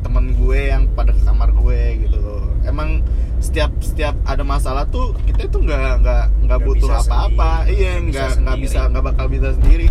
temen 0.00 0.32
gue 0.34 0.60
yang 0.72 0.88
pada 0.94 1.12
ke 1.12 1.22
kamar 1.26 1.50
gue 1.50 1.80
gitu. 2.06 2.24
Emang 2.62 3.02
setiap 3.42 3.74
setiap 3.82 4.14
ada 4.22 4.46
masalah 4.46 4.86
tuh 4.86 5.18
kita 5.26 5.50
itu 5.50 5.58
nggak 5.66 5.98
nggak 5.98 6.24
nggak 6.46 6.60
butuh 6.62 6.94
apa-apa. 6.94 7.66
iya 7.66 7.98
nggak 7.98 8.38
nggak 8.38 8.56
bisa 8.62 8.86
nggak 8.86 9.02
bakal 9.02 9.26
bisa 9.26 9.50
sendiri 9.58 9.90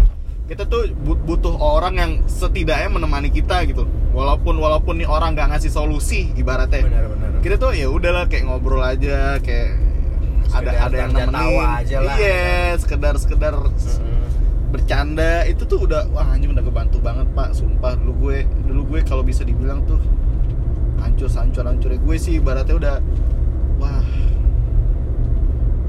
kita 0.52 0.68
tuh 0.68 0.84
but- 0.98 1.24
butuh 1.24 1.56
orang 1.56 1.96
yang 1.96 2.12
setidaknya 2.28 2.92
menemani 2.92 3.32
kita 3.32 3.64
gitu. 3.64 3.88
Walaupun 4.12 4.60
walaupun 4.60 5.00
nih 5.00 5.08
orang 5.08 5.32
nggak 5.32 5.48
ngasih 5.50 5.72
solusi 5.72 6.28
ibaratnya. 6.36 6.84
Benar-benar 6.84 7.40
kita 7.40 7.56
tuh 7.56 7.72
ya 7.72 7.88
udahlah 7.88 8.28
kayak 8.28 8.44
ngobrol 8.44 8.84
aja 8.84 9.40
kayak 9.40 9.80
ada 10.52 10.68
Sekedar 10.68 10.76
ada 10.84 10.96
yang 11.00 11.10
bercanda 11.10 11.40
nemenin. 11.40 11.70
aja 11.74 11.98
lah. 12.04 12.16
iya 12.20 12.44
sekedar 12.76 13.14
sekedar 13.16 13.54
Hmm. 13.56 14.28
bercanda. 14.68 15.48
Itu 15.48 15.64
tuh 15.64 15.88
udah 15.88 16.12
wah 16.12 16.28
anjing 16.28 16.52
udah 16.52 16.62
kebantu 16.62 17.00
banget 17.00 17.28
pak. 17.32 17.56
Sumpah 17.56 17.96
dulu 17.96 18.12
gue 18.22 18.38
dulu 18.68 18.82
gue 18.86 19.00
kalau 19.02 19.24
bisa 19.24 19.42
dibilang 19.42 19.88
tuh 19.88 20.04
hancur 21.00 21.32
hancur 21.32 21.64
hancur. 21.64 21.96
Gue 21.96 22.20
sih 22.20 22.38
ibaratnya 22.38 22.76
udah 22.76 22.96
wah. 23.80 24.04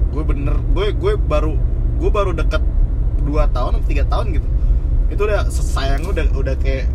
Gue 0.09 0.22
bener 0.22 0.55
gue 0.70 0.87
gue 0.92 1.12
baru 1.18 1.59
gue 1.98 2.11
baru 2.11 2.31
deket 2.33 2.62
2 3.24 3.54
tahun 3.54 3.70
atau 3.78 3.87
tiga 3.88 4.04
tahun 4.08 4.26
gitu. 4.38 4.48
Itu 5.12 5.20
udah 5.28 5.40
sayang 5.50 6.02
udah 6.08 6.26
udah 6.35 6.54
kayak 6.58 6.87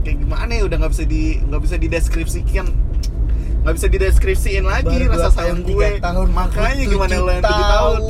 kayak 0.00 0.16
gimana 0.16 0.50
ya 0.56 0.62
udah 0.64 0.76
nggak 0.80 0.92
bisa 0.96 1.04
di 1.04 1.22
nggak 1.44 1.60
bisa 1.62 1.76
dideskripsikan. 1.76 2.66
Nggak 3.60 3.74
bisa 3.76 3.86
dideskripsiin 3.92 4.64
lagi 4.64 4.96
Baru 5.04 5.12
rasa 5.12 5.28
dua 5.28 5.36
sayang 5.36 5.60
tahun, 5.60 5.76
gue. 5.76 5.88
tahun 6.00 6.28
makanya 6.32 6.84
gimana 6.88 7.14
lo 7.20 7.30
yang 7.30 7.44
tujuh 7.44 7.66
tahun? 7.68 8.00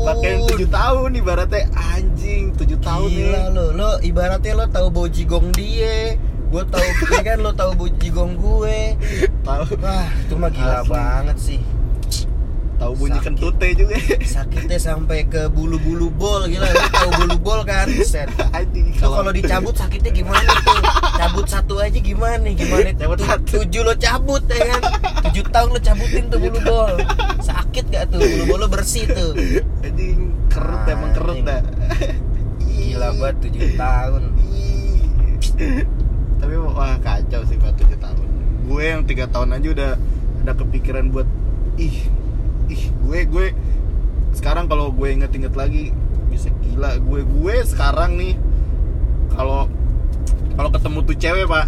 pakai 0.00 0.28
yang 0.32 0.42
tujuh 0.48 0.68
tahun 0.72 1.10
ibaratnya 1.14 1.62
anjing 1.76 2.42
tujuh 2.56 2.78
tahun 2.80 3.08
Gila 3.12 3.20
nih 3.20 3.44
lo, 3.52 3.64
lo 3.76 3.90
ibaratnya 4.00 4.52
lo 4.56 4.66
tahu 4.66 4.86
bau 4.90 5.06
jigong 5.06 5.52
dia, 5.54 6.16
gue 6.50 6.62
tahu 6.66 6.86
ya 7.12 7.20
kan 7.22 7.38
lo 7.38 7.52
tahu 7.54 7.70
bau 7.76 7.88
jigong 8.00 8.32
gue. 8.34 8.78
tahu. 9.46 9.62
Wah, 9.78 10.08
itu 10.10 10.34
mah 10.34 10.50
gila 10.50 10.74
Asli. 10.82 10.90
banget 10.90 11.36
sih. 11.38 11.60
Tahu 12.80 12.92
bunyi 12.96 13.20
Sakit. 13.20 13.26
kentute 13.28 13.68
juga 13.76 13.96
Sakitnya 14.24 14.78
sampai 14.80 15.28
ke 15.28 15.52
bulu-bulu 15.52 16.08
bol 16.08 16.48
gila. 16.48 16.64
Lo 16.64 16.80
tahu 16.88 17.10
bulu 17.20 17.36
bol 17.36 17.60
kan? 17.68 17.86
Set. 18.00 18.32
kalau 19.00 19.28
dicabut 19.28 19.76
sakitnya 19.76 20.08
gimana 20.08 20.48
tuh? 20.64 20.80
Cabut 21.20 21.44
satu 21.44 21.74
aja 21.76 22.00
gimana? 22.00 22.48
Gimana? 22.56 22.88
Cabut 23.00 23.20
Tu- 23.20 23.28
satu. 23.28 23.44
Tujuh 23.60 23.82
lo 23.84 23.92
cabut 24.00 24.40
ya 24.48 24.60
kan? 24.64 24.82
Tujuh 25.28 25.44
tahun 25.52 25.68
lo 25.76 25.80
cabutin 25.84 26.24
tuh 26.32 26.38
bulu 26.40 26.58
bol. 26.64 26.94
Sakit 27.44 27.84
gak 27.92 28.04
tuh? 28.08 28.24
Bulu 28.24 28.44
bol 28.48 28.58
lo 28.64 28.68
bersih 28.72 29.04
tuh. 29.04 29.36
anjing 29.84 30.32
kerut 30.48 30.80
Anjing. 30.82 30.96
emang 30.96 31.10
kerut 31.12 31.38
dah 31.44 31.60
Gila 32.64 33.08
banget 33.20 33.36
tujuh 33.44 33.62
tahun. 33.76 34.22
Tapi 36.40 36.54
wah 36.56 36.96
kacau 37.04 37.44
sih 37.44 37.60
pak 37.60 37.76
tujuh 37.76 38.00
tahun 38.00 38.26
gue 38.70 38.82
yang 38.86 39.02
tiga 39.02 39.26
tahun 39.26 39.58
aja 39.58 39.68
udah 39.74 39.90
ada 40.46 40.52
kepikiran 40.54 41.10
buat 41.10 41.26
ih 41.74 42.06
ih 42.70 42.82
gue 43.00 43.20
gue 43.26 43.46
sekarang 44.32 44.64
kalau 44.64 44.88
gue 44.88 45.08
inget-inget 45.10 45.52
lagi 45.52 45.90
bisa 46.26 46.48
gila 46.60 46.94
gue 46.96 47.20
gue 47.20 47.54
sekarang 47.64 48.14
nih 48.14 48.34
kalau 49.30 49.66
kalau 50.52 50.70
ketemu 50.70 50.98
tuh 51.02 51.16
cewek 51.16 51.46
pak 51.46 51.66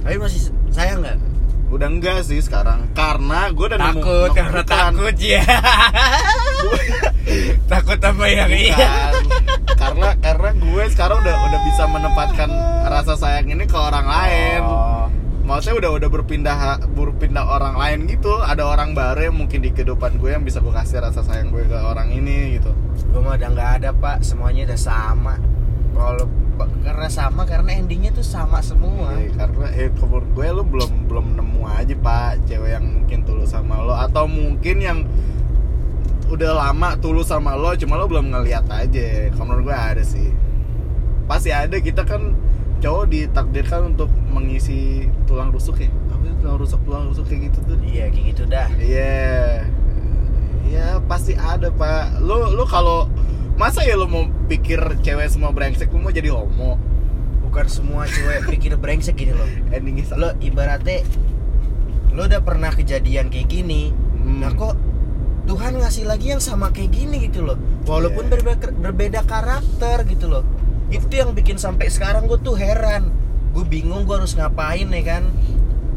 Tapi 0.00 0.16
masih 0.16 0.40
sayang 0.68 1.00
nggak? 1.00 1.16
udah 1.66 1.88
enggak 1.88 2.22
sih 2.22 2.38
sekarang 2.38 2.86
karena 2.92 3.50
gue 3.50 3.66
udah 3.66 3.80
takut 3.82 4.04
nemu- 4.30 4.36
karena 4.36 4.62
bukan. 4.62 4.78
takut 4.78 5.16
ya 5.18 5.42
takut 7.66 7.98
apa 7.98 8.24
yang 8.24 8.50
iya 8.52 9.10
karena 9.74 10.08
karena 10.16 10.50
gue 10.54 10.82
sekarang 10.86 11.18
udah 11.18 11.34
udah 11.34 11.60
bisa 11.64 11.82
menempatkan 11.84 12.50
rasa 12.84 13.16
sayang 13.16 13.48
ini 13.48 13.64
ke 13.64 13.74
orang 13.74 14.06
lain 14.06 14.60
Oh. 14.62 15.08
Maksudnya 15.44 15.76
udah 15.76 15.90
udah 16.00 16.08
berpindah 16.08 16.56
berpindah 16.96 17.44
orang 17.44 17.76
lain 17.76 18.08
gitu. 18.08 18.40
Ada 18.40 18.64
orang 18.64 18.96
baru 18.96 19.30
yang 19.30 19.36
mungkin 19.36 19.60
di 19.60 19.70
kehidupan 19.70 20.16
gue 20.16 20.32
yang 20.32 20.42
bisa 20.42 20.58
gue 20.64 20.72
kasih 20.72 21.04
rasa 21.04 21.20
sayang 21.20 21.52
gue 21.52 21.68
ke 21.68 21.76
orang 21.76 22.10
ini 22.10 22.58
gitu. 22.58 22.72
Gue 23.12 23.20
mah 23.20 23.36
udah 23.36 23.48
nggak 23.52 23.70
ada 23.80 23.90
pak. 23.92 24.24
Semuanya 24.24 24.64
udah 24.72 24.80
sama. 24.80 25.36
Kalau 25.94 26.26
karena 26.82 27.08
sama 27.10 27.42
karena 27.44 27.70
endingnya 27.76 28.10
tuh 28.14 28.24
sama 28.26 28.62
semua. 28.64 29.14
Iya, 29.18 29.34
karena 29.36 29.66
eh 29.74 29.90
menurut 29.92 30.28
gue 30.32 30.46
lu 30.48 30.62
belum 30.64 30.92
belum 31.10 31.26
nemu 31.38 31.62
aja 31.66 31.94
pak 31.98 32.46
cewek 32.48 32.70
yang 32.80 32.84
mungkin 32.88 33.18
tulus 33.28 33.52
sama 33.52 33.78
lo. 33.84 33.94
Atau 33.94 34.24
mungkin 34.26 34.76
yang 34.80 34.98
udah 36.24 36.56
lama 36.56 36.96
tulus 36.98 37.28
sama 37.28 37.52
lo 37.52 37.76
cuma 37.76 38.00
lo 38.00 38.08
belum 38.08 38.32
ngeliat 38.32 38.64
aja. 38.72 39.28
Kalau 39.36 39.44
menurut 39.44 39.70
gue 39.70 39.76
ada 39.76 40.02
sih. 40.02 40.32
Pasti 41.28 41.52
ada. 41.52 41.76
Kita 41.76 42.02
kan 42.08 42.32
cowok 42.84 43.04
ditakdirkan 43.08 43.96
untuk 43.96 44.12
mengisi 44.28 45.08
tulang 45.24 45.48
rusuk 45.48 45.80
ya? 45.80 45.88
Apa 46.12 46.20
itu 46.28 46.36
tulang 46.44 46.58
rusuk 46.60 46.80
tulang 46.84 47.04
rusuk 47.08 47.24
kayak 47.24 47.48
gitu 47.48 47.58
tuh? 47.64 47.78
Iya 47.80 48.04
kayak 48.12 48.24
gitu 48.36 48.42
dah. 48.44 48.68
Iya. 48.76 49.64
Ya 50.68 51.00
pasti 51.08 51.32
ada 51.32 51.72
pak. 51.72 52.20
Lu 52.20 52.52
lu 52.52 52.68
kalau 52.68 53.08
masa 53.56 53.80
ya 53.88 53.96
lu 53.96 54.04
mau 54.04 54.28
pikir 54.52 55.00
cewek 55.00 55.32
semua 55.32 55.48
brengsek 55.56 55.88
lu 55.88 56.04
mau 56.04 56.12
jadi 56.12 56.28
homo? 56.28 56.76
Bukan 57.48 57.64
semua 57.72 58.04
cewek 58.04 58.44
pikir 58.52 58.76
brengsek 58.76 59.16
gini 59.16 59.32
loh. 59.32 59.48
Endingnya 59.72 60.04
lo 60.20 60.36
ibaratnya 60.44 61.00
lo 62.12 62.28
udah 62.28 62.44
pernah 62.44 62.68
kejadian 62.70 63.32
kayak 63.32 63.48
gini 63.48 63.90
Hmm. 64.24 64.40
nah 64.40 64.56
kok 64.56 64.72
Tuhan 65.44 65.76
ngasih 65.76 66.08
lagi 66.08 66.32
yang 66.32 66.40
sama 66.40 66.72
kayak 66.72 66.96
gini 66.96 67.28
gitu 67.28 67.44
loh. 67.44 67.60
Walaupun 67.84 68.24
Iya. 68.24 68.32
berbeda, 68.40 68.66
berbeda 68.72 69.20
karakter 69.28 70.08
gitu 70.08 70.32
loh 70.32 70.44
itu 70.92 71.14
yang 71.16 71.32
bikin 71.32 71.56
sampai 71.56 71.88
sekarang 71.88 72.28
gue 72.28 72.36
tuh 72.40 72.56
heran. 72.58 73.08
Gue 73.54 73.64
bingung 73.64 74.04
gue 74.04 74.16
harus 74.18 74.34
ngapain 74.36 74.84
ya 74.90 75.02
kan. 75.04 75.24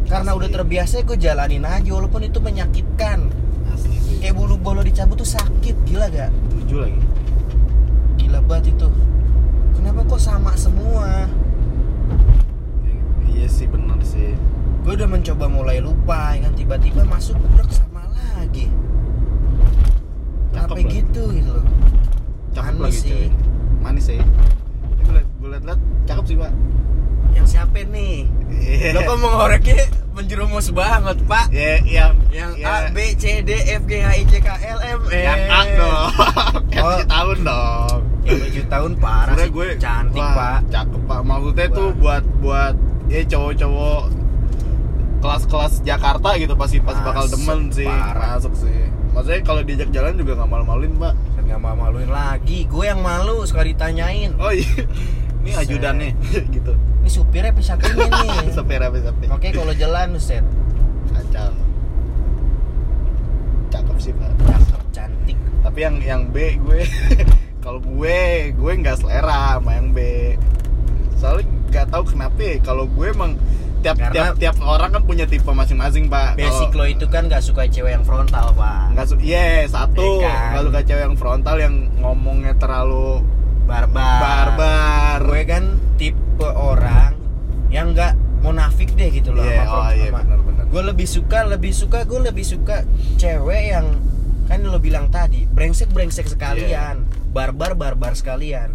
Karena 0.07 0.31
Asli. 0.31 0.39
udah 0.39 0.49
terbiasa 0.53 1.03
gue 1.03 1.17
jalanin 1.19 1.67
aja 1.67 1.89
walaupun 1.91 2.23
itu 2.23 2.39
menyakitkan. 2.39 3.27
Asli 3.73 4.23
kayak 4.23 4.35
bulu 4.37 4.55
bolo 4.57 4.81
dicabut 4.81 5.19
tuh 5.19 5.27
sakit 5.27 5.75
gila 5.83 6.07
gak 6.07 6.31
tujuh 6.55 6.79
lagi. 6.87 7.01
Gila 8.21 8.39
banget 8.47 8.77
itu. 8.77 8.87
Kenapa 9.75 10.01
kok 10.07 10.21
sama 10.21 10.55
semua? 10.55 11.27
Iya 13.27 13.47
sih 13.51 13.67
bener 13.67 13.99
sih. 14.01 14.33
Gue 14.87 14.95
udah 14.95 15.09
mencoba 15.09 15.45
mulai 15.51 15.83
lupa 15.83 16.33
ya 16.33 16.47
kan? 16.47 16.53
Tiba-tiba 16.55 17.03
masuk 17.03 17.35
udah 17.35 17.67
sama 17.69 18.07
lagi. 18.07 18.71
Cakep 20.55 20.77
lah. 20.79 20.89
gitu 20.89 21.23
gitu 21.35 21.51
loh. 21.51 21.67
Manis 22.57 22.81
lagi 22.81 22.97
sih. 22.97 23.09
cewek 23.09 23.31
manis 23.81 24.05
sih 24.09 24.19
gue 25.47 25.55
liat 25.55 25.63
gue 25.63 25.71
liat, 25.71 25.79
liat 25.79 25.79
cakep 26.05 26.25
sih 26.25 26.35
pak. 26.35 26.51
Yang 27.31 27.47
siapa 27.47 27.79
nih? 27.85 28.17
Lo 28.91 28.99
kok 29.01 29.17
mengoreknya 29.17 29.79
menjerumus 30.11 30.67
banget 30.71 31.17
pak? 31.23 31.45
Ya 31.49 31.79
yang 31.79 32.13
yang 32.27 32.51
ya, 32.53 32.67
A 32.67 32.91
B 32.91 33.13
C 33.13 33.39
D 33.39 33.51
F 33.71 33.83
G 33.85 34.01
H 34.01 34.09
I 34.11 34.23
J 34.25 34.33
K 34.41 34.49
L 34.51 34.79
M 34.81 35.01
N 35.05 35.13
yang 35.13 35.41
A 35.47 35.59
dong. 35.71 36.09
Yang 36.73 36.83
Oh. 36.83 36.99
tahun 37.05 37.37
dong. 37.41 37.99
Yang 38.21 38.37
tujuh 38.43 38.65
tahun 38.67 38.91
parah 38.97 39.33
Sebenernya 39.33 39.47
sih. 39.47 39.55
gue 39.55 39.67
cantik 39.79 40.19
wah, 40.21 40.35
pak. 40.35 40.57
cakep 40.67 41.01
pak. 41.05 41.19
Maksudnya 41.23 41.65
Wah. 41.65 41.73
tuh 41.73 41.87
buat 41.95 42.23
buat 42.37 42.75
ya 43.07 43.21
cowok-cowok 43.25 44.01
kelas-kelas 45.17 45.73
Jakarta 45.81 46.29
gitu 46.35 46.53
pasti 46.53 46.77
pasti 46.77 47.01
bakal 47.01 47.25
demen 47.27 47.71
sih. 47.71 47.87
parah. 47.87 48.35
masuk 48.35 48.53
sih. 48.53 48.77
Maksudnya 49.09 49.39
kalau 49.41 49.61
diajak 49.63 49.89
jalan 49.89 50.13
juga 50.13 50.31
nggak 50.35 50.49
malu-maluin 50.49 50.93
pak. 50.97 51.13
Nggak 51.39 51.59
mau 51.63 51.75
maluin 51.77 52.09
lagi. 52.11 52.67
Gue 52.67 52.85
yang 52.85 52.99
malu 52.99 53.47
suka 53.47 53.63
ditanyain. 53.63 54.35
Oh 54.35 54.51
iya 54.51 54.83
ini 55.47 55.55
Set. 55.55 55.63
ajudannya 55.63 56.09
gitu. 56.55 56.73
Ini 56.75 57.09
supirnya 57.09 57.51
apa 57.51 57.61
satunya 57.63 58.03
nih. 58.03 58.51
Sepir 58.51 58.79
apa 58.79 58.97
sepir 58.99 59.27
oke 59.31 59.47
kalau 59.49 59.73
jalan 59.73 60.07
set 60.19 60.43
kacau. 61.09 61.51
Cakep 63.67 63.97
sih 63.97 64.11
pak. 64.11 64.31
Cakep 64.43 64.81
cantik. 64.91 65.37
Tapi 65.63 65.79
yang 65.79 65.95
yang 65.99 66.21
B 66.27 66.55
gue 66.57 66.83
kalau 67.63 67.79
gue 67.79 68.19
gue 68.51 68.71
nggak 68.77 68.97
selera 68.97 69.55
sama 69.55 69.71
yang 69.73 69.91
B. 69.91 69.99
Soalnya 71.15 71.45
nggak 71.67 71.87
tahu 71.89 72.03
kenapa 72.07 72.39
ya, 72.39 72.55
kalau 72.61 72.85
gue 72.85 73.07
emang 73.07 73.35
tiap 73.77 73.93
Karena- 73.95 74.33
tiap 74.33 74.35
tiap 74.39 74.57
orang 74.59 74.89
kan 74.89 75.03
punya 75.03 75.23
tipe 75.23 75.47
masing-masing 75.47 76.07
pak. 76.07 76.35
Basic 76.35 76.71
lo 76.73 76.83
itu 76.83 77.05
kan 77.07 77.27
nggak 77.27 77.39
suka 77.39 77.67
cewek 77.67 77.93
yang 77.93 78.03
frontal 78.03 78.51
pak. 78.51 78.95
Nggak 78.95 79.05
su 79.05 79.15
iya 79.19 79.63
satu. 79.65 80.23
Iya 80.23 80.27
kan? 80.27 80.49
nggak 80.51 80.63
suka 80.65 80.79
cewek 80.83 81.03
yang 81.03 81.15
frontal 81.15 81.55
yang 81.55 81.75
ngomongnya 81.99 82.53
terlalu 82.55 83.21
barbar. 83.67 84.17
Barbar. 84.23 85.19
Gue 85.27 85.43
kan 85.43 85.63
tipe 85.99 86.47
orang 86.47 87.13
yang 87.67 87.91
nggak 87.91 88.15
munafik 88.39 88.95
deh 88.95 89.11
gitu 89.11 89.35
loh 89.35 89.43
sama 89.43 89.65
oh 89.67 89.89
iya 89.91 90.07
sama- 90.13 90.23
gue 90.67 90.83
lebih 90.83 91.07
suka 91.09 91.43
lebih 91.43 91.73
suka 91.73 92.05
gue 92.05 92.19
lebih 92.21 92.45
suka 92.45 92.85
cewek 93.17 93.75
yang 93.75 93.97
kan 94.47 94.63
lo 94.63 94.79
bilang 94.79 95.11
tadi 95.11 95.43
brengsek 95.43 95.91
brengsek 95.91 96.31
sekalian 96.31 97.03
barbar 97.35 97.75
barbar 97.75 98.15
sekalian. 98.15 98.73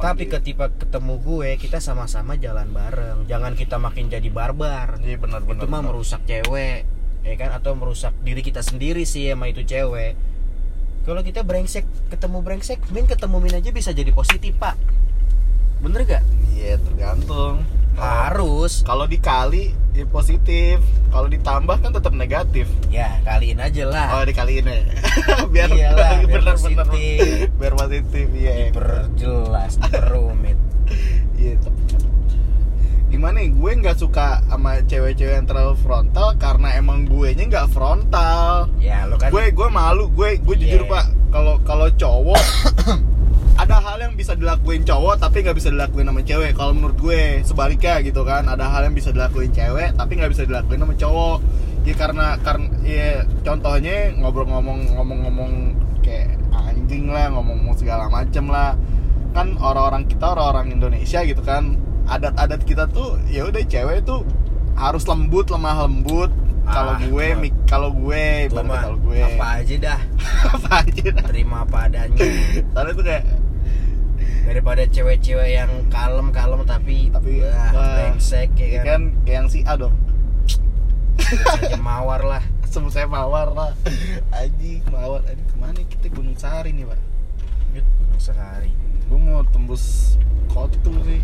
Tapi 0.00 0.32
ketika 0.32 0.72
ketemu 0.72 1.20
gue 1.20 1.60
kita 1.60 1.76
sama-sama 1.76 2.32
jalan 2.40 2.72
bareng. 2.72 3.28
Jangan 3.28 3.52
kita 3.52 3.76
makin 3.76 4.08
jadi 4.08 4.32
barbar. 4.32 4.96
Iya 5.04 5.20
benar-benar 5.20 5.60
itu 5.60 5.66
mah 5.68 5.82
merusak 5.84 6.24
cewek 6.24 6.88
ya 7.20 7.34
kan? 7.36 7.52
Atau 7.52 7.76
merusak 7.76 8.16
diri 8.24 8.40
kita 8.40 8.64
sendiri 8.64 9.04
sih 9.04 9.28
sama 9.28 9.52
itu 9.52 9.60
cewek 9.60 10.16
kalau 11.08 11.24
kita 11.24 11.40
brengsek 11.40 11.88
ketemu 12.12 12.38
brengsek 12.44 12.78
min 12.92 13.08
ketemu 13.08 13.36
min 13.40 13.54
aja 13.56 13.70
bisa 13.72 13.90
jadi 13.90 14.12
positif 14.12 14.52
pak. 14.60 14.76
Bener 15.80 16.04
gak 16.04 16.24
iya 16.52 16.76
tergantung. 16.76 17.64
Harus. 17.96 18.84
Kalau 18.84 19.04
dikali 19.08 19.72
ya 19.96 20.04
positif. 20.08 20.80
Kalau 21.10 21.26
ditambah 21.26 21.76
kan 21.80 21.90
tetap 21.92 22.12
negatif. 22.12 22.68
Ya 22.92 23.20
kaliin 23.24 23.60
aja 23.60 23.88
lah. 23.88 24.08
Oh 24.20 24.24
dikaliin 24.24 24.64
ya. 24.68 24.80
Biar 25.52 25.68
Iyalah, 25.72 26.24
biar 26.24 26.40
bener-bener 26.40 26.86
positif. 26.86 27.48
biar 27.58 27.74
positif 27.76 28.26
iya 28.36 28.52
iya. 28.52 28.66
diperjelas 28.70 29.72
diperumit. 29.80 30.58
Iya 31.40 31.52
gimana 33.20 33.44
ya 33.44 33.52
gue 33.52 33.72
nggak 33.84 34.00
suka 34.00 34.40
sama 34.48 34.80
cewek-cewek 34.88 35.36
yang 35.36 35.44
terlalu 35.44 35.76
frontal 35.84 36.32
karena 36.40 36.72
emang 36.80 37.04
gue 37.04 37.36
nya 37.36 37.44
nggak 37.52 37.68
frontal. 37.68 38.72
Ya 38.80 39.04
lo 39.04 39.20
kan 39.20 39.28
gue 39.28 39.52
gue 39.52 39.68
malu 39.68 40.08
gue 40.08 40.40
gue 40.40 40.56
Iya. 40.56 40.80
jujur 40.80 40.88
pak 40.88 41.04
kalau 41.28 41.60
kalau 41.68 41.92
cowok 42.00 42.40
ada 43.60 43.76
hal 43.76 44.00
yang 44.00 44.16
bisa 44.16 44.32
dilakuin 44.32 44.88
cowok 44.88 45.20
tapi 45.20 45.44
nggak 45.44 45.52
bisa 45.52 45.68
dilakuin 45.68 46.08
sama 46.08 46.24
cewek. 46.24 46.56
Kalau 46.56 46.72
menurut 46.72 46.96
gue 46.96 47.44
sebaliknya 47.44 48.00
gitu 48.00 48.24
kan 48.24 48.48
ada 48.48 48.64
hal 48.72 48.88
yang 48.88 48.96
bisa 48.96 49.12
dilakuin 49.12 49.52
cewek 49.52 49.92
tapi 50.00 50.12
nggak 50.16 50.32
bisa 50.32 50.48
dilakuin 50.48 50.80
sama 50.80 50.94
cowok. 50.96 51.38
Ya 51.84 51.94
karena 52.00 52.26
karena 52.40 52.66
ya 52.88 53.08
contohnya 53.44 54.16
ngobrol 54.16 54.48
ngomong 54.48 54.96
ngomong-ngomong 54.96 55.52
kayak 56.00 56.40
anjing 56.56 57.12
lah 57.12 57.28
ngomong 57.36 57.68
segala 57.76 58.08
macem 58.08 58.48
lah. 58.48 58.80
Kan 59.36 59.60
orang-orang 59.60 60.08
kita 60.08 60.24
orang-orang 60.32 60.72
Indonesia 60.72 61.20
gitu 61.20 61.44
kan 61.44 61.76
adat-adat 62.10 62.60
kita 62.62 62.84
tuh 62.86 63.16
ya 63.26 63.46
udah 63.46 63.62
cewek 63.62 64.02
tuh 64.02 64.26
harus 64.74 65.06
lembut 65.06 65.46
lemah 65.48 65.86
lembut. 65.86 66.30
Kalau 66.60 66.94
Ah, 66.94 67.00
gue 67.00 67.08
gua- 67.08 67.40
mik 67.40 67.54
kalau 67.64 67.90
gue 67.90 68.46
kalau 68.46 68.94
gue. 69.00 69.18
Apa 69.18 69.46
aja 69.58 69.74
dah. 69.80 70.00
Apa 70.54 70.70
aja 70.82 71.04
dah. 71.10 71.24
terima 71.24 71.62
apa 71.62 71.86
adanya. 71.86 72.18
Soalnya 72.70 72.92
tuh 72.92 73.04
kayak 73.04 73.24
daripada 74.44 74.82
cewek-cewek 74.84 75.50
yang 75.52 75.70
kalem-kalem 75.88 76.62
tapi 76.62 77.10
Tapi, 77.10 77.32
wah, 77.40 77.70
wah, 77.70 77.94
brengsek 77.96 78.50
ya 78.54 78.66
ya 78.66 78.80
kan, 78.80 78.86
kan 78.86 79.02
kayak 79.24 79.36
yang 79.36 79.48
si 79.48 79.60
A 79.64 79.74
dong. 79.74 79.94
Saja 81.18 81.78
mawar 81.78 82.22
lah. 82.22 82.42
Sebut 82.70 82.90
saya 82.90 83.06
mawar 83.06 83.50
lah. 83.50 83.70
Aji 84.30 84.82
mawar. 84.88 85.26
Aji 85.26 85.42
ke 85.42 85.56
mana 85.56 85.80
kita 85.82 86.06
Gunung 86.08 86.34
Sari 86.34 86.70
nih 86.70 86.86
pak? 86.86 87.00
Gunung 87.74 88.18
sehari 88.20 88.70
gue 89.06 89.18
mau 89.18 89.42
tembus 89.44 90.14
kotu 90.46 90.94
sih 91.02 91.18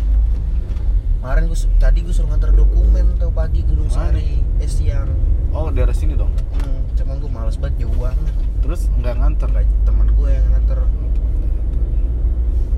kemarin 1.17 1.43
gue 1.49 1.59
tadi 1.81 1.99
gue 2.05 2.13
suruh 2.13 2.29
nganter 2.29 2.53
dokumen 2.53 3.17
tuh 3.17 3.33
pagi 3.33 3.65
gunung 3.65 3.89
sehari 3.89 4.45
eh 4.61 4.69
siang. 4.69 5.09
Oh 5.49 5.73
daerah 5.73 5.91
sini 5.91 6.13
dong? 6.13 6.29
Hmm, 6.61 6.85
cuman 6.93 7.15
gue 7.17 7.31
males 7.33 7.57
banget 7.57 7.85
jauh 7.85 7.97
banget. 7.97 8.33
Terus 8.61 8.81
nggak 9.01 9.15
nganter? 9.17 9.49
Nggak, 9.49 9.65
temen 9.83 10.07
gue 10.13 10.29
yang 10.29 10.47
nganter. 10.53 10.79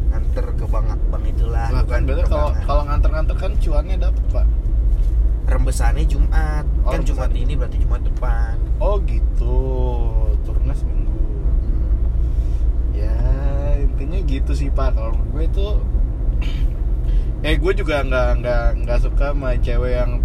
Nganter. 0.10 0.46
Ke 0.56 0.66
bang 0.66 0.88
bang 1.12 1.24
itulah 1.28 1.68
lah 1.68 1.84
kan 1.84 2.02
berarti 2.08 2.24
ke 2.24 2.32
kalau 2.32 2.50
kalau 2.64 2.84
nganter-nganter 2.88 3.36
kan 3.36 3.52
cuannya 3.60 3.96
dapet 4.00 4.24
pak. 4.32 4.48
Rembesannya 5.50 6.06
Jumat. 6.06 6.66
Oh, 6.86 6.92
kan 6.94 7.02
Jumat 7.04 7.32
ini 7.34 7.54
berarti 7.58 7.78
Jumat 7.82 8.02
depan. 8.06 8.56
Oh 8.80 9.02
gitu. 9.04 9.58
Turunnya 10.48 10.78
seminggu. 10.78 11.20
Ya 12.96 13.18
intinya 13.82 14.20
gitu 14.24 14.52
sih 14.56 14.70
pak. 14.72 14.96
Kalau 14.96 15.18
gue 15.18 15.44
itu 15.44 15.68
eh 17.40 17.56
gue 17.56 17.72
juga 17.72 18.04
nggak 18.04 18.30
nggak 18.44 18.66
nggak 18.84 19.00
suka 19.00 19.32
sama 19.32 19.56
cewek 19.64 19.94
yang 19.96 20.20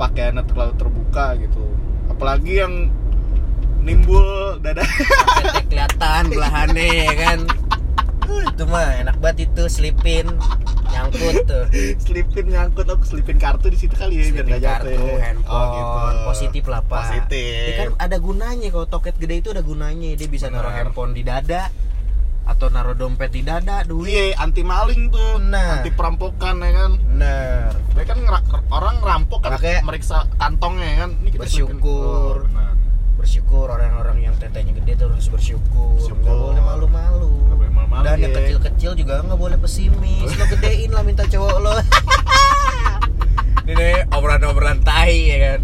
pakaiannya 0.00 0.42
terlalu 0.48 0.72
terbuka 0.80 1.36
gitu. 1.36 1.64
Apalagi 2.08 2.64
yang 2.64 2.88
nimbul 3.84 4.56
dada. 4.64 4.84
Kelihatan 5.68 6.32
belahannya 6.32 6.86
ya 6.88 7.12
kan? 7.16 7.38
Uh, 8.30 8.46
itu 8.46 8.64
mah 8.70 8.88
enak 9.04 9.16
banget 9.18 9.50
itu 9.50 9.62
selipin 9.68 10.26
nyangkut 10.88 11.44
tuh. 11.44 11.64
Selipin 12.00 12.46
nyangkut 12.48 12.86
aku 12.88 13.04
selipin 13.04 13.36
kartu 13.36 13.68
di 13.68 13.76
situ 13.76 13.92
kali 13.92 14.22
ya 14.22 14.32
biar 14.32 14.46
nggak 14.46 14.62
jatuh 14.62 14.90
kartu 14.90 15.06
ya. 15.06 15.18
handphone 15.20 15.60
oh 15.60 15.72
gitu 15.76 16.24
positif 16.24 16.64
lah 16.70 16.80
pak. 16.86 17.04
Positif. 17.04 17.64
Dia 17.68 17.74
kan 17.84 17.90
ada 18.00 18.16
gunanya 18.16 18.68
kalau 18.72 18.86
toket 18.88 19.16
gede 19.20 19.44
itu 19.44 19.48
ada 19.52 19.60
gunanya. 19.60 20.16
Dia 20.16 20.28
bisa 20.30 20.48
naruh 20.48 20.72
handphone 20.72 21.12
di 21.12 21.20
dada 21.20 21.68
atau 22.44 22.66
naruh 22.68 22.92
dompet 22.92 23.30
di 23.30 23.40
dada 23.40 23.82
duit. 23.82 24.08
Iya 24.08 24.38
anti 24.38 24.62
maling 24.62 25.08
tuh. 25.08 25.38
Nah. 25.38 25.80
anti 25.80 25.90
perampokan 25.90 26.60
ya 26.60 26.70
kan? 26.74 26.92
Bener 26.98 27.70
Mereka 27.92 28.10
kan 28.10 28.18
ngera- 28.20 28.46
orang 28.70 28.94
ngerampok 29.00 29.38
kan 29.40 29.50
Makanya- 29.54 29.82
meriksa 29.82 30.16
kantongnya 30.36 30.86
ya 30.86 30.96
kan? 30.98 31.10
Ini 31.16 31.28
kita 31.30 31.42
Bersyukur. 31.42 32.36
Oh, 32.36 32.46
benar. 32.46 32.72
bersyukur 33.16 33.66
orang-orang 33.68 34.18
yang 34.22 34.34
tetenya 34.34 34.72
gede 34.74 34.92
tuh 34.96 35.12
harus 35.12 35.28
bersyukur. 35.28 35.92
Bersyukur. 35.94 36.24
nggak 36.24 36.64
boleh 37.52 37.70
malu-malu 37.70 38.00
dan 38.00 38.16
yang 38.16 38.32
ya. 38.32 38.38
kecil-kecil 38.40 38.92
juga 38.96 39.20
nggak 39.20 39.36
boleh 39.36 39.56
pesimis. 39.60 40.30
Lo 40.30 40.44
gedein 40.48 40.90
lah 40.90 41.04
minta 41.04 41.24
cowok 41.24 41.56
lo. 41.60 41.72
Ini 43.70 44.08
obrolan-obrolan 44.10 44.80
tai 44.80 45.14
ya 45.28 45.38
kan? 45.46 45.60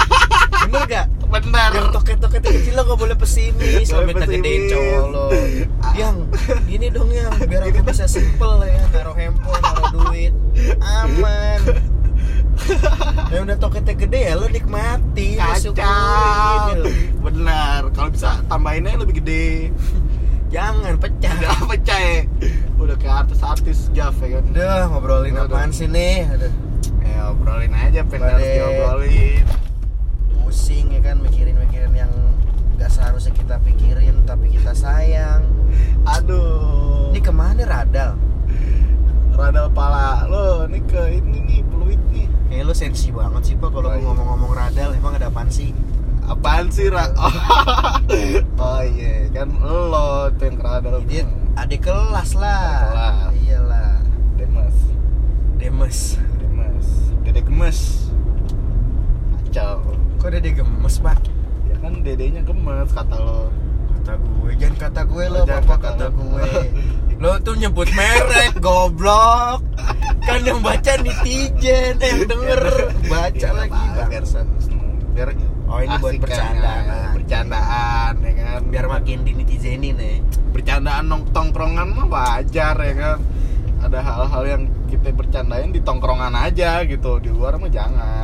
Bener 0.62 0.82
gak 0.86 1.06
benar 1.30 1.70
yang 1.70 1.88
toket-toket 1.94 2.42
yang 2.42 2.54
kecil 2.58 2.74
lo 2.74 2.82
gak 2.90 2.98
boleh 2.98 3.16
pesimis. 3.16 3.86
Lo 3.94 4.02
minta 4.02 4.26
gedein 4.26 4.62
cowok 4.66 5.06
lo. 5.14 5.26
Yang 5.94 6.16
gini 6.66 6.86
dong 6.90 7.10
yang 7.14 7.30
biar 7.46 7.62
aku 7.70 7.80
bisa 7.86 8.10
simple 8.10 8.66
ya. 8.66 8.82
Naruh 8.90 9.14
handphone 9.14 9.62
naruh 9.62 9.86
duit. 9.94 10.34
Aman. 10.82 11.60
Yang 13.30 13.42
udah 13.46 13.58
toketnya 13.62 13.94
gede 13.94 14.20
ya 14.26 14.34
lo 14.34 14.46
nikmati. 14.50 15.38
Kacau. 15.38 15.72
gitu. 15.72 16.90
benar. 17.22 17.80
Kalau 17.94 18.10
bisa 18.10 18.42
tambahinnya 18.50 18.98
lebih 18.98 19.22
gede. 19.22 19.70
Jangan 20.50 20.98
pecah. 20.98 21.34
Udah 21.38 21.58
pecah 21.70 22.00
ya. 22.02 22.18
Udah 22.74 22.96
kayak 22.98 23.16
artis-artis 23.26 23.86
Jaf 23.94 24.18
ya 24.18 24.42
kan? 24.42 24.44
Udah 24.50 24.90
ngobrolin 24.90 25.38
apaan 25.38 25.70
sih 25.70 25.86
nih? 25.86 26.26
Aduh, 26.26 26.52
ya 27.06 27.30
obrolin 27.30 27.70
aja 27.70 28.02
pengen 28.02 28.34
harus 28.34 28.48
diobrolin 28.50 29.69
pusing 30.50 30.90
ya 30.90 30.98
kan 30.98 31.22
mikirin-mikirin 31.22 31.94
yang 31.94 32.10
gak 32.74 32.90
seharusnya 32.90 33.30
kita 33.30 33.62
pikirin 33.62 34.26
tapi 34.26 34.50
kita 34.50 34.74
sayang 34.74 35.46
aduh 36.02 37.14
ini 37.14 37.22
ke 37.22 37.30
mana 37.30 37.62
radal 37.62 38.18
radal 39.30 39.70
pala 39.70 40.26
lo 40.26 40.66
ini 40.66 40.82
ke 40.82 41.22
ini 41.22 41.38
nih 41.46 41.60
peluit 41.62 42.02
nih 42.10 42.26
Kayak 42.50 42.66
lu 42.66 42.74
sensi 42.74 43.14
banget 43.14 43.46
sih 43.46 43.54
pak 43.54 43.70
kalau 43.70 43.86
Oh, 43.86 43.94
iya. 43.94 44.02
ngomong-ngomong 44.02 44.50
radal 44.50 44.90
emang 44.90 45.14
ada 45.14 45.30
apaan 45.30 45.46
sih? 45.46 45.70
apaan 46.26 46.66
sih 46.66 46.90
ra 46.90 47.06
oh 48.58 48.82
iya 48.82 49.30
kan 49.30 49.54
lo 49.54 50.34
tuh 50.34 50.50
yang 50.50 50.58
radal 50.58 50.98
Dia 51.06 51.30
adik 51.54 51.86
kelas 51.86 52.34
lah. 52.34 52.90
Kelas. 52.90 53.38
Iyalah. 53.38 54.02
Demas 54.34 54.76
Demes. 55.62 55.98
Demas 56.42 56.86
Dede 57.22 57.38
gemes 57.46 57.78
kacau 59.46 59.78
Kok 60.20 60.28
dede 60.30 60.50
gemes 60.52 60.96
pak? 61.00 61.18
ya 61.64 61.76
kan 61.78 61.92
dedenya 62.00 62.42
gemes 62.42 62.90
kata 62.92 63.16
lo. 63.16 63.48
Kata 63.94 64.12
gue, 64.16 64.50
jangan 64.54 64.76
kata 64.78 65.00
gue 65.02 65.24
lo, 65.26 65.38
Oh, 65.38 65.44
jangan 65.44 65.64
bapak 65.64 65.78
kata 65.78 65.88
kata 65.90 66.04
lo. 66.06 66.18
gue. 66.18 66.50
Lo 67.20 67.36
tuh 67.36 67.52
nyebut 67.52 67.84
merek, 67.92 68.56
goblok. 68.58 69.60
Kan 70.20 70.40
yang 70.40 70.60
baca 70.60 70.92
netizen, 70.96 71.96
eh 71.96 72.06
yang 72.06 72.24
denger. 72.24 72.62
baca 73.06 73.36
Ya, 73.38 73.52
lagi 73.52 73.76
apa, 73.76 74.08
biar 75.12 75.28
Oh, 75.68 75.78
ini 75.78 75.94
buat 75.96 76.12
kan, 76.12 76.22
bercandaan. 76.24 76.82
ya, 76.82 77.00
bercandaan 77.12 78.12
ya 78.18 78.32
kan. 78.34 78.60
Biar 78.66 78.86
makin 78.88 79.18
di 79.22 79.32
netizenin 79.36 79.96
ya. 79.96 80.16
bercandaan 80.50 81.04
nong 81.06 81.30
tongkrongan 81.30 81.88
mah 81.90 82.06
wajar 82.08 82.74
ya 82.74 82.94
kan. 82.96 83.18
Ada 83.80 83.98
hal-hal 84.00 84.42
yang 84.46 84.62
kita 84.88 85.08
bercandain 85.10 85.70
di 85.70 85.80
tongkrongan 85.80 86.34
aja 86.34 86.82
gitu. 86.82 87.16
Di 87.16 87.30
luar 87.30 87.54
mah 87.54 87.68
jangan 87.68 88.19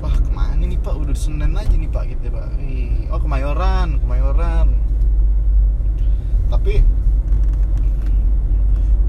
wah 0.00 0.16
ke 0.16 0.30
mana 0.30 0.62
nih 0.62 0.78
pak 0.80 0.94
udah 0.94 1.16
Senin 1.16 1.52
aja 1.56 1.72
nih 1.72 1.90
pak 1.90 2.04
gitu 2.12 2.28
pak 2.28 2.48
Ih, 2.60 3.08
oh 3.08 3.20
kemayoran 3.20 3.96
kemayoran 4.02 4.66
tapi 6.46 6.82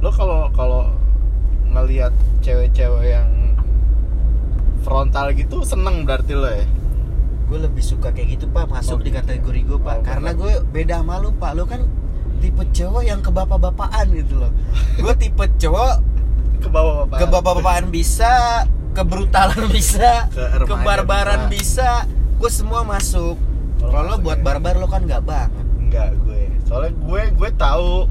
lo 0.01 0.09
kalau 0.13 0.49
kalau 0.53 0.83
ngelihat 1.73 2.13
cewek-cewek 2.41 3.17
yang 3.17 3.29
frontal 4.81 5.33
gitu 5.35 5.65
seneng 5.67 6.05
berarti 6.07 6.33
lo 6.37 6.47
ya 6.47 6.65
Gue 7.47 7.63
lebih 7.63 7.79
suka 7.79 8.11
kayak 8.11 8.35
gitu 8.35 8.51
pak, 8.51 8.67
masuk 8.67 8.99
Oh, 8.99 9.03
di 9.07 9.07
gitu. 9.07 9.23
kategori 9.23 9.59
gue 9.71 9.79
pak. 9.79 9.95
Oh, 9.95 10.03
Karena 10.03 10.35
gue 10.35 10.67
beda 10.67 10.99
sama 10.99 11.15
lu 11.23 11.31
pak. 11.31 11.55
Lu 11.55 11.63
kan 11.63 11.79
tipe 12.43 12.59
cowok 12.59 13.07
yang 13.07 13.23
ke 13.23 13.31
bapak-bapaan 13.31 14.11
gitu 14.11 14.35
loh. 14.35 14.51
Gue 14.99 15.15
tipe 15.15 15.47
cowok 15.55 16.03
ke 16.63 16.67
bawah 16.67 17.07
pak 17.07 17.23
ke 18.97 19.03
bapak-bapaan 19.05 19.69
bisa, 19.77 20.25
ke 20.33 20.73
brutalan 20.73 21.41
bisa, 21.53 21.53
bisa. 21.53 21.89
Gue 22.41 22.49
semua 22.49 22.81
masuk. 22.81 23.37
Kalau 23.77 24.01
lo 24.09 24.17
buat 24.17 24.41
ya. 24.41 24.43
barbar 24.45 24.81
lo 24.81 24.89
kan 24.89 25.05
nggak 25.05 25.21
banget. 25.21 25.65
Enggak 25.77 26.17
gue. 26.25 26.49
Soalnya 26.65 26.97
gue 26.97 27.21
gue 27.37 27.49
tahu 27.53 28.09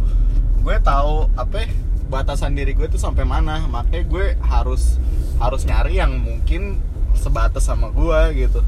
gue 0.62 0.76
tahu 0.82 1.30
apa 1.34 1.66
ya, 1.66 1.68
batasan 2.07 2.55
diri 2.55 2.70
gue 2.78 2.87
tuh 2.87 3.03
sampai 3.03 3.26
mana. 3.26 3.66
Makanya 3.66 4.07
gue 4.07 4.26
harus 4.47 5.03
harus 5.43 5.66
nyari 5.66 5.99
yang 5.99 6.22
mungkin 6.22 6.78
sebatas 7.18 7.66
sama 7.66 7.91
gue 7.91 8.47
gitu. 8.47 8.62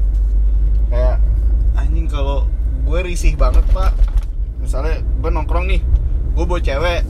Kayak 0.91 1.23
anjing 1.79 2.11
kalau 2.11 2.51
gue 2.83 2.99
risih 2.99 3.39
banget, 3.39 3.63
Pak. 3.71 3.95
Misalnya 4.59 4.99
gue 4.99 5.31
nongkrong 5.31 5.71
nih, 5.71 5.79
gue 6.35 6.43
bawa 6.43 6.59
cewek. 6.59 7.07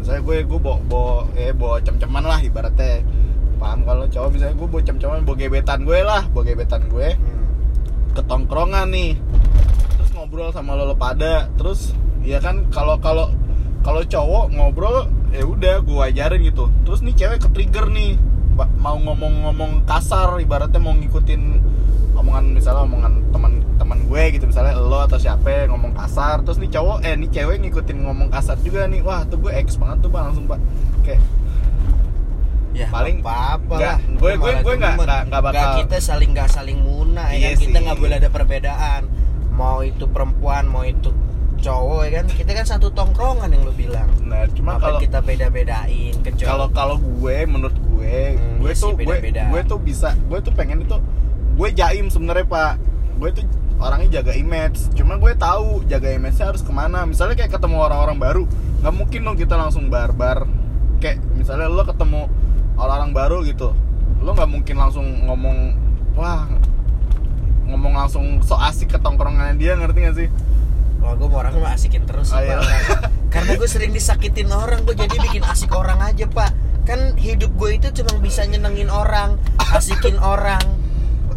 Misalnya 0.00 0.22
gue 0.24 0.36
gue 0.48 0.60
bawa 0.64 0.78
bawa 0.88 1.16
eh 1.36 1.52
bawa 1.52 1.76
cem-ceman 1.84 2.24
lah 2.24 2.40
ibaratnya. 2.40 3.04
Paham? 3.60 3.84
Kalau 3.84 4.08
cowok 4.08 4.28
misalnya 4.32 4.56
gue 4.56 4.68
bawa 4.72 4.82
cem-ceman 4.82 5.20
bawa 5.28 5.36
gebetan 5.36 5.84
gue 5.84 6.00
lah, 6.00 6.24
bawa 6.32 6.42
gebetan 6.48 6.82
gue. 6.88 7.08
Ke 8.16 8.22
tongkrongan 8.24 8.88
nih. 8.88 9.20
Terus 10.00 10.10
ngobrol 10.16 10.48
sama 10.56 10.72
lo, 10.80 10.88
lo 10.88 10.96
pada. 10.96 11.52
Terus 11.60 11.92
ya 12.24 12.40
kan 12.40 12.64
kalau 12.72 12.96
kalau 12.96 13.28
kalau 13.84 14.00
cowok 14.00 14.52
ngobrol 14.56 15.08
ya 15.28 15.44
udah 15.44 15.84
gue 15.84 15.96
wajarin 15.96 16.40
gitu. 16.48 16.72
Terus 16.88 17.04
nih 17.04 17.14
cewek 17.14 17.38
ke 17.44 17.48
trigger 17.52 17.92
nih 17.92 18.16
mau 18.80 18.96
ngomong-ngomong 19.00 19.88
kasar 19.88 20.36
ibaratnya 20.36 20.80
mau 20.80 20.92
ngikutin 20.92 21.42
omongan 22.12 22.52
misalnya 22.52 22.84
omongan 22.84 23.32
teman-teman 23.32 24.04
gue 24.04 24.22
gitu 24.36 24.44
misalnya 24.44 24.76
lo 24.76 25.00
atau 25.04 25.16
siapa 25.16 25.68
ngomong 25.68 25.92
kasar. 25.96 26.40
Terus 26.44 26.58
nih 26.60 26.72
cowok 26.72 26.98
eh 27.04 27.14
nih 27.16 27.30
cewek 27.32 27.56
ngikutin 27.60 27.98
ngomong 28.04 28.28
kasar 28.32 28.56
juga 28.64 28.88
nih. 28.88 29.00
Wah 29.04 29.24
tuh 29.28 29.40
gue 29.40 29.52
X 29.52 29.76
banget 29.76 30.04
tuh 30.04 30.10
pak 30.12 30.22
langsung 30.32 30.44
pak. 30.48 30.60
Kayak 31.04 31.20
Ya 32.70 32.86
Paling- 32.86 33.18
apa-apa 33.20 33.74
nggak, 33.74 33.82
lah. 33.90 33.98
gue- 33.98 34.36
gue- 34.36 34.56
gue 34.62 34.74
nggak- 34.76 34.96
nggak- 35.26 35.42
bakal- 35.42 35.52
Nggak, 35.52 35.78
kita 35.80 35.96
saling 35.98 36.30
nggak 36.30 36.48
saling 36.48 36.78
muna 36.78 37.22
ya 37.28 37.36
Iya 37.36 37.48
kan 37.50 37.58
kita 37.60 37.78
nggak 37.82 37.98
boleh 37.98 38.16
ada 38.16 38.30
perbedaan. 38.30 39.02
Mau 39.50 39.78
itu 39.80 40.04
perempuan, 40.06 40.64
mau 40.64 40.82
itu 40.82 41.10
cowok 41.58 42.00
ya 42.06 42.10
kan. 42.16 42.26
Kita 42.30 42.50
kan 42.54 42.66
satu 42.66 42.88
tongkrongan 42.90 43.50
yang 43.50 43.62
lu 43.62 43.72
bilang. 43.72 44.08
nah 44.22 44.46
cuma 44.48 44.78
Apa 44.78 44.86
kalau 44.86 44.98
kita 44.98 45.18
beda-bedain 45.20 46.14
kecuali 46.16 46.46
kalau 46.46 46.66
kalau 46.70 46.96
gue 46.96 47.36
menurut 47.44 47.74
gue 47.74 48.16
Hmm, 48.32 48.62
gue 48.62 48.70
iya 48.70 48.72
sih, 48.72 48.84
tuh 48.84 48.94
gue 48.94 49.04
beda-beda. 49.10 49.42
gue 49.50 49.60
tuh 49.66 49.78
bisa 49.78 50.14
gue 50.14 50.38
tuh 50.38 50.52
pengen 50.52 50.78
itu 50.80 50.96
gue 51.52 51.68
jaim 51.72 52.06
sebenarnya 52.06 52.46
pak 52.46 52.72
gue 53.18 53.30
tuh 53.34 53.44
orangnya 53.76 54.22
jaga 54.22 54.32
image 54.32 54.94
cuma 54.94 55.18
gue 55.18 55.34
tahu 55.34 55.82
jaga 55.84 56.08
image 56.10 56.36
nya 56.36 56.46
harus 56.46 56.62
ke 56.62 56.70
mana 56.70 57.02
misalnya 57.04 57.34
kayak 57.34 57.50
ketemu 57.50 57.76
orang-orang 57.82 58.16
baru 58.16 58.42
nggak 58.80 58.94
mungkin 58.94 59.20
dong 59.20 59.36
kita 59.36 59.54
langsung 59.56 59.88
barbar 59.88 60.46
kayak 60.96 61.18
misalnya 61.34 61.66
lo 61.66 61.82
ketemu 61.82 62.30
orang-orang 62.80 63.12
baru 63.12 63.38
gitu. 63.44 63.76
Lo 64.24 64.32
nggak 64.32 64.48
mungkin 64.48 64.76
langsung 64.80 65.06
ngomong 65.28 65.76
wah 66.16 66.48
ngomong 67.68 67.94
langsung 67.94 68.42
so 68.42 68.58
asik 68.58 68.96
ke 68.96 68.98
tongkrongannya 68.98 69.54
dia 69.60 69.76
ngerti 69.78 69.98
gak 70.02 70.16
sih? 70.16 70.28
Wah 71.00 71.14
gue 71.14 71.28
orangnya 71.28 71.60
mah 71.62 71.72
asikin 71.76 72.02
terus 72.04 72.34
Oh, 72.34 72.40
iya. 72.42 72.60
Karena 73.32 73.54
gue 73.54 73.68
sering 73.70 73.94
disakitin 73.94 74.50
orang 74.50 74.82
Gue 74.82 74.98
jadi 74.98 75.16
bikin 75.16 75.46
asik 75.46 75.70
orang 75.72 76.02
aja 76.02 76.26
pak. 76.26 76.50
Kan 76.84 77.14
hidup 77.14 77.54
gue 77.54 77.78
itu 77.78 77.88
cuma 78.02 78.18
bisa 78.18 78.42
nyenengin 78.44 78.90
orang 78.90 79.38
Asikin 79.70 80.18
orang. 80.18 80.60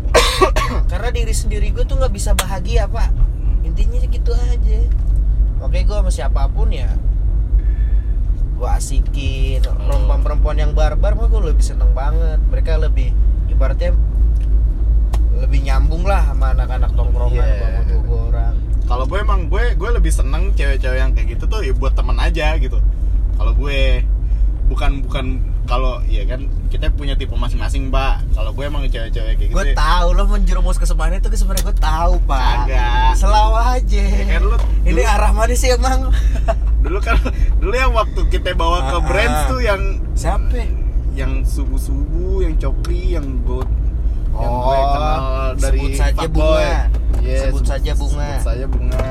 Karena 0.92 1.14
diri 1.14 1.32
sendiri 1.32 1.70
gue 1.70 1.86
tuh 1.86 2.02
nggak 2.02 2.12
bisa 2.12 2.34
bahagia 2.34 2.90
pak. 2.90 3.14
Intinya 3.62 4.02
gitu 4.10 4.34
aja. 4.34 4.80
Oke 5.64 5.86
gue 5.86 5.96
sama 5.96 6.12
siapa 6.12 6.50
pun 6.52 6.74
ya 6.74 6.92
Gue 8.64 8.72
asikin. 8.72 9.60
Perempuan-perempuan 9.60 10.56
yang 10.56 10.72
barbar 10.72 11.20
mah 11.20 11.28
gue 11.28 11.52
lebih 11.52 11.68
seneng 11.68 11.92
banget. 11.92 12.40
Mereka 12.48 12.80
lebih 12.80 13.12
Ibaratnya 13.52 13.92
Lebih 15.36 15.68
nyambung 15.68 16.08
lah 16.08 16.32
sama 16.32 16.56
anak-anak 16.56 16.96
tongkrongan 16.96 17.44
yeah. 17.44 17.84
gue 17.84 18.20
orang. 18.32 18.56
Kalau 18.88 19.04
gue 19.04 19.20
emang 19.20 19.52
gue 19.52 19.76
gue 19.76 19.90
lebih 19.92 20.16
seneng 20.16 20.56
cewek-cewek 20.56 20.96
yang 20.96 21.12
kayak 21.12 21.36
gitu 21.36 21.44
tuh 21.52 21.60
ya 21.60 21.76
buat 21.76 21.92
temen 21.92 22.16
aja 22.16 22.56
gitu. 22.56 22.80
Kalau 23.36 23.52
gue 23.52 24.00
bukan 24.72 25.04
bukan 25.04 25.44
kalau 25.64 26.04
ya 26.04 26.24
kan 26.24 26.44
kita 26.68 26.90
punya 26.90 27.14
tipe 27.14 27.32
masing-masing 27.32 27.88
pak 27.88 28.20
kalau 28.32 28.52
gue 28.52 28.64
emang 28.64 28.84
cewek-cewek 28.84 29.12
kayak 29.34 29.48
gitu 29.48 29.54
Gue 29.54 29.66
ya- 29.66 29.78
tahu 29.78 30.08
lo 30.12 30.24
menjerumus 30.26 30.76
ke 30.76 30.84
semuanya 30.84 31.18
itu 31.18 31.32
sebenarnya 31.34 31.64
gue 31.66 31.78
tahu 31.78 32.14
pak. 32.24 32.68
Kagak. 32.68 33.12
Selalu 33.16 33.54
aja. 33.56 34.04
Ya 34.04 34.26
kan 34.30 34.42
lu 34.44 34.58
Ini 34.84 34.92
dulu, 34.98 35.02
arah 35.10 35.32
mana 35.32 35.54
sih 35.54 35.70
emang? 35.70 36.00
dulu 36.84 37.00
kan 37.00 37.16
dulu 37.58 37.72
yang 37.74 37.92
waktu 37.92 38.22
kita 38.28 38.52
bawa 38.54 38.78
ke 38.86 38.98
Ah, 38.98 39.02
brands 39.02 39.40
ah. 39.40 39.48
tuh 39.48 39.60
yang 39.60 39.82
Siapa? 40.14 40.60
yang 41.14 41.32
subuh 41.42 41.78
subuh 41.78 42.42
yang 42.42 42.58
cokli 42.58 43.14
yang 43.14 43.28
gold 43.42 43.70
yang 44.34 44.50
gue 44.50 44.76
Oh, 44.76 44.92
kenal 44.92 45.22
dari 45.56 45.78
sebut 45.80 45.92
saja 45.96 46.26
bunga. 46.26 46.72
Yes, 47.22 47.40
Sebut 47.48 47.64
saja 47.64 47.92
bunga. 47.94 48.28
sebut 48.28 48.44
saja 48.44 48.66
bunga 48.66 49.06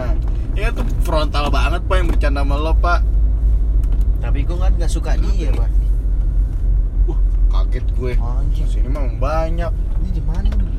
ya 0.53 0.69
tuh 0.69 0.85
frontal 1.01 1.49
banget 1.49 1.81
pak 1.83 1.97
yang 1.97 2.09
bercanda 2.09 2.41
sama 2.43 2.57
lo 2.57 2.77
pak 2.77 3.01
tapi 4.21 4.45
gue 4.45 4.53
kan 4.53 4.69
gak 4.77 4.87
suka 4.87 5.17
dia 5.17 5.49
pak 5.51 5.65
kaget 7.53 7.87
gue. 7.93 8.13
Anjing. 8.17 8.67
Sini 8.67 8.89
memang 8.89 9.17
banyak. 9.17 9.69
Ini 10.01 10.11
di 10.11 10.23
mana 10.25 10.49
nih 10.49 10.71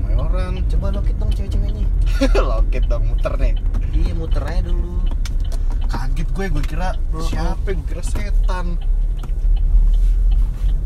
mayoran 0.00 0.62
coba 0.68 0.86
lokit 0.92 1.16
dong 1.16 1.30
cewek-ceweknya 1.30 1.84
loket 2.50 2.84
dong 2.86 3.04
muter 3.04 3.34
nih. 3.36 3.54
Iya 3.90 4.12
muter 4.14 4.42
aja 4.42 4.62
dulu. 4.64 5.02
Kaget 5.84 6.28
gue 6.30 6.46
gue 6.50 6.64
kira 6.64 6.88
Oh, 7.10 7.20
siapa 7.20 7.66
gue 7.66 7.84
kira 7.84 8.02
setan. 8.02 8.78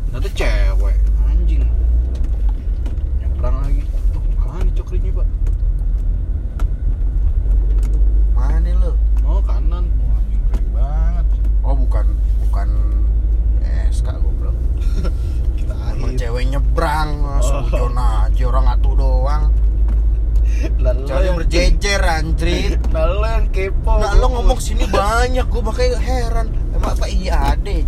Ternyata 0.05 0.29
cewek. 0.33 0.97
Anjing 1.23 1.63
nyebrang 3.17 3.57
lagi 3.61 3.81
tuh 4.09 4.21
mana 4.41 4.69
cokrinya 4.73 5.11
pak 5.15 5.27
mana 8.33 8.71
lo 8.75 8.91
oh 9.23 9.39
kanan 9.43 9.85
wah 9.99 10.17
anjing 10.17 10.41
keren 10.49 10.65
banget 10.73 11.25
oh 11.61 11.75
bukan 11.75 12.05
bukan 12.43 12.69
SK 13.89 14.07
goblok 14.17 14.55
kita 15.55 15.73
Emang 15.73 16.11
akhir 16.11 16.11
cewek 16.17 16.43
nyebrang 16.49 17.09
langsung 17.21 17.57
Oh. 17.59 17.67
zona 17.69 18.25
aja 18.25 18.43
orang 18.47 18.67
atu 18.71 18.91
doang 18.95 19.43
lalu 20.79 21.01
cewek 21.05 21.31
berjejer 21.37 22.01
anjrit 22.01 22.79
nah 22.91 23.05
lo 23.05 23.23
yang 23.23 23.47
kepo 23.47 23.93
Nah 23.95 24.11
lo 24.15 24.27
ngomong 24.29 24.59
sini 24.59 24.83
banyak 24.85 25.45
gue 25.45 25.61
makanya 25.61 25.99
heran 25.99 26.47
Emang 26.69 26.95
apa 26.95 27.07
iya 27.07 27.51
ade 27.51 27.83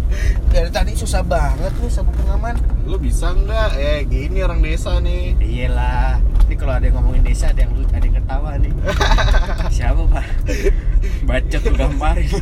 Dari 0.47 0.67
tadi 0.67 0.91
susah 0.93 1.23
banget 1.23 1.71
nih 1.79 1.91
sabuk 1.91 2.11
pengaman 2.17 2.55
lo 2.83 2.95
bisa 2.95 3.31
nggak 3.31 3.71
eh 3.75 4.03
gini 4.03 4.43
orang 4.43 4.59
desa 4.81 4.97
nih. 4.97 5.37
Iyalah 5.37 6.17
Ini 6.49 6.55
kalau 6.57 6.73
ada 6.73 6.85
yang 6.89 6.97
ngomongin 6.97 7.21
desa 7.21 7.53
ada 7.53 7.61
yang 7.61 7.73
ada 7.93 8.01
yang 8.01 8.15
ketawa 8.17 8.49
nih. 8.57 8.73
Siapa 9.77 10.01
pak? 10.09 10.25
Baca 11.21 11.57
tuh 11.61 11.73
gambarin. 11.77 12.31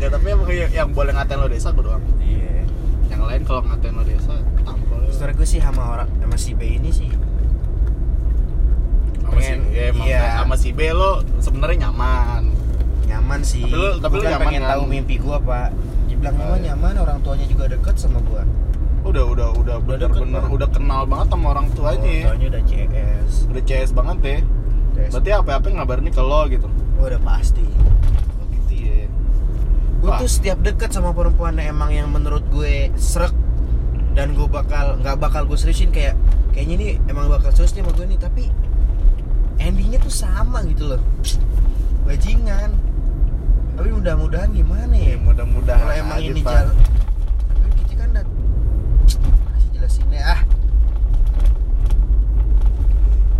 Ya 0.00 0.08
tapi 0.08 0.32
emang 0.32 0.48
yang, 0.48 0.72
yang 0.72 0.88
boleh 0.88 1.12
ngatain 1.12 1.36
lo 1.36 1.44
desa 1.44 1.68
gue 1.76 1.84
doang. 1.84 2.00
Iya. 2.24 2.64
Yang 3.12 3.20
lain 3.28 3.42
kalau 3.44 3.60
ngatain 3.68 3.92
lo 3.92 4.04
desa 4.08 4.32
tampol 4.64 5.04
Sebenernya 5.12 5.36
gue 5.36 5.44
sih 5.44 5.60
sama 5.60 5.82
orang 5.84 6.08
sama 6.16 6.36
si 6.40 6.56
B 6.56 6.80
ini 6.80 6.88
sih. 6.88 7.12
Sama 9.20 9.36
si 9.44 9.52
ya, 9.76 9.92
iya. 9.92 10.40
sama 10.40 10.56
si 10.56 10.72
B 10.72 10.88
lo 10.96 11.20
sebenarnya 11.44 11.92
nyaman. 11.92 12.48
Nyaman 13.04 13.40
sih. 13.44 13.68
Tapi 13.68 13.76
lu- 13.76 14.00
tapi 14.00 14.16
kan 14.24 14.40
nyaman 14.40 14.46
pengen 14.48 14.62
kan? 14.64 14.70
tahu 14.72 14.82
mimpi 14.88 15.14
gue 15.20 15.36
pak. 15.44 15.68
Dibilang 16.08 16.34
Oh, 16.40 16.40
nyaman 16.40 16.58
iya. 16.64 16.66
nyaman 16.72 16.94
orang 16.96 17.18
tuanya 17.20 17.44
juga 17.44 17.68
deket 17.68 18.00
sama 18.00 18.24
gue 18.24 18.40
udah 19.10 19.24
udah 19.26 19.48
udah 19.58 19.76
bener-bener 19.82 20.42
udah 20.46 20.68
kenal 20.70 21.02
banget 21.02 21.26
sama 21.34 21.46
orang 21.50 21.66
tuanya 21.74 21.98
Orang 21.98 22.38
tuanya 22.38 22.46
udah 22.54 22.62
CS 22.64 23.32
udah 23.50 23.62
CS 23.66 23.90
banget 23.90 24.16
deh 24.22 24.40
CS. 24.94 25.10
berarti 25.14 25.30
apa-apa 25.34 25.66
ngabarin 25.70 26.10
ke 26.10 26.22
lo 26.22 26.40
gitu? 26.46 26.66
Oh, 26.98 27.06
udah 27.06 27.22
pasti. 27.22 27.62
Oh, 27.62 28.46
gitu 28.50 28.74
ya. 28.74 29.06
Gue 30.02 30.10
tuh 30.20 30.28
setiap 30.28 30.58
deket 30.60 30.90
sama 30.92 31.14
perempuan 31.14 31.56
emang 31.56 31.90
yang 31.90 32.10
menurut 32.10 32.42
gue 32.50 32.90
srek 32.98 33.32
dan 34.12 34.34
gue 34.34 34.46
bakal 34.50 34.98
nggak 34.98 35.16
bakal 35.16 35.46
gue 35.46 35.54
seriusin 35.54 35.94
kayak 35.94 36.18
kayaknya 36.50 36.74
ini 36.76 36.86
emang 37.06 37.30
bakal 37.30 37.54
serius 37.54 37.72
nih 37.72 37.86
sama 37.86 37.92
gue 37.96 38.06
nih 38.10 38.18
tapi 38.18 38.42
endingnya 39.58 39.98
tuh 40.02 40.12
sama 40.12 40.60
gitu 40.66 40.94
loh. 40.94 41.00
Bajingan. 42.04 42.74
Tapi 43.78 43.88
mudah-mudahan 43.94 44.50
gimana 44.52 44.92
ya? 44.92 45.14
Ya 45.14 45.18
mudah-mudahan 45.22 45.80
kalau 45.80 45.94
emang 45.96 46.18
ini 46.20 46.42
jalan 46.44 46.74
tapi 47.48 47.70
kita 47.80 47.92
kan 47.96 48.08
udah 48.12 48.24
masih 49.48 49.68
jelasin 49.72 50.04
deh 50.12 50.20
ah 50.20 50.40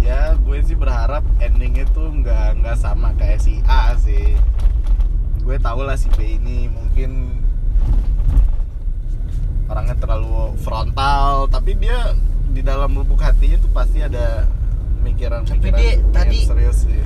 ya 0.00 0.34
gue 0.50 0.58
sih 0.64 0.74
berharap 0.74 1.22
endingnya 1.38 1.86
tuh 1.88 2.10
nggak 2.10 2.58
nggak 2.58 2.74
sama 2.74 3.14
kayak 3.14 3.38
si 3.38 3.62
A 3.64 3.94
sih. 3.94 4.34
Gue 5.40 5.54
tau 5.56 5.78
lah 5.80 5.94
si 5.94 6.10
B 6.10 6.34
ini 6.34 6.66
mungkin 6.66 7.38
orangnya 9.64 9.94
terlalu 9.94 10.58
frontal 10.58 11.46
tapi 11.46 11.78
dia 11.78 12.18
di 12.50 12.60
dalam 12.60 12.90
lubuk 12.90 13.22
hatinya 13.22 13.62
tuh 13.62 13.70
pasti 13.70 14.02
ada 14.02 14.50
pemikiran-pemikiran 14.98 15.70
Tapi 15.70 15.78
dia 15.78 16.02
tadi 16.10 16.38
serius 16.42 16.78
sih. 16.82 16.98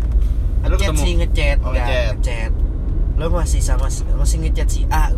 Lu 0.65 0.73
ngechat 0.73 0.81
ketemu? 0.81 0.99
sih 0.99 1.13
ngechat 1.15 1.57
Oh, 1.61 1.71
nggak 1.71 1.87
ngechat. 2.17 2.53
lo 3.15 3.27
masih 3.29 3.61
sama 3.61 3.87
si- 3.87 4.09
masih 4.11 4.41
ngechat 4.41 4.69
si 4.73 4.89
A? 4.89 5.13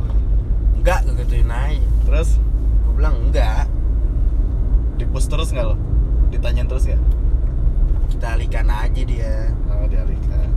Enggak 0.75 1.07
gue 1.07 1.15
gituin 1.17 1.47
aja. 1.47 1.79
Terus? 2.05 2.43
Gue 2.83 2.93
bilang 2.93 3.15
enggak. 3.23 3.71
Di 4.99 5.07
push 5.07 5.31
terus 5.31 5.49
nggak 5.49 5.63
lo 5.65 5.79
ditanyain 6.27 6.67
terus 6.67 6.85
ya 6.85 6.99
kita 8.17 8.27
alihkan 8.33 8.67
aja 8.67 9.03
dia. 9.05 9.35
Oh 9.69 9.85
dialihkan 9.87 10.49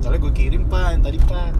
soalnya 0.00 0.20
gue 0.22 0.32
kirim 0.32 0.62
pak 0.64 0.86
yang 0.96 1.02
tadi 1.04 1.18
pak. 1.20 1.50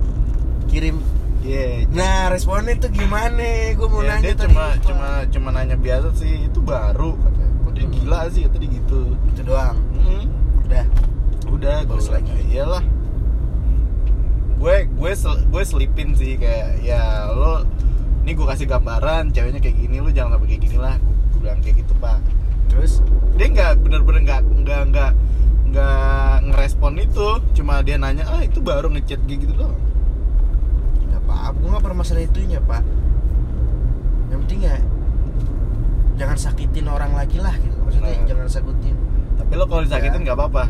Kirim. 0.64 0.96
Iya, 1.40 1.88
nah 1.92 2.28
responnya 2.28 2.76
tuh 2.76 2.88
gimana? 2.88 3.72
Gue 3.72 3.88
mau 3.88 4.04
ya, 4.04 4.16
nanya 4.16 4.22
dia 4.22 4.36
tadi 4.36 4.52
cuma 4.52 4.64
cuma 4.80 5.08
cuma 5.28 5.48
nanya 5.52 5.76
biasa 5.76 6.08
sih. 6.14 6.48
Itu 6.48 6.61
baru 6.61 7.16
katanya. 7.16 7.48
Kok 7.61 7.72
dia 7.72 7.84
Hmm. 7.84 7.94
gila 7.96 8.20
sih 8.28 8.40
kata 8.44 8.56
dia 8.61 8.70
gitu. 8.70 9.00
Itu 9.28 9.40
doang. 9.42 9.76
Hmm, 9.96 10.24
udah. 10.64 10.84
Udah 11.48 11.76
Balas 11.84 12.06
gue 12.06 12.14
lagi. 12.16 12.32
iyalah 12.48 12.84
gue 14.61 14.76
gue 14.92 15.12
sel- 15.16 15.44
gue 15.48 15.62
selipin 15.64 16.12
sih 16.12 16.36
kayak 16.36 16.84
ya 16.84 17.32
lo 17.32 17.64
ini 18.20 18.36
gue 18.36 18.44
kasih 18.44 18.68
gambaran 18.68 19.32
ceweknya 19.32 19.56
kayak 19.56 19.72
gini 19.74 19.96
lo 19.98 20.12
jangan 20.12 20.36
sampai 20.36 20.48
kayak 20.52 20.62
gini 20.68 20.76
lah. 20.76 20.96
Gue 21.32 21.38
bilang 21.40 21.61
kayak 21.61 21.76
gitu 21.80 21.92
pak 21.96 22.20
terus 22.71 23.03
dia 23.35 23.47
nggak 23.47 23.83
bener-bener 23.83 24.21
nggak 24.23 24.41
nggak 24.62 24.83
nggak 24.89 25.11
nggak 25.71 26.35
ngerespon 26.49 26.95
itu. 26.97 27.29
Cuma 27.53 27.83
dia 27.83 27.97
nanya 27.97 28.25
ah 28.27 28.41
itu 28.41 28.59
baru 28.59 28.89
ngechat 28.89 29.21
kayak 29.27 29.39
gitu 29.45 29.53
doang. 29.55 29.77
Nggak 31.05 31.21
apa-apa 31.25 31.57
gue 31.57 31.68
nggak 31.68 31.85
permasalahan 31.85 32.27
itunya 32.27 32.59
pak. 32.62 32.83
Yang 34.31 34.39
penting 34.47 34.61
ya 34.62 34.77
jangan 36.16 36.37
sakitin 36.37 36.87
orang 36.87 37.12
lagi 37.12 37.39
lah 37.39 37.55
gitu. 37.57 37.77
Maksudnya 37.81 38.12
Nah. 38.12 38.27
jangan 38.27 38.47
sakitin. 38.47 38.95
Tapi 39.37 39.53
lo 39.57 39.64
kalau 39.66 39.83
disakitin 39.83 40.21
Ya. 40.21 40.25
nggak 40.31 40.37
apa-apa. 40.37 40.64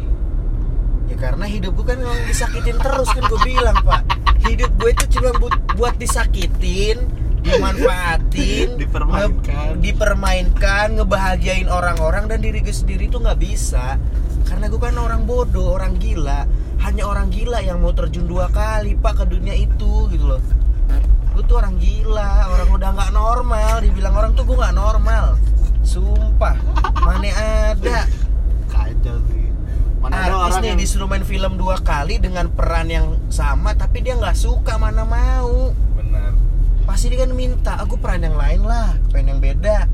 Ya 1.10 1.16
karena 1.18 1.44
hidup 1.44 1.72
gue 1.74 1.84
kan 1.84 1.98
memang 1.98 2.20
disakitin 2.24 2.76
terus 2.78 3.08
kan 3.10 3.22
gue 3.26 3.40
bilang 3.42 3.76
pak. 3.82 4.02
Hidup 4.40 4.70
gue 4.78 4.90
itu 4.94 5.04
cuma 5.18 5.30
buat, 5.36 5.54
buat 5.74 5.94
disakitin 5.98 6.96
dimanfaatin 7.40 8.76
Dipermainkan. 8.80 9.76
nge- 9.76 9.80
dipermainkan 9.80 10.86
ngebahagiain 10.94 11.66
orang-orang 11.66 12.28
dan 12.28 12.38
diri 12.38 12.60
gue 12.60 12.70
sendiri 12.70 13.06
tuh 13.06 13.20
nggak 13.20 13.36
bisa. 13.36 13.96
Karena 14.44 14.66
gue 14.66 14.76
kan 14.76 14.94
orang 14.94 15.24
bodoh 15.24 15.74
orang 15.74 15.96
gila. 15.96 16.44
Hanya 16.80 17.04
orang 17.04 17.28
gila 17.28 17.60
yang 17.60 17.78
mau 17.78 17.92
terjun 17.92 18.24
dua 18.24 18.48
kali 18.48 18.94
pak 18.94 19.20
ke 19.20 19.24
dunia 19.26 19.52
itu 19.52 20.08
gitu 20.08 20.24
loh. 20.26 20.40
Gue 21.30 21.42
tuh 21.44 21.56
orang 21.56 21.76
gila 21.76 22.48
orang 22.48 22.68
udah 22.70 22.90
nggak 22.90 23.10
normal. 23.12 23.74
Dibilang 23.78 24.12
orang 24.12 24.32
tuh 24.32 24.44
gue 24.44 24.56
nggak 24.56 24.74
normal. 24.74 25.36
Sumpah 25.80 26.56
mana 26.96 27.30
ada? 27.68 28.04
Kacau 28.66 29.16
sih. 29.26 29.48
Mana 30.00 30.16
ada 30.16 30.32
artis 30.32 30.40
orang 30.48 30.60
nih 30.60 30.68
yang 30.68 30.80
disuruh 30.80 31.04
main 31.06 31.22
film 31.22 31.52
dua 31.54 31.76
kali 31.78 32.16
dengan 32.16 32.48
peran 32.48 32.88
yang 32.88 33.06
sama 33.28 33.72
tapi 33.72 34.00
dia 34.00 34.16
nggak 34.16 34.34
suka 34.34 34.76
mana 34.76 35.04
mau. 35.04 35.72
Benar 35.94 36.32
pasti 36.90 37.06
dia 37.06 37.22
kan 37.22 37.30
minta 37.30 37.78
aku 37.78 38.02
peran 38.02 38.26
yang 38.26 38.34
lain 38.34 38.66
lah 38.66 38.98
pengen 39.14 39.38
yang 39.38 39.40
beda. 39.40 39.86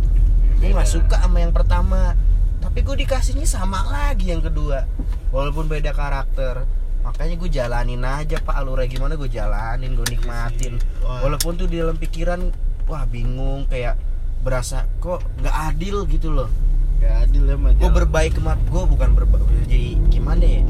Gue 0.57 0.73
nggak 0.73 0.89
suka 0.89 1.21
sama 1.21 1.45
yang 1.45 1.53
pertama. 1.53 2.17
Tapi 2.65 2.81
gue 2.81 3.05
dikasihnya 3.05 3.45
sama 3.45 3.85
lagi 3.93 4.33
yang 4.33 4.41
kedua. 4.41 4.89
Walaupun 5.29 5.69
beda 5.69 5.93
karakter 5.93 6.65
makanya 7.05 7.37
gue 7.37 7.51
jalanin 7.53 8.01
aja 8.01 8.41
pak. 8.41 8.57
Alurnya 8.57 8.89
gimana 8.89 9.13
gue 9.21 9.29
jalanin 9.29 9.93
gue 9.93 10.09
nikmatin. 10.09 10.81
Wah. 11.05 11.21
walaupun 11.21 11.61
tuh 11.61 11.69
di 11.69 11.85
dalam 11.85 12.01
pikiran 12.01 12.49
wah 12.89 13.05
bingung 13.05 13.69
kayak 13.69 14.01
berasa 14.41 14.89
kok 14.97 15.21
nggak 15.45 15.57
adil? 15.77 16.09
gitu 16.09 16.33
loh. 16.33 16.49
Gak 16.97 17.29
adil 17.29 17.45
ya 17.45 17.57
gue 17.61 17.91
berbaik 17.93 18.41
kemat 18.41 18.57
gue 18.73 18.83
bukan 18.89 19.13
berbaik 19.13 19.45
jadi 19.69 20.01
gimana 20.09 20.41
ya? 20.41 20.65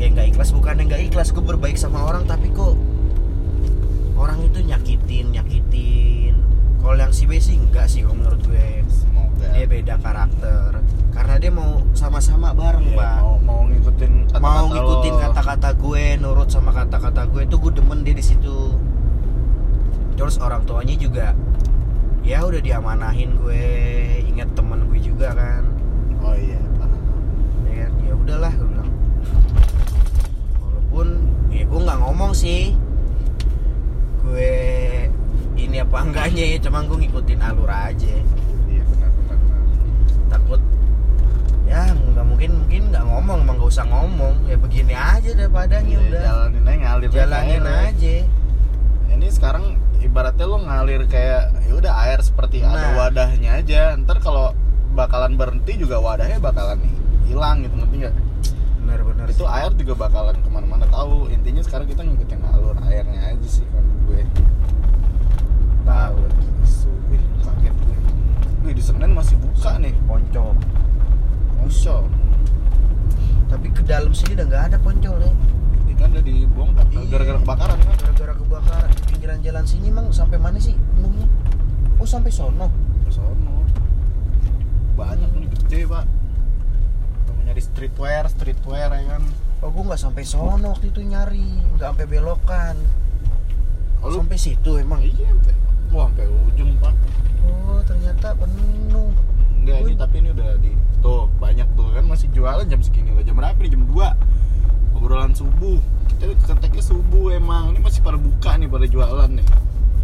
Kayak 0.00 0.10
nggak 0.16 0.26
ikhlas 0.32 0.50
bukan 0.56 0.72
yang 0.80 0.88
nggak 0.88 1.02
ikhlas 1.12 1.28
gue 1.36 1.44
berbaik 1.44 1.76
sama 1.76 2.00
orang 2.00 2.24
tapi 2.24 2.48
kok 2.48 2.80
orang 4.18 4.42
itu 4.42 4.58
nyakitin 4.66 5.26
nyakitin. 5.30 6.34
Kalau 6.82 6.96
yang 6.98 7.14
si 7.14 7.24
B 7.30 7.38
sih 7.38 7.54
enggak 7.54 7.86
sih 7.86 8.02
kalau 8.02 8.18
menurut 8.18 8.42
gue. 8.42 8.82
Semoga. 8.90 9.46
Dia 9.54 9.66
beda 9.70 9.94
karakter. 10.02 10.82
Karena 11.14 11.34
dia 11.38 11.50
mau 11.54 11.82
sama-sama 11.94 12.50
bareng 12.54 12.94
Iya, 12.94 12.98
pak. 12.98 13.16
mau 13.22 13.34
mau 13.42 13.60
ngikutin 13.66 14.12
kata-kata 14.30 14.42
mau 14.42 14.66
ngikutin 14.70 15.14
kata-kata 15.18 15.68
gue 15.74 16.04
nurut 16.22 16.48
sama 16.50 16.70
kata-kata 16.70 17.22
gue 17.30 17.42
itu 17.46 17.56
gue 17.58 17.72
demen 17.74 18.00
dia 18.02 18.14
di 18.14 18.24
situ. 18.24 18.74
Terus 20.18 20.38
orang 20.42 20.66
tuanya 20.66 20.94
juga 20.98 21.34
ya 22.26 22.44
udah 22.44 22.60
diamanahin 22.60 23.38
gue 23.38 23.62
ingat 24.26 24.50
temen 24.54 24.86
gue 24.90 25.00
juga 25.02 25.34
kan. 25.34 25.62
Oh 26.22 26.34
iya 26.34 26.58
paham. 26.78 27.00
ya 27.66 27.86
kan? 27.86 27.92
ya 28.02 28.12
udahlah 28.14 28.52
gue 28.54 28.68
bilang. 28.70 28.90
Walaupun 30.62 31.06
ya 31.50 31.64
gue 31.66 31.80
nggak 31.82 31.98
ngomong 32.02 32.32
sih 32.34 32.74
gue 34.28 34.52
ini 35.56 35.76
apa 35.78 35.96
enggaknya 35.98 36.44
ya 36.54 36.58
cuma 36.60 36.84
gue 36.84 36.96
ngikutin 36.98 37.40
alur 37.40 37.66
aja. 37.66 38.14
Iya 38.68 38.82
benar 38.84 39.10
benar 39.10 39.36
benar. 39.38 39.62
takut 40.28 40.60
ya 41.64 41.82
nggak 41.90 42.24
mungkin 42.24 42.50
mungkin 42.58 42.82
nggak 42.88 43.04
ngomong 43.04 43.38
emang 43.42 43.56
nggak 43.56 43.70
usah 43.70 43.86
ngomong. 43.86 44.34
Ya 44.44 44.56
begini 44.56 44.92
aja 44.92 45.30
deh 45.30 45.48
padanya 45.48 45.88
Ya, 45.90 46.00
udah. 46.04 46.22
jalanin 46.22 46.62
aja 46.62 46.76
ngalir 46.78 47.08
jalanin 47.10 47.64
aja. 47.64 47.88
aja. 47.90 48.14
Ini 49.08 49.26
sekarang 49.28 49.64
ibaratnya 49.98 50.44
lo 50.44 50.58
ngalir 50.62 51.02
kayak 51.04 51.42
ya 51.64 51.72
udah 51.74 51.92
air 52.06 52.20
seperti 52.20 52.62
ada 52.62 52.92
Nah. 52.92 53.08
wadahnya 53.08 53.50
aja. 53.58 53.96
Ntar 53.96 54.20
kalau 54.20 54.52
bakalan 54.92 55.34
berhenti 55.34 55.74
juga 55.76 55.98
wadahnya 55.98 56.38
bakalan 56.38 56.78
hilang 57.24 57.60
gitu 57.60 57.74
ngerti 57.76 57.96
nggak 57.98 58.14
itu 59.28 59.44
air 59.44 59.70
juga 59.76 59.94
bakalan 60.08 60.36
ke 60.40 60.48
mana-mana 60.48 60.84
tahu. 60.88 61.28
Intinya 61.28 61.62
sekarang 61.62 61.86
kita 61.86 62.02
ngikutin 62.02 62.40
alur 62.48 62.76
airnya 62.88 63.32
aja 63.36 63.48
sih 63.48 63.64
kan 63.70 63.84
gue. 64.08 64.22
Tahu 65.84 66.18
wih 67.12 67.22
kaget 67.44 67.74
gue. 67.76 67.96
Wih 68.64 68.72
di 68.76 68.82
Senen 68.82 69.12
masih 69.12 69.36
buka 69.40 69.76
nih. 69.78 69.94
Poncol. 70.08 70.56
Osho 71.64 72.08
tapi 73.48 73.72
ke 73.72 73.80
dalam 73.80 74.12
sini 74.12 74.36
udah 74.36 74.46
nggak 74.46 74.64
ada 74.72 74.76
poncol 74.78 75.16
ya. 75.24 75.32
Ini 75.88 75.92
kan 75.96 76.12
udah 76.12 76.20
dibongkar 76.24 76.84
Iya. 76.92 77.00
gara-gara 77.08 77.38
kebakaran 77.40 77.78
kan? 77.80 77.96
Gara-gara 77.96 78.32
kebakaran. 78.36 78.88
Di 78.92 79.02
pinggiran 79.08 79.38
jalan 79.40 79.64
sini 79.64 79.86
emang 79.88 80.06
sampai 80.12 80.36
mana 80.36 80.60
sih 80.60 80.76
penuhnya 80.94 81.24
oh 81.98 82.04
sampai 82.04 82.28
sono. 82.28 82.68
Ke 83.08 83.10
sono. 83.10 83.64
Banyak 84.94 85.30
nih 85.32 85.48
gede 85.48 85.80
pak 85.88 86.04
nyari 87.48 87.64
streetwear 87.64 88.28
streetwear 88.28 88.92
ya 88.92 89.02
kan? 89.16 89.24
Oh 89.64 89.72
gua 89.72 89.90
nggak 89.90 90.00
sampai 90.04 90.22
sono 90.28 90.76
waktu 90.76 90.92
itu 90.92 91.00
nyari 91.00 91.48
nggak 91.74 91.88
sampai 91.96 92.04
belokan. 92.04 92.76
Oh, 94.04 94.12
sampai 94.12 94.36
situ 94.36 94.76
emang. 94.76 95.00
Iya 95.00 95.32
sampai 95.32 95.54
wah 95.88 96.06
sampai 96.12 96.28
ujung 96.52 96.76
pak. 96.76 96.94
Oh 97.48 97.80
ternyata 97.88 98.36
penuh. 98.36 99.10
Enggak 99.64 99.76
ini 99.80 99.94
tapi 99.96 100.14
ini 100.20 100.28
udah 100.36 100.50
di 100.60 100.70
tuh 101.00 101.26
banyak 101.40 101.66
tuh 101.72 101.88
kan 101.96 102.04
masih 102.04 102.28
jualan 102.36 102.68
jam 102.68 102.84
segini 102.84 103.16
loh 103.16 103.24
jam 103.24 103.34
berapa 103.40 103.56
nih? 103.58 103.72
Jam 103.72 103.82
2 103.88 105.00
obrolan 105.00 105.32
subuh. 105.32 105.80
Kita 106.12 106.36
keteknya 106.52 106.84
subuh 106.84 107.32
emang. 107.32 107.72
Ini 107.72 107.80
masih 107.80 108.04
pada 108.04 108.20
buka 108.20 108.60
nih 108.60 108.68
pada 108.68 108.86
jualan 108.86 109.30
nih. 109.32 109.46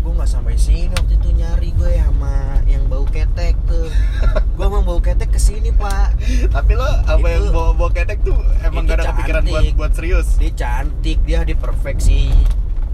Gue 0.01 0.13
nggak 0.17 0.31
sampai 0.33 0.57
sini 0.57 0.93
waktu 0.97 1.15
itu 1.21 1.29
nyari 1.37 1.71
gue 1.77 1.93
sama 2.01 2.61
yang 2.65 2.89
bau 2.89 3.05
ketek 3.09 3.57
tuh 3.69 3.89
gue 4.55 4.65
emang 4.65 4.83
bau 4.83 4.99
ketek 4.99 5.29
ke 5.29 5.41
sini 5.41 5.71
pak. 5.71 6.15
Tapi 6.49 6.73
lo 6.73 6.87
apa 6.87 7.19
Itu- 7.19 7.27
yang 7.27 7.45
bawa 7.51 7.71
bawa 7.75 7.91
ketek 7.91 8.23
tuh 8.23 8.39
emang 8.61 8.85
gak 8.85 8.97
ada 8.97 9.11
kepikiran 9.11 9.43
buat 9.43 9.51
cantik. 9.57 9.75
buat 9.75 9.93
serius? 9.93 10.27
Dia 10.37 10.53
cantik 10.53 11.19
dia 11.23 11.41
di 11.43 11.55
perfeksi 11.55 12.31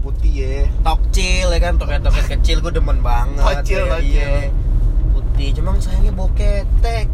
putih 0.01 0.33
ya. 0.33 0.57
Tokcil 0.81 1.47
ya 1.47 1.59
kan? 1.59 1.73
Toket-toket 1.77 2.25
kecil 2.31 2.57
gue 2.59 2.73
demen 2.73 2.99
banget. 2.99 3.37
Kocil, 3.39 3.85
ya, 3.85 3.97
iya. 4.01 4.49
putih 5.11 5.53
cuma 5.53 5.77
sayangnya 5.77 6.09
bau 6.11 6.33
ketek. 6.33 7.05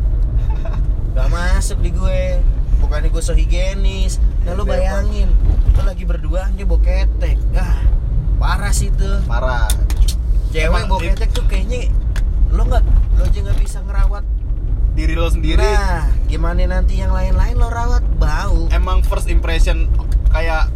Gak 1.13 1.27
masuk 1.27 1.77
di 1.79 1.91
gue. 1.91 2.39
Bukannya 2.77 3.09
gue 3.09 3.19
so 3.19 3.33
higienis. 3.33 4.23
Nah 4.41 4.53
lu 4.53 4.63
Iya, 4.63 4.95
bayangin 4.95 5.27
lu 5.69 5.81
lagi 5.83 6.03
berduaan 6.03 6.55
dia 6.55 6.63
bau 6.63 6.79
ketek. 6.79 7.35
Ah 7.51 7.83
parah 8.37 8.71
sih 8.71 8.87
tuh 8.91 9.19
parah. 9.27 9.67
Cewek 10.47 10.87
di- 10.87 11.11
ketek 11.11 11.29
tuh 11.33 11.43
kayaknya 11.43 11.91
lo 12.47 12.63
nggak 12.63 12.79
lo 13.11 13.23
aja 13.23 13.39
nggak 13.43 13.59
bisa 13.59 13.83
ngerawat 13.83 14.23
diri 14.97 15.13
lo 15.13 15.29
sendiri. 15.29 15.61
Nah 15.61 16.09
gimana 16.25 16.65
nanti 16.65 16.97
yang 16.97 17.13
lain-lain 17.13 17.53
lo 17.53 17.69
rawat? 17.69 18.01
Bau. 18.17 18.65
Emang 18.73 19.05
first 19.05 19.29
impression 19.29 19.85
kayak 20.33 20.73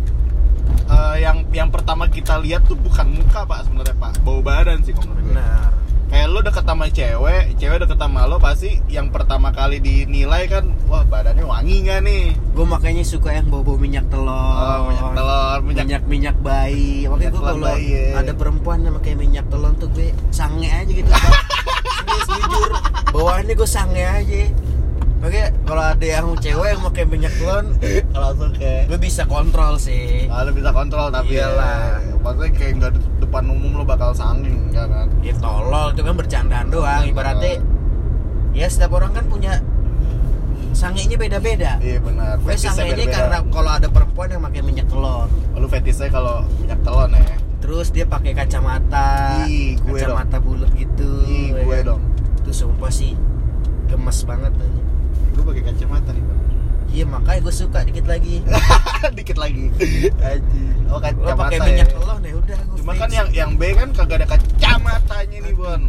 eh, 0.85 1.15
yang 1.25 1.49
yang 1.49 1.73
pertama 1.73 2.05
kita 2.05 2.37
lihat 2.37 2.69
tuh 2.69 2.77
bukan 2.77 3.09
muka 3.09 3.49
pak 3.49 3.65
sebenarnya 3.65 3.97
pak. 3.97 4.21
Bau 4.21 4.45
badan 4.45 4.85
sih 4.85 4.93
kalau 4.93 5.17
benar 5.17 5.80
kayak 6.11 6.27
lo 6.27 6.43
deket 6.43 6.67
sama 6.67 6.85
cewek 6.91 7.55
cewek 7.55 7.77
deket 7.87 7.95
sama 7.95 8.27
lo 8.27 8.35
pasti 8.35 8.83
yang 8.91 9.07
pertama 9.15 9.55
kali 9.55 9.79
dinilai 9.79 10.43
kan 10.51 10.67
wah 10.91 11.07
badannya 11.07 11.47
wangi 11.47 11.87
nggak 11.87 11.99
nih? 12.03 12.23
Gue 12.51 12.67
makanya 12.67 13.03
suka 13.07 13.31
yang 13.31 13.47
bau-bau 13.47 13.79
minyak 13.79 14.03
telur. 14.11 14.27
Oh 14.27 14.91
minyak 14.91 15.07
telur 15.15 15.59
minyak 15.63 15.85
minyak 15.87 16.03
minyak 16.05 16.37
bayi 16.43 17.07
makanya 17.07 17.31
gue 17.31 17.41
kalau 17.41 17.63
bayi, 17.63 17.87
ya. 17.95 18.19
ada 18.19 18.33
perempuan 18.35 18.83
yang 18.83 18.93
pakai 18.99 19.13
minyak 19.15 19.45
telur 19.47 19.71
tuh 19.79 19.87
gue 19.95 20.11
sange 20.35 20.67
aja 20.67 20.91
gitu. 20.91 21.07
Serius 22.03 22.27
jujur. 22.27 22.71
Bawaannya 23.15 23.53
gue 23.55 23.69
sange 23.69 24.03
aja 24.03 24.43
makanya 25.21 25.47
kalau 25.63 25.83
ada 25.85 26.01
yang 26.03 26.27
cewek 26.35 26.67
yang 26.67 26.81
pakai 26.81 27.03
minyak 27.05 27.33
telur 27.37 27.63
langsung 28.11 28.51
kayak 28.51 28.89
gue 28.89 28.97
bisa 28.97 29.23
kontrol 29.23 29.77
sih. 29.77 30.25
Ah, 30.27 30.41
lo 30.41 30.49
bisa 30.49 30.73
kontrol 30.73 31.07
tapi 31.07 31.37
Iyalah. 31.37 32.01
ya, 32.01 32.17
maksudnya 32.17 32.51
kayak 32.51 32.71
nggak 32.75 32.91
di 32.97 32.99
depan 33.21 33.43
umum 33.45 33.71
lo 33.77 33.83
bakal 33.85 34.11
sanging 34.11 34.73
ya 34.73 34.89
kan? 34.89 35.07
Ya 35.21 35.33
tolol 35.37 35.93
itu 35.93 36.01
kan 36.01 36.15
bercandaan 36.17 36.67
doang. 36.67 37.05
Ibaratnya 37.05 37.61
ya 38.51 38.65
setiap 38.65 38.97
orang 38.97 39.13
kan 39.13 39.29
punya 39.29 39.61
sangenya 40.71 41.15
beda-beda. 41.15 41.77
Iya 41.77 42.01
benar. 42.01 42.41
Gue 42.41 42.57
sange 42.57 42.89
ini 42.89 43.05
karena 43.05 43.37
kalau 43.45 43.71
ada 43.71 43.87
perempuan 43.87 44.27
yang 44.27 44.41
pakai 44.41 44.61
minyak 44.63 44.87
telur 44.87 45.29
Oh, 45.29 45.59
lu 45.59 45.67
fetishnya 45.67 46.09
kalau 46.09 46.41
minyak 46.57 46.81
telon 46.81 47.13
ya? 47.13 47.23
Terus 47.61 47.93
dia 47.93 48.09
pakai 48.09 48.33
kacamata 48.33 49.45
Ih, 49.45 49.77
gue 49.77 50.01
kacamata 50.01 50.41
bulat 50.41 50.73
gitu 50.73 51.21
Ih, 51.29 51.53
ya 51.53 51.61
gue 51.61 51.77
kan? 51.77 51.87
dong. 51.93 52.01
Itu 52.41 52.51
sumpah 52.57 52.89
sih 52.89 53.13
gemes 53.85 54.25
banget 54.25 54.49
nanya. 54.57 54.81
Gue 55.31 55.43
pakai 55.43 55.63
kacamata 55.71 56.09
nih 56.11 56.23
bang 56.23 56.41
iya 56.91 57.05
makanya 57.07 57.39
gue 57.47 57.53
suka 57.55 57.79
dikit 57.87 58.05
lagi. 58.05 58.43
Dikit 59.17 59.37
lagi. 59.39 59.71
Aji. 60.19 60.63
oh 60.91 60.99
lo 60.99 60.99
kacamata 60.99 61.35
pakai 61.39 61.57
ya. 61.57 61.63
minyak 61.63 61.89
telur 61.95 62.17
nih 62.19 62.33
udah 62.35 62.59
gue 62.67 62.77
cuma 62.83 62.91
fix. 62.93 63.01
kan 63.01 63.09
yang 63.09 63.29
yang 63.31 63.51
B 63.55 63.61
kan 63.73 63.89
kagak 63.95 64.17
ada 64.21 64.27
kacamatanya 64.35 65.37
nih 65.47 65.53
bon. 65.55 65.81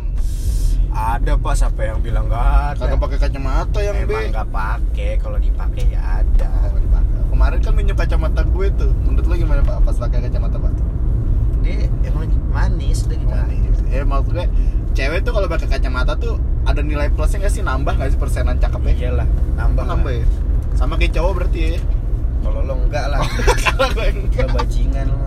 Ada 0.93 1.33
pak. 1.41 1.53
Siapa 1.59 1.81
yang 1.83 1.99
bilang 2.05 2.31
nggak 2.31 2.47
ada? 2.47 2.79
Kagak 2.79 2.99
pakai 3.03 3.19
kacamata 3.19 3.79
yang 3.83 3.97
B. 4.07 4.11
Emang 4.15 4.31
nggak 4.31 4.49
pakai. 4.55 5.11
Kalau 5.19 5.39
dipakai 5.43 5.85
ya 5.91 6.01
ada. 6.23 6.51
Oh, 6.71 7.27
kemarin 7.35 7.59
kan 7.59 7.73
minjem 7.75 7.97
kacamata 7.99 8.41
gue 8.47 8.67
tuh. 8.79 8.91
Menurut 9.03 9.27
lo 9.27 9.35
gimana 9.35 9.61
pak? 9.67 9.77
Pas 9.83 9.97
pakai 9.99 10.19
kacamata 10.31 10.57
pak? 10.63 10.73
Dia 11.67 11.91
emang 12.07 12.31
manis 12.55 13.07
udah 13.11 13.19
gitu. 13.19 13.31
Manis. 13.31 13.77
ya 13.91 14.03
maksud 14.07 14.33
gue 14.33 14.47
cewek 14.93 15.21
tuh 15.25 15.33
kalau 15.35 15.49
pakai 15.49 15.69
kacamata 15.69 16.15
tuh 16.17 16.37
ada 16.69 16.81
nilai 16.85 17.09
plusnya 17.11 17.43
nggak 17.45 17.53
sih? 17.53 17.63
Nambah 17.65 17.93
nggak 17.99 18.11
sih 18.15 18.21
persenan 18.21 18.57
cakepnya? 18.61 18.95
Iyalah 18.97 19.29
nambah 19.59 19.85
nambah 19.89 20.13
ya? 20.13 20.27
Sama 20.79 20.95
kayak 21.01 21.13
cowok 21.17 21.33
berarti 21.43 21.61
ya? 21.61 21.81
Kalau 22.43 22.61
lo 22.67 22.75
enggak 22.75 23.07
lah. 23.07 23.23
Kalau 23.65 23.87
gue 23.95 24.09
lo 24.11 24.21
enggak. 24.27 24.49
Bajingan 24.51 25.07
lo 25.09 25.23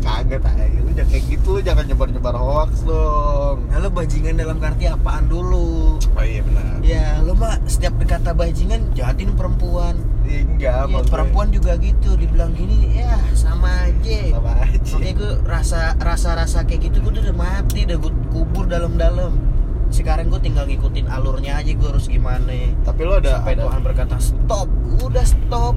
kaget 0.00 0.42
aja 0.42 0.78
lu 0.82 0.90
jangan 0.96 1.10
kayak 1.12 1.24
gitu 1.30 1.48
lu 1.54 1.60
jangan 1.62 1.84
nyebar 1.86 2.08
nyebar 2.10 2.34
hoax 2.34 2.70
dong. 2.82 3.58
Nah 3.70 3.78
lo 3.78 3.88
bajingan 3.92 4.34
dalam 4.36 4.56
arti 4.58 4.84
apaan 4.90 5.24
dulu? 5.30 5.96
Oh 6.00 6.24
iya 6.24 6.40
benar. 6.42 6.82
Ya 6.82 7.06
lo 7.22 7.32
mah 7.38 7.60
setiap 7.70 7.94
dikata 8.00 8.34
bajingan 8.34 8.90
jahatin 8.98 9.30
perempuan 9.38 9.94
enggak 10.40 10.74
Iya, 10.76 10.86
maksud 10.86 11.02
gue. 11.02 11.12
perempuan 11.12 11.48
juga 11.48 11.72
gitu 11.76 12.10
dibilang 12.14 12.52
gini 12.52 12.78
ya 12.94 13.16
sama 13.32 13.68
aja. 13.84 14.18
Sama 14.30 14.52
aja. 14.60 14.78
Makanya 14.90 15.14
gue 15.14 15.32
rasa 15.44 15.78
rasa 15.96 16.28
rasa 16.34 16.58
kayak 16.62 16.80
gitu 16.86 16.96
gue 17.00 17.12
udah 17.16 17.32
mati 17.32 17.84
udah 17.84 17.98
gue 17.98 18.12
kubur 18.28 18.64
dalam-dalam. 18.64 19.32
Sekarang 19.88 20.28
gue 20.28 20.38
tinggal 20.38 20.64
ngikutin 20.64 21.06
alurnya 21.06 21.58
aja 21.58 21.70
gue 21.70 21.88
harus 21.88 22.06
gimana. 22.06 22.54
Tapi 22.80 23.00
lo 23.02 23.18
ada 23.18 23.40
sampai 23.40 23.54
ada, 23.54 23.62
Tuhan 23.66 23.80
berkata 23.82 24.16
stop. 24.16 24.68
Udah 25.00 25.24
stop. 25.24 25.74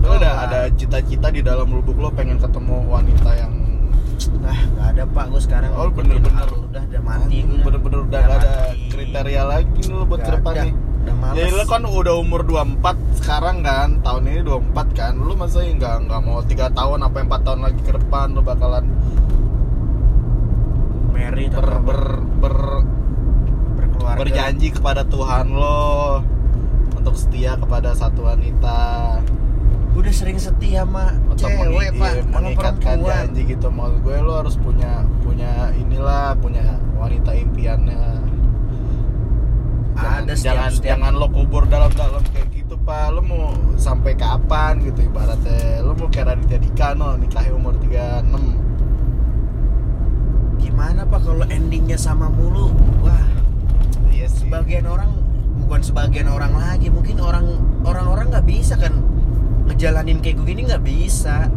Lo 0.00 0.16
ada 0.16 0.30
ada 0.42 0.60
cita-cita 0.70 1.28
di 1.28 1.40
dalam 1.40 1.68
lubuk 1.68 1.94
lo 1.94 2.08
pengen 2.08 2.36
ketemu 2.36 2.86
wanita 2.86 3.30
yang 3.34 3.52
nah 4.40 4.56
nggak 4.56 4.86
ada 4.90 5.04
pak. 5.06 5.24
Gue 5.28 5.40
sekarang 5.40 5.70
Oh, 5.72 5.88
bener-bener. 5.88 6.32
alur. 6.34 6.64
Udah 6.66 6.82
udah 6.82 7.02
mati 7.02 7.36
gue 7.40 7.60
bener-bener 7.60 8.00
udah 8.04 8.20
gak 8.22 8.38
ada 8.40 8.54
kriteria 8.88 9.42
lagi 9.44 9.80
lo 9.86 10.04
buat 10.04 10.20
Nggak 10.20 10.89
udah 11.00 11.14
males. 11.16 11.36
Jadi 11.40 11.50
lo 11.56 11.64
kan 11.64 11.82
udah 11.88 12.14
umur 12.20 12.40
24 12.44 13.20
sekarang 13.24 13.56
kan 13.64 13.88
tahun 14.04 14.22
ini 14.28 14.40
24 14.44 14.98
kan. 14.98 15.12
Lo 15.16 15.32
masa 15.34 15.64
nggak 15.64 15.96
nggak 16.08 16.20
mau 16.22 16.40
tiga 16.44 16.66
tahun 16.72 16.98
apa 17.06 17.16
empat 17.24 17.40
tahun 17.44 17.60
lagi 17.64 17.80
ke 17.80 17.92
depan 17.96 18.26
lo 18.36 18.40
bakalan 18.44 18.84
Mary 21.10 21.46
ber, 21.52 21.68
ber, 21.84 22.02
ber, 22.40 22.56
berkeluarga. 23.76 24.18
berjanji 24.20 24.68
kepada 24.72 25.02
Tuhan 25.08 25.46
lo. 25.52 26.20
Untuk 27.00 27.16
setia 27.16 27.56
kepada 27.56 27.96
satu 27.96 28.28
wanita. 28.28 28.78
Udah 29.96 30.12
sering 30.14 30.38
setia 30.38 30.86
sama 30.86 31.16
untuk 31.26 31.50
cewek 31.50 31.96
pak. 31.96 32.12
iya, 32.14 32.22
sama 32.22 32.36
mengikatkan 32.44 32.96
perempuan. 33.00 33.10
janji 33.10 33.40
gitu. 33.48 33.66
Maksud 33.72 33.98
gue 34.04 34.16
lo 34.20 34.32
harus 34.38 34.56
punya 34.60 34.92
punya 35.24 35.72
inilah 35.74 36.36
punya 36.38 36.78
wanita 37.00 37.32
impiannya 37.32 38.19
Ada 40.00 40.32
setiap- 40.32 40.56
jangan, 40.56 40.70
setiap- 40.72 40.88
jangan 40.96 41.12
lo 41.16 41.26
kubur 41.28 41.62
dalam-dalam 41.66 42.22
kayak 42.32 42.48
gitu 42.54 42.74
pak. 42.80 43.12
Lo 43.12 43.20
mau 43.20 43.52
sampai 43.76 44.12
kapan 44.16 44.80
gitu 44.84 45.04
ibaratnya? 45.04 45.84
Lo 45.84 45.92
mau 45.92 46.08
kayak 46.08 46.36
Raditya 46.36 46.58
Dika 46.58 46.88
no 46.96 47.16
nikahnya 47.16 47.52
umur 47.52 47.74
36 47.80 48.56
gimana 50.60 51.04
pak 51.04 51.20
kalau 51.24 51.44
endingnya 51.48 51.96
sama 51.96 52.28
mulu? 52.28 52.72
Wah. 53.04 53.24
Iya 54.12 54.26
sih. 54.28 54.48
Sebagian 54.48 54.86
orang 54.88 55.10
bukan 55.64 55.80
sebagian 55.80 56.28
orang 56.28 56.52
lagi 56.56 56.88
mungkin 56.88 57.20
orang 57.20 57.46
orang-orang 57.84 58.32
nggak 58.32 58.46
bisa 58.48 58.74
kan 58.76 58.92
ngejalanin 59.68 60.20
kayak 60.20 60.40
gini 60.44 60.68
nggak 60.68 60.84
bisa. 60.84 61.48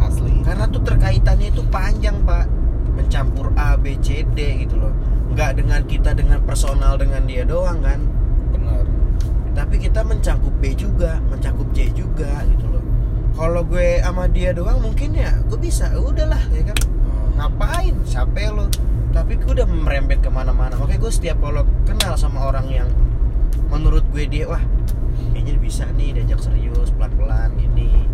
Asli. 0.00 0.42
Karena 0.42 0.64
tuh 0.66 0.82
terkaitannya 0.82 1.52
itu 1.52 1.62
panjang 1.68 2.16
pak. 2.26 2.46
Mencampur 2.90 3.54
A 3.56 3.78
B 3.78 3.96
C 4.02 4.26
D 4.34 4.66
gitu 4.66 4.76
loh 4.76 4.92
nggak 5.30 5.62
dengan 5.62 5.80
kita 5.86 6.10
dengan 6.12 6.42
personal 6.42 6.98
dengan 6.98 7.22
dia 7.24 7.46
doang 7.46 7.78
kan? 7.80 8.02
Benar. 8.50 8.84
Tapi 9.54 9.78
kita 9.78 10.02
mencakup 10.02 10.52
B 10.58 10.74
juga 10.74 11.22
mencakup 11.30 11.70
C 11.70 11.90
juga 11.94 12.42
gitu 12.50 12.66
loh. 12.66 12.84
Kalau 13.38 13.62
gue 13.62 14.02
sama 14.02 14.26
dia 14.26 14.50
doang 14.50 14.82
mungkin 14.82 15.14
ya 15.14 15.38
gue 15.46 15.58
bisa. 15.58 15.90
Udahlah 15.94 16.42
ya 16.50 16.66
kan? 16.66 16.78
Ngapain? 17.38 17.94
Capek 18.04 18.50
lo 18.50 18.66
tapi 19.10 19.34
gue 19.38 19.50
udah 19.54 19.66
merembet 19.66 20.22
ke 20.22 20.30
mana-mana. 20.30 20.74
Makanya 20.78 21.00
gue 21.02 21.12
setiap 21.14 21.38
kalau 21.42 21.62
kenal 21.86 22.14
sama 22.18 22.50
orang 22.50 22.66
yang 22.70 22.88
menurut 23.70 24.02
gue 24.10 24.26
dia 24.26 24.50
wah 24.50 24.62
kayaknya 25.30 25.62
bisa 25.62 25.86
nih 25.94 26.10
diajak 26.18 26.42
serius 26.42 26.90
pelan-pelan 26.98 27.54
gini. 27.54 28.06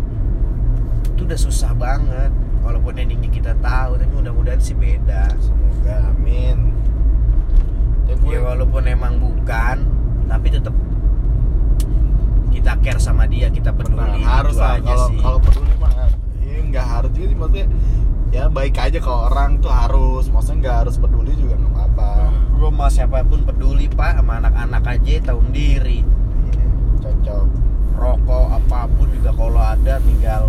Itu 1.17 1.25
udah 1.25 1.39
susah 1.39 1.73
banget 1.73 2.29
walaupun 2.61 2.93
endingnya 3.01 3.29
kita 3.33 3.53
tahu 3.57 3.97
tapi 3.97 4.13
mudah-mudahan 4.13 4.61
sih 4.61 4.77
beda. 4.77 5.33
Semoga 5.41 6.13
amin 6.13 6.76
ya 8.07 8.15
gue 8.15 8.31
ya 8.31 8.41
walaupun 8.41 8.83
emang 8.85 9.13
bukan 9.17 9.77
tapi 10.25 10.47
tetap 10.49 10.75
kita 12.49 12.73
care 12.79 12.97
sama 12.97 13.23
dia 13.25 13.47
kita 13.47 13.69
peduli 13.69 13.99
Nah, 14.17 14.41
harus 14.41 14.57
lah. 14.57 14.75
aja 14.75 14.87
kalau 14.87 15.07
sih. 15.07 15.19
kalau 15.19 15.39
peduli 15.39 15.73
mah 15.77 15.91
ya 16.39 16.57
nggak 16.63 16.85
harus 16.85 17.11
juga 17.11 17.25
sih 17.25 17.37
maksudnya 17.37 17.65
ya 18.27 18.43
baik 18.47 18.75
aja 18.75 18.97
kalau 18.97 19.21
orang 19.25 19.51
tuh 19.57 19.69
harus 19.69 20.25
maksudnya 20.27 20.57
nggak 20.61 20.77
harus 20.81 20.95
peduli 20.97 21.31
juga 21.33 21.55
nggak 21.55 21.71
apa-apa. 21.71 22.09
Gue 22.53 22.69
sama 22.69 22.87
siapa 22.89 23.21
pun 23.23 23.41
peduli 23.43 23.85
pak 23.87 24.17
sama 24.17 24.33
anak-anak 24.37 24.83
aja 24.89 25.13
tahu 25.23 25.39
diri. 25.49 26.01
Iya, 26.47 26.65
cocok. 26.99 27.45
Rokok 27.93 28.45
apa 28.53 28.79
pun 28.89 29.07
juga 29.11 29.31
kalau 29.31 29.57
ada 29.59 29.95
tinggal 29.99 30.43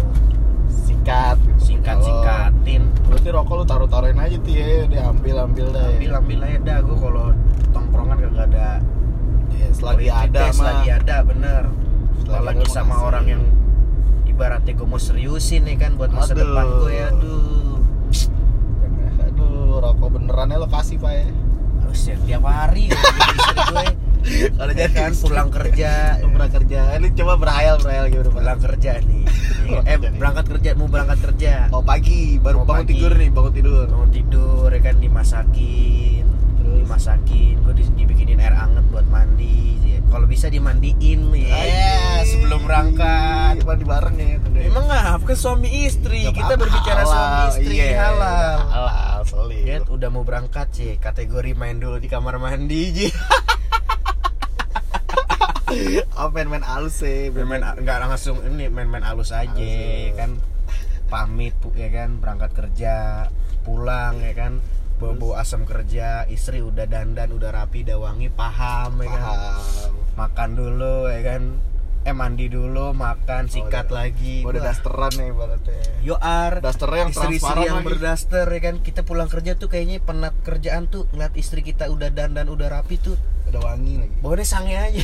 sikat 0.68 1.36
gitu. 1.38 1.58
singkat 1.58 1.96
Kalau- 1.96 2.06
singkatin 2.06 2.82
berarti 3.04 3.28
rokok 3.30 3.54
lu 3.54 3.64
taruh 3.64 3.88
taruhin 3.88 4.16
aja 4.16 4.36
tuh 4.36 4.52
ya. 4.52 4.84
Dia 4.86 5.02
ambil 5.06 5.36
ambil 5.42 5.66
dah 5.70 5.84
ya. 5.84 5.96
ambil 5.96 6.12
ambil 6.16 6.38
aja 6.42 6.58
dah. 6.60 6.78
Gue 6.80 6.96
kalau 6.96 7.24
tongkrongan 7.70 8.16
kagak 8.20 8.44
ada 8.46 8.68
Iya, 9.48 9.68
selagi 9.72 10.08
ada 10.08 10.40
mah. 10.44 10.52
selagi 10.52 10.88
ada 10.90 11.16
bener. 11.22 11.62
Selagi 12.20 12.60
ada, 12.60 12.70
sama 12.70 12.94
orang 13.02 13.24
yang 13.26 13.42
ibaratnya 14.24 14.72
gue 14.72 14.86
mau 14.86 15.00
seriusin 15.00 15.64
nih 15.64 15.76
kan 15.76 15.96
buat 15.96 16.10
masa 16.10 16.32
Aduh. 16.32 16.44
depan 16.44 16.66
gue 16.76 16.92
ya. 16.92 17.08
Aduh. 17.10 17.76
Aduh 19.20 19.80
rokok 19.80 20.08
benerannya 20.12 20.56
lo 20.56 20.68
kasih 20.68 20.96
pak 20.96 21.12
ya. 21.12 21.26
Harus 21.80 22.00
ya 22.04 22.16
tiap 22.20 22.44
hari 22.44 22.92
ya, 22.92 22.98
gue 23.72 23.86
kalau 24.52 24.72
Ya 24.72 24.88
kan 24.88 25.10
pulang 25.14 25.48
kerja 25.48 25.90
pernah 26.22 26.48
kerja. 26.48 26.80
Ini 26.94 27.08
coba 27.14 27.32
berhayal 27.36 27.76
berhayal 27.78 28.06
Pak? 28.24 28.34
pulang 28.34 28.60
kerja 28.60 28.92
nih. 29.00 29.24
Pulang 29.64 29.84
eh 29.84 29.96
berangkat 29.96 30.44
kerja 30.48 30.68
mau 30.74 30.86
berangkat 30.86 31.18
kerja. 31.22 31.52
Oh 31.70 31.80
pagi. 31.80 32.38
Baru 32.38 32.62
Oh, 32.62 32.64
bangun 32.64 32.84
pagi. 32.84 32.94
tidur 32.94 33.12
nih 33.12 33.28
bangun 33.28 33.52
tidur. 33.52 33.84
Bangun 33.86 34.10
tidur 34.10 34.68
ya 34.68 34.80
kan 34.80 34.96
dimasakin. 34.98 36.24
Terus? 36.58 36.76
dimasakin. 36.82 37.54
Gue 37.60 37.72
dibikinin 37.74 38.38
air 38.38 38.54
anget 38.54 38.84
buat 38.88 39.06
mandi 39.06 39.58
ya. 39.84 39.98
kalau 40.08 40.24
bisa 40.24 40.48
dimandiin 40.48 41.20
ya 41.34 42.24
sebelum 42.24 42.64
berangkat. 42.64 43.60
Mandi 43.60 43.84
bareng 43.84 44.16
ya 44.16 44.28
emang 44.64 44.84
nggak 44.84 45.04
kan 45.18 45.34
suami 45.34 45.84
istri? 45.84 46.24
Nggak 46.24 46.36
kita 46.38 46.54
berbicara 46.56 47.00
halal. 47.00 47.12
suami 47.12 47.40
istri 47.50 47.74
Iya, 47.78 47.96
halal. 48.00 48.56
halal 48.66 49.20
solid 49.22 49.82
udah 49.86 50.08
mau 50.08 50.24
berangkat 50.24 50.68
sih. 50.72 50.90
Kategori 50.96 51.52
main 51.52 51.76
dulu 51.76 51.96
di 51.96 52.06
kamar 52.06 52.36
mandi 52.36 52.82
Ji. 52.90 53.06
oh 56.14 56.28
main-main 56.28 56.62
halus 56.62 57.00
sih 57.00 57.28
main-main 57.28 57.62
nggak 57.76 57.98
langsung 58.00 58.40
ini 58.44 58.66
main-main 58.66 59.02
halus 59.02 59.30
aja 59.30 59.48
Halus. 59.48 59.64
ya 60.04 60.12
kan. 60.14 60.30
Pamit 61.08 61.56
ya 61.72 61.88
kan 61.88 62.18
berangkat 62.18 62.52
kerja 62.52 62.94
pulang 63.62 64.20
ya 64.20 64.32
kan. 64.32 64.60
Bobo 64.98 65.32
asam 65.32 65.62
kerja 65.62 66.26
istri 66.26 66.58
udah 66.58 66.84
dandan 66.84 67.30
udah 67.30 67.54
rapi 67.54 67.80
udah 67.80 67.96
wangi 67.98 68.28
paham 68.28 68.98
ya 68.98 69.08
kan. 69.08 69.22
Makan 70.16 70.50
dulu 70.52 71.06
ya 71.06 71.22
kan. 71.24 71.42
Eh 72.02 72.12
mandi 72.12 72.46
dulu 72.46 72.92
makan 72.92 73.46
sikat 73.46 73.86
udah- 73.86 73.94
lagi 73.94 74.40
udah 74.40 74.54
Wah, 74.54 74.66
dasteran 74.66 75.12
nih 75.12 75.28
ibaratnya 75.28 75.76
Yoar 76.00 76.52
dasternya 76.58 76.98
yang 76.98 77.10
istri-istri 77.10 77.36
transparan 77.42 77.64
yang 77.64 77.76
lagi. 77.76 77.86
berdaster 77.86 78.46
ya 78.48 78.60
kan. 78.60 78.74
Kita 78.80 79.00
pulang 79.02 79.28
kerja 79.28 79.52
tuh 79.54 79.68
kayaknya 79.68 79.98
penat 79.98 80.34
kerjaan 80.40 80.88
tuh 80.88 81.04
ngeliat 81.10 81.34
istri 81.34 81.60
kita 81.60 81.86
udah 81.86 82.08
dandan 82.08 82.48
udah 82.48 82.68
rapi 82.70 82.96
tuh 82.96 83.16
udah 83.48 83.62
wangi 83.64 83.94
lagi. 83.96 84.14
Bawaannya 84.18 84.44
sange 84.44 84.74
aja. 84.74 85.02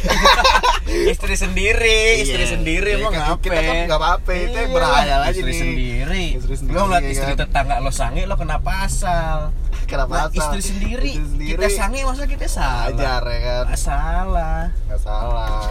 Istri 1.12 1.34
sendiri 1.34 2.01
istri 2.20 2.40
Iya. 2.40 2.51
sendiri 2.51 2.90
Iya, 2.90 2.99
emang 2.99 3.12
kan 3.12 3.22
ngapain? 3.26 3.42
kita 3.42 3.61
kan 3.62 3.74
nggak 3.84 3.99
apa-apa, 3.99 4.30
itu 4.32 4.53
yang 4.55 4.68
Iya, 4.68 4.74
berhayal 4.74 5.20
aja 5.22 5.30
istri 5.32 5.45
nih. 5.47 5.59
sendiri. 5.59 6.24
Istri 6.36 6.55
sendiri, 6.57 6.74
lo 6.74 6.82
ngeliat 6.84 7.05
istri 7.07 7.30
kan? 7.30 7.38
tetangga 7.40 7.74
lo 7.78 7.90
sange 7.90 8.22
lo 8.24 8.34
kenapa 8.34 8.70
asal 8.84 9.38
kenapa 9.84 10.12
Nah, 10.12 10.24
asal? 10.26 10.36
istri 10.36 10.61
sendiri, 10.66 11.12
Istri 11.14 11.24
sendiri. 11.26 11.51
Kita 11.55 11.68
sange 11.70 12.01
masa 12.03 12.24
kita 12.24 12.47
salah? 12.47 12.84
Ajar 12.86 13.22
ya 13.22 13.38
kan? 13.40 13.64
Nggak 13.64 13.80
salah. 13.80 14.61
Nggak 14.84 15.01
salah. 15.01 15.62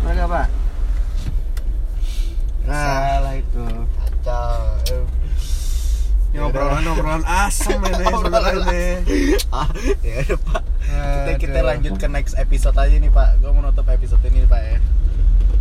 Mana 0.00 0.24
pak? 0.26 0.46
Nah. 2.64 2.74
salah. 2.74 3.34
Itu. 3.36 3.64
Kacau 3.94 4.58
Eh, 4.86 5.02
Ya, 6.36 6.44
obrolan 6.44 6.84
obrolan 6.84 7.24
asem 7.24 7.80
ini 7.80 8.04
sebenarnya 8.20 9.00
ah, 9.56 9.72
ya 10.04 10.20
udah 10.20 10.38
pak. 10.44 10.62
Kita 10.84 11.32
kita 11.40 11.58
lanjut 11.64 11.94
ke 11.96 12.06
next 12.12 12.36
episode 12.36 12.76
aja 12.76 12.92
nih 12.92 13.08
pak. 13.08 13.40
Gue 13.40 13.56
mau 13.56 13.64
nutup 13.64 13.88
episode 13.88 14.20
ini 14.28 14.44
pak 14.44 14.60
ya. 14.60 14.76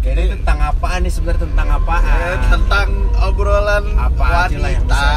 Jadi 0.04 0.36
tentang 0.36 0.60
apaan 0.60 1.08
nih 1.08 1.16
sebenarnya? 1.16 1.48
Tentang 1.48 1.68
apaan? 1.80 2.04
Eh, 2.04 2.40
tentang 2.52 2.88
obrolan 3.24 3.88
apa 3.96 4.52
yang 4.52 4.68
wanita. 4.68 4.84
bisa. 4.84 5.08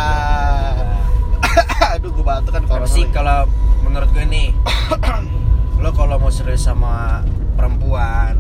aduh 1.98 2.10
gue 2.14 2.22
batuk 2.22 2.54
kan 2.54 2.62
corona 2.62 2.86
sih 2.86 3.02
kalau 3.10 3.50
menurut 3.82 4.14
gue 4.14 4.26
nih, 4.30 4.54
lo 5.82 5.90
kalau 5.90 6.22
mau 6.22 6.30
serius 6.30 6.62
sama 6.62 7.26
perempuan, 7.58 8.38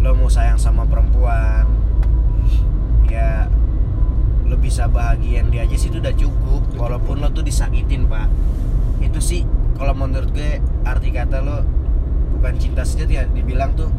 lo 0.00 0.16
mau 0.16 0.32
sayang 0.32 0.56
sama 0.56 0.88
perempuan, 0.88 1.68
ya 3.12 3.44
lo 4.54 4.62
bisa 4.62 4.86
bahagian 4.86 5.50
dia 5.50 5.66
aja 5.66 5.74
sih 5.74 5.90
itu 5.90 5.98
udah 5.98 6.14
cukup. 6.14 6.62
Walaupun 6.78 7.18
lo 7.18 7.26
tuh 7.34 7.42
disakitin 7.42 8.06
pak, 8.06 8.30
itu 9.02 9.18
sih 9.18 9.42
kalau 9.74 9.98
menurut 9.98 10.30
gue 10.30 10.62
arti 10.86 11.10
kata 11.10 11.42
lo 11.42 11.66
bukan 12.38 12.54
cinta 12.62 12.86
sejati 12.86 13.18
ya 13.18 13.26
dibilang 13.26 13.74
tuh 13.74 13.90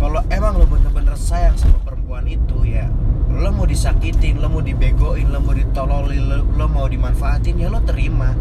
kalau 0.00 0.24
emang 0.32 0.56
lo 0.56 0.64
bener-bener 0.64 1.12
sayang 1.20 1.52
sama 1.60 1.76
perempuan 1.84 2.24
itu 2.24 2.64
ya 2.64 2.88
lo 3.32 3.48
mau 3.52 3.68
disakitin, 3.68 4.40
lo 4.40 4.48
mau 4.48 4.60
dibegoin, 4.60 5.28
lo 5.28 5.40
mau 5.40 5.56
ditololin, 5.56 6.24
lo, 6.28 6.36
lo 6.56 6.66
mau 6.68 6.84
dimanfaatin 6.88 7.60
ya 7.60 7.68
lo 7.68 7.80
terima. 7.84 8.32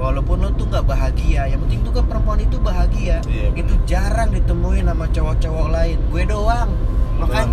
Walaupun 0.00 0.44
lo 0.44 0.48
tuh 0.52 0.68
nggak 0.68 0.84
bahagia 0.84 1.48
yang 1.48 1.60
penting 1.64 1.80
tuh 1.84 1.92
kan 1.92 2.04
perempuan 2.08 2.40
itu 2.40 2.56
bahagia. 2.60 3.20
Iya, 3.24 3.52
bener. 3.52 3.60
itu 3.60 3.74
jarang 3.84 4.32
ditemuin 4.32 4.84
sama 4.88 5.06
cowok-cowok 5.12 5.68
lain. 5.72 5.96
Gue 6.08 6.24
doang. 6.24 6.72
Makanya 7.14 7.43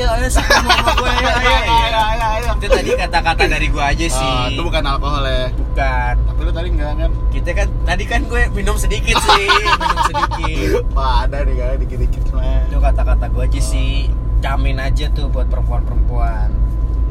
ayo 0.04 0.16
ayo 0.16 0.28
sih 0.32 0.40
sama 0.40 0.96
gue 0.96 1.10
ayo 1.12 1.28
ayo, 1.28 1.52
ayo. 1.60 2.00
ayo 2.00 2.26
ayo 2.40 2.50
itu 2.56 2.68
tadi 2.72 2.90
kata-kata 2.92 3.44
dari 3.48 3.66
gue 3.72 3.80
aja 3.80 4.06
sih. 4.08 4.32
Ah, 4.36 4.52
itu 4.52 4.60
bukan 4.60 4.84
alkohol 4.84 5.24
ya. 5.24 5.48
Bukan. 5.48 6.14
Tapi 6.28 6.40
lu 6.44 6.52
tadi 6.52 6.68
enggak 6.72 6.92
kan? 6.96 7.10
Kita 7.32 7.50
kan 7.56 7.68
tadi 7.88 8.04
kan 8.04 8.20
gue 8.28 8.42
minum 8.52 8.76
sedikit 8.76 9.16
sih 9.16 9.48
minum 9.48 10.00
sedikit. 10.08 10.84
Wah 10.96 11.24
ada 11.24 11.40
nih 11.40 11.56
kan 11.56 11.76
dikit-dikit 11.80 12.24
mah. 12.36 12.68
Itu 12.68 12.76
kata-kata 12.80 13.32
gue 13.32 13.44
aja 13.48 13.60
sih 13.60 14.12
jamin 14.44 14.76
aja 14.76 15.08
tuh 15.12 15.32
buat 15.32 15.48
perempuan-perempuan. 15.48 16.48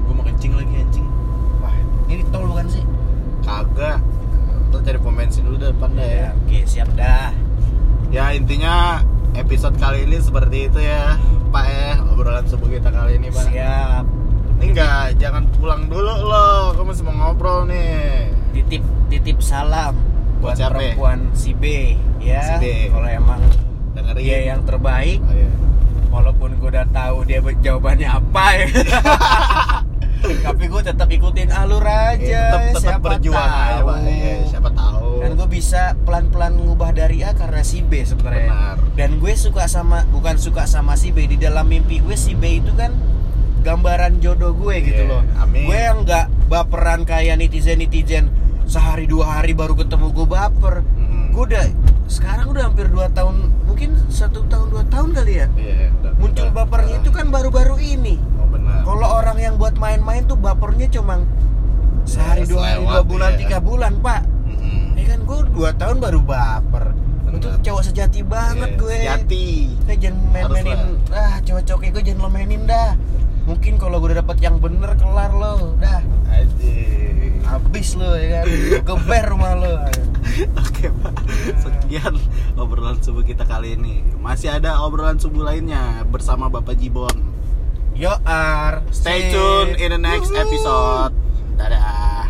Gue 0.05 0.13
mau 0.13 0.21
kencing 0.21 0.53
lagi 0.53 0.73
anjing. 0.85 1.07
Wah 1.65 1.73
ini 2.09 2.21
tol 2.29 2.45
bukan 2.45 2.65
sih? 2.69 2.85
Kagak. 3.41 4.01
Ntar 4.69 4.85
cari 4.85 4.97
pom 5.01 5.17
bensin 5.17 5.49
dulu 5.49 5.57
deh 5.57 5.73
depan 5.73 5.97
dah 5.97 6.05
ya 6.05 6.17
ya 6.17 6.29
oke 6.33 6.59
siap 6.69 6.89
dah. 6.93 7.33
Ya 8.13 8.37
intinya 8.37 9.01
episode 9.37 9.75
kali 9.77 10.05
ini 10.05 10.17
seperti 10.17 10.71
itu 10.71 10.79
ya 10.81 11.17
pak 11.49 11.65
ya. 11.65 11.91
Obrolan 12.13 12.45
subuh 12.45 12.69
kita 12.69 12.89
kali 12.93 13.17
ini 13.17 13.27
pak. 13.33 13.45
Siap. 13.49 14.05
Ini 14.59 14.65
enggak 14.75 15.17
jangan 15.17 15.43
pulang 15.57 15.89
dulu 15.89 16.13
loh. 16.29 16.75
Kamu 16.77 16.93
masih 16.93 17.03
mau 17.07 17.15
ngobrol 17.15 17.65
nih? 17.69 18.29
Titip 18.53 18.83
titip 19.09 19.37
salam 19.41 19.97
Buat 20.39 20.41
buat 20.41 20.55
siapa? 20.55 20.77
perempuan 20.77 21.19
si 21.33 21.51
B 21.57 21.95
ya. 22.21 22.41
Si 22.45 22.53
B. 22.61 22.65
kalau 22.93 23.09
emang 23.09 23.41
dengerin. 23.97 24.21
dia 24.21 24.39
yang 24.53 24.61
terbaik 24.63 25.19
oh, 25.25 25.33
iya. 25.33 25.51
walaupun 26.13 26.49
gue 26.61 26.69
udah 26.69 26.87
tahu 26.93 27.17
dia 27.25 27.39
jawabannya 27.41 28.07
apa 28.07 28.45
ya. 28.55 28.67
Tapi 30.45 30.63
gue 30.67 30.81
tetap 30.83 31.07
ikutin 31.07 31.49
alur 31.49 31.81
aja. 31.81 32.19
Iya, 32.19 32.43
tetap 32.51 32.61
tetap 32.75 32.81
siapa 32.83 33.05
berjuang 33.17 33.39
aja 33.39 33.79
tahu. 33.79 33.87
pak 33.87 33.97
Iya, 34.03 34.35
siapa 34.45 34.69
tahu 34.75 35.08
dan 35.19 35.31
gue 35.35 35.47
bisa 35.47 35.81
pelan-pelan 36.01 36.55
ngubah 36.55 36.91
dari 36.91 37.21
A 37.21 37.35
karena 37.35 37.61
si 37.61 37.83
B 37.83 38.01
sebenarnya. 38.01 38.49
Benar. 38.49 38.77
dan 38.95 39.15
gue 39.15 39.33
suka 39.35 39.67
sama 39.67 40.03
bukan 40.07 40.35
suka 40.35 40.67
sama 40.67 40.95
si 40.95 41.11
B 41.11 41.23
di 41.25 41.35
dalam 41.35 41.67
mimpi 41.67 41.99
gue 41.99 42.15
si 42.15 42.35
B 42.35 42.59
itu 42.59 42.71
kan 42.73 42.91
gambaran 43.59 44.23
jodoh 44.23 44.55
gue 44.55 44.75
gitu 44.81 45.03
Iya, 45.03 45.11
loh. 45.11 45.21
amin. 45.39 45.67
gue 45.67 45.77
yang 45.77 45.97
nggak 46.03 46.25
baperan 46.47 47.03
kayak 47.03 47.35
netizen 47.35 47.79
netizen 47.79 48.31
sehari 48.63 49.03
dua 49.03 49.39
hari 49.39 49.51
baru 49.51 49.75
ketemu 49.75 50.11
gue 50.11 50.27
baper. 50.27 50.75
Mm. 50.95 51.35
gue 51.35 51.43
udah 51.45 51.65
sekarang 52.09 52.49
udah 52.49 52.63
hampir 52.71 52.89
dua 52.89 53.05
tahun 53.11 53.53
mungkin 53.69 53.93
satu 54.09 54.47
tahun 54.49 54.67
dua 54.73 54.83
tahun 54.87 55.13
kali 55.13 55.33
ya. 55.35 55.47
Iya, 55.53 55.93
udah- 55.93 56.13
muncul 56.17 56.47
bapernya 56.49 56.95
itu 56.99 57.11
kan 57.13 57.27
baru-baru 57.29 57.77
ini. 57.77 58.17
Oh 58.39 58.47
kalau 58.85 59.07
orang 59.21 59.37
yang 59.37 59.55
buat 59.55 59.77
main-main 59.77 60.25
tuh 60.25 60.35
bapernya 60.35 60.89
cuma 60.89 61.21
sehari 62.09 62.43
dua 62.49 62.63
hari 62.65 62.81
dua 62.81 63.01
bulan 63.05 63.31
iya. 63.35 63.39
tiga 63.45 63.57
bulan 63.61 63.93
pak 64.01 64.21
kan 65.09 65.19
gue 65.19 65.39
dua 65.51 65.69
tahun 65.73 65.97
baru 65.97 66.19
baper 66.21 66.85
tuh 67.29 67.39
benar. 67.45 67.61
cowok 67.61 67.83
sejati 67.83 68.19
banget 68.21 68.69
Iya, 68.69 68.79
gue 68.79 68.93
Sejati. 68.95 69.45
kayak 69.83 69.99
jangan 69.99 70.19
main-mainin 70.29 70.79
ah 71.09 71.35
cowok-cowok 71.41 71.81
gue 71.91 72.03
jangan 72.03 72.21
lo 72.21 72.29
mainin 72.29 72.61
dah 72.65 72.89
mungkin 73.43 73.73
kalau 73.75 73.97
gue 73.97 74.07
udah 74.09 74.19
dapet 74.19 74.37
yang 74.39 74.57
bener 74.57 74.91
kelar 74.93 75.31
lo 75.31 75.73
dah 75.77 76.01
Aduh. 76.29 77.41
habis 77.43 77.93
lo 77.93 78.13
ya 78.13 78.41
kan 78.41 78.45
geber 78.85 79.23
rumah 79.27 79.53
lo 79.53 79.73
Oke 80.55 80.87
pak, 80.93 81.15
sekian 81.57 82.15
obrolan 82.55 82.95
subuh 83.01 83.25
kita 83.25 83.43
kali 83.43 83.75
ini. 83.75 83.99
Masih 84.15 84.47
ada 84.47 84.79
obrolan 84.79 85.19
subuh 85.19 85.43
lainnya 85.43 86.05
bersama 86.07 86.47
Bapak 86.47 86.79
Jibon. 86.79 87.11
yo 87.91 88.13
ar 88.23 88.79
Stay 88.93 89.27
tune 89.27 89.75
in 89.75 89.91
the 89.91 89.99
next 89.99 90.31
episode. 90.31 91.11
Dadah. 91.57 92.29